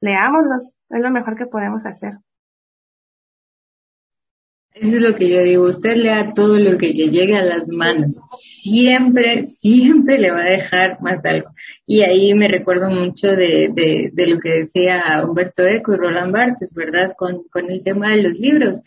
leámoslos, 0.00 0.76
es 0.90 1.02
lo 1.02 1.10
mejor 1.10 1.36
que 1.36 1.46
podemos 1.46 1.86
hacer. 1.86 2.18
Eso 4.80 4.96
es 4.96 5.02
lo 5.02 5.16
que 5.16 5.28
yo 5.28 5.42
digo, 5.42 5.64
usted 5.64 5.96
lea 5.96 6.32
todo 6.34 6.56
lo 6.56 6.78
que 6.78 6.90
le 6.90 7.10
llegue 7.10 7.36
a 7.36 7.44
las 7.44 7.68
manos. 7.68 8.20
Siempre, 8.62 9.42
siempre 9.42 10.18
le 10.18 10.30
va 10.30 10.42
a 10.42 10.50
dejar 10.50 11.00
más 11.00 11.24
algo. 11.24 11.50
Y 11.86 12.02
ahí 12.02 12.32
me 12.34 12.46
recuerdo 12.46 12.90
mucho 12.90 13.28
de, 13.28 14.10
de, 14.12 14.26
lo 14.26 14.38
que 14.38 14.60
decía 14.60 15.24
Humberto 15.26 15.66
Eco 15.66 15.94
y 15.94 15.96
Roland 15.96 16.32
Barthes, 16.32 16.74
¿verdad? 16.74 17.14
Con, 17.16 17.44
con 17.50 17.70
el 17.70 17.82
tema 17.82 18.10
de 18.10 18.22
los 18.22 18.38
libros. 18.38 18.82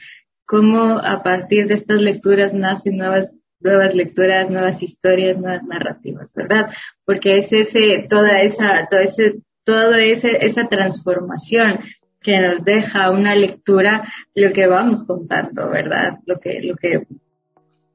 Cómo 0.45 0.97
a 0.97 1.23
partir 1.23 1.67
de 1.67 1.73
estas 1.75 2.01
lecturas 2.01 2.53
nacen 2.53 2.97
nuevas 2.97 3.33
nuevas 3.59 3.93
lecturas, 3.93 4.49
nuevas 4.49 4.81
historias, 4.81 5.37
nuevas 5.37 5.63
narrativas, 5.63 6.33
¿verdad? 6.33 6.71
Porque 7.05 7.37
es 7.37 7.53
ese, 7.53 8.05
toda 8.09 8.41
esa, 8.41 8.87
todo 8.89 8.99
ese, 8.99 9.41
toda 9.63 10.03
ese, 10.03 10.45
esa 10.45 10.67
transformación 10.67 11.79
que 12.21 12.39
nos 12.39 12.63
deja 12.63 13.11
una 13.11 13.35
lectura 13.35 14.03
lo 14.35 14.51
que 14.53 14.67
vamos 14.67 15.03
contando, 15.03 15.69
¿verdad? 15.69 16.19
Lo 16.25 16.39
que, 16.39 16.61
lo 16.61 16.75
que 16.75 17.07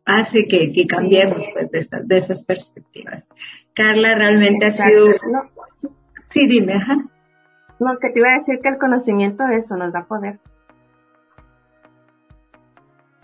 hace 0.04 0.46
que, 0.46 0.72
que 0.72 0.86
cambiemos 0.86 1.46
pues 1.52 1.70
de, 1.70 1.78
estas, 1.78 2.06
de 2.06 2.16
esas 2.16 2.44
perspectivas. 2.44 3.26
Carla 3.74 4.14
realmente 4.14 4.66
ha 4.66 4.70
sido... 4.70 5.08
Sí, 6.30 6.46
dime, 6.46 6.74
ajá. 6.74 7.06
No, 7.78 7.98
que 7.98 8.10
te 8.10 8.18
iba 8.18 8.30
a 8.30 8.38
decir 8.38 8.60
que 8.62 8.68
el 8.68 8.78
conocimiento 8.78 9.44
de 9.44 9.56
eso 9.56 9.76
nos 9.76 9.92
da 9.92 10.04
poder. 10.04 10.38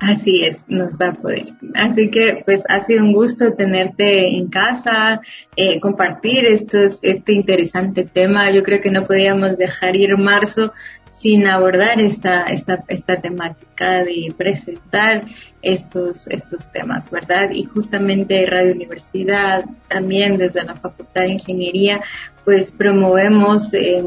Así 0.03 0.45
es, 0.45 0.65
nos 0.67 0.99
da 0.99 1.13
poder. 1.13 1.45
Así 1.75 2.11
que 2.11 2.43
pues 2.45 2.65
ha 2.69 2.83
sido 2.83 3.05
un 3.05 3.13
gusto 3.13 3.53
tenerte 3.53 4.37
en 4.37 4.49
casa, 4.49 5.21
eh, 5.55 5.79
compartir 5.79 6.45
estos, 6.45 6.99
este 7.03 7.33
interesante 7.35 8.03
tema. 8.03 8.51
Yo 8.51 8.65
creo 8.65 8.81
que 8.81 8.91
no 8.91 9.07
podíamos 9.07 9.57
dejar 9.57 9.95
ir 9.95 10.19
marzo 10.19 10.73
sin 11.09 11.47
abordar 11.47 12.01
esta, 12.01 12.43
esta, 12.43 12.83
esta 12.89 13.21
temática 13.21 14.03
de 14.03 14.35
presentar 14.37 15.27
estos, 15.63 16.27
estos 16.27 16.73
temas, 16.73 17.09
¿verdad? 17.09 17.53
Y 17.53 17.63
justamente 17.63 18.45
Radio 18.47 18.73
Universidad, 18.73 19.67
también 19.89 20.37
desde 20.37 20.65
la 20.65 20.75
Facultad 20.75 21.23
de 21.23 21.35
Ingeniería, 21.35 22.01
pues 22.45 22.73
promovemos 22.73 23.73
eh, 23.73 24.03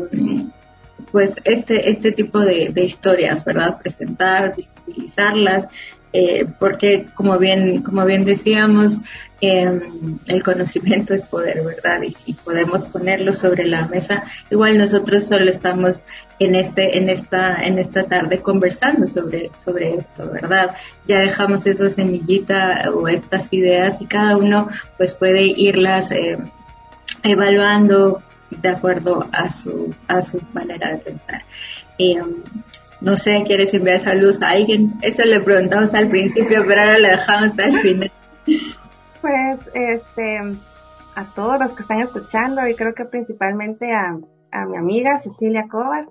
pues 1.15 1.39
este, 1.45 1.89
este 1.89 2.11
tipo 2.11 2.41
de, 2.41 2.73
historias, 2.75 3.45
¿verdad? 3.45 3.77
Presentar, 3.77 4.53
visibilizarlas, 4.53 5.69
eh, 6.11 6.45
porque 6.59 7.07
como 7.15 7.39
bien, 7.39 7.83
como 7.83 8.05
bien 8.05 8.25
decíamos, 8.25 8.97
eh, 9.39 9.79
el 10.25 10.43
conocimiento 10.43 11.13
es 11.13 11.23
poder, 11.23 11.63
¿verdad? 11.63 12.01
Y 12.25 12.33
podemos 12.33 12.83
ponerlo 12.83 13.31
sobre 13.31 13.63
la 13.63 13.87
mesa, 13.87 14.25
igual 14.49 14.77
nosotros 14.77 15.23
solo 15.23 15.49
estamos 15.49 16.03
en 16.37 16.53
este, 16.53 16.97
en 16.97 17.07
esta, 17.07 17.63
en 17.63 17.79
esta 17.79 18.03
tarde 18.03 18.41
conversando 18.41 19.07
sobre, 19.07 19.51
sobre 19.57 19.95
esto, 19.95 20.29
¿verdad? 20.29 20.75
Ya 21.07 21.19
dejamos 21.19 21.65
esa 21.65 21.89
semillita 21.89 22.91
o 22.93 23.07
estas 23.07 23.53
ideas 23.53 24.01
y 24.01 24.05
cada 24.05 24.35
uno 24.35 24.67
pues 24.97 25.13
puede 25.13 25.43
irlas 25.43 26.11
eh, 26.11 26.39
evaluando, 27.23 28.21
de 28.49 28.69
acuerdo 28.69 29.27
a 29.31 29.49
su, 29.49 29.93
a 30.07 30.21
su 30.21 30.41
manera 30.53 30.91
de 30.91 30.97
pensar. 30.97 31.43
Eh, 31.97 32.21
no 33.01 33.15
sé, 33.17 33.43
¿quieres 33.45 33.73
enviar 33.73 33.99
saludos 33.99 34.41
a 34.41 34.51
alguien? 34.51 34.93
Eso 35.01 35.23
le 35.23 35.39
preguntamos 35.41 35.93
al 35.93 36.07
principio, 36.07 36.63
pero 36.67 36.81
ahora 36.81 36.97
lo 36.97 37.07
dejamos 37.07 37.57
al 37.59 37.79
final. 37.79 38.11
Pues, 39.21 39.59
este, 39.73 40.39
a 41.15 41.25
todos 41.35 41.59
los 41.59 41.73
que 41.73 41.81
están 41.81 41.99
escuchando 41.99 42.67
y 42.67 42.75
creo 42.75 42.93
que 42.93 43.05
principalmente 43.05 43.93
a, 43.93 44.17
a 44.51 44.65
mi 44.65 44.77
amiga 44.77 45.17
Cecilia 45.17 45.67
Cobar, 45.69 46.07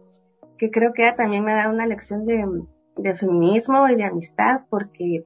que 0.59 0.71
creo 0.71 0.93
que 0.93 1.03
ella 1.03 1.17
también 1.17 1.45
me 1.45 1.53
ha 1.53 1.57
dado 1.57 1.73
una 1.73 1.87
lección 1.87 2.27
de, 2.27 2.45
de 2.97 3.15
feminismo 3.15 3.89
y 3.89 3.97
de 3.97 4.05
amistad, 4.05 4.63
porque 4.69 5.25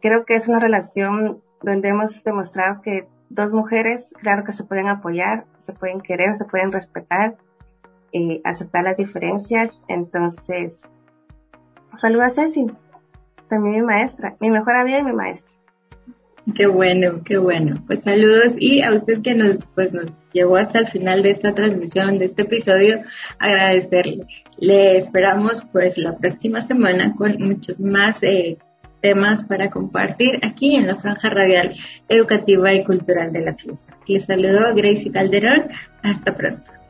creo 0.00 0.24
que 0.24 0.34
es 0.34 0.48
una 0.48 0.60
relación 0.60 1.42
donde 1.62 1.88
hemos 1.88 2.22
demostrado 2.24 2.82
que 2.82 3.08
dos 3.34 3.52
mujeres, 3.52 4.14
claro 4.20 4.44
que 4.44 4.52
se 4.52 4.64
pueden 4.64 4.88
apoyar, 4.88 5.44
se 5.58 5.72
pueden 5.72 6.00
querer, 6.00 6.36
se 6.36 6.44
pueden 6.44 6.72
respetar, 6.72 7.36
y 8.14 8.40
aceptar 8.44 8.84
las 8.84 8.96
diferencias. 8.96 9.80
Entonces, 9.88 10.80
saludos 11.96 12.26
a 12.26 12.30
Ceci, 12.30 12.66
también 13.48 13.74
mi 13.74 13.82
maestra, 13.82 14.36
mi 14.40 14.50
mejor 14.50 14.76
amiga 14.76 15.00
y 15.00 15.04
mi 15.04 15.12
maestra. 15.12 15.52
Qué 16.54 16.66
bueno, 16.66 17.22
qué 17.24 17.38
bueno. 17.38 17.82
Pues 17.86 18.02
saludos 18.02 18.56
y 18.58 18.82
a 18.82 18.92
usted 18.92 19.22
que 19.22 19.34
nos, 19.34 19.66
pues 19.74 19.92
nos 19.92 20.06
llegó 20.32 20.56
hasta 20.56 20.78
el 20.78 20.86
final 20.86 21.22
de 21.22 21.30
esta 21.30 21.54
transmisión, 21.54 22.18
de 22.18 22.26
este 22.26 22.42
episodio, 22.42 23.00
agradecerle. 23.38 24.26
Le 24.58 24.96
esperamos 24.96 25.64
pues 25.72 25.98
la 25.98 26.16
próxima 26.16 26.60
semana 26.60 27.14
con 27.16 27.36
muchos 27.40 27.80
más 27.80 28.22
eh, 28.22 28.58
temas 29.04 29.44
para 29.44 29.68
compartir 29.68 30.40
aquí 30.42 30.76
en 30.76 30.86
la 30.86 30.96
franja 30.96 31.28
radial 31.28 31.74
educativa 32.08 32.72
y 32.72 32.84
cultural 32.84 33.34
de 33.34 33.42
la 33.42 33.52
fiesta. 33.52 33.94
Les 34.06 34.24
saludo 34.24 34.74
Gracie 34.74 35.12
Calderón. 35.12 35.68
Hasta 36.02 36.34
pronto. 36.34 36.83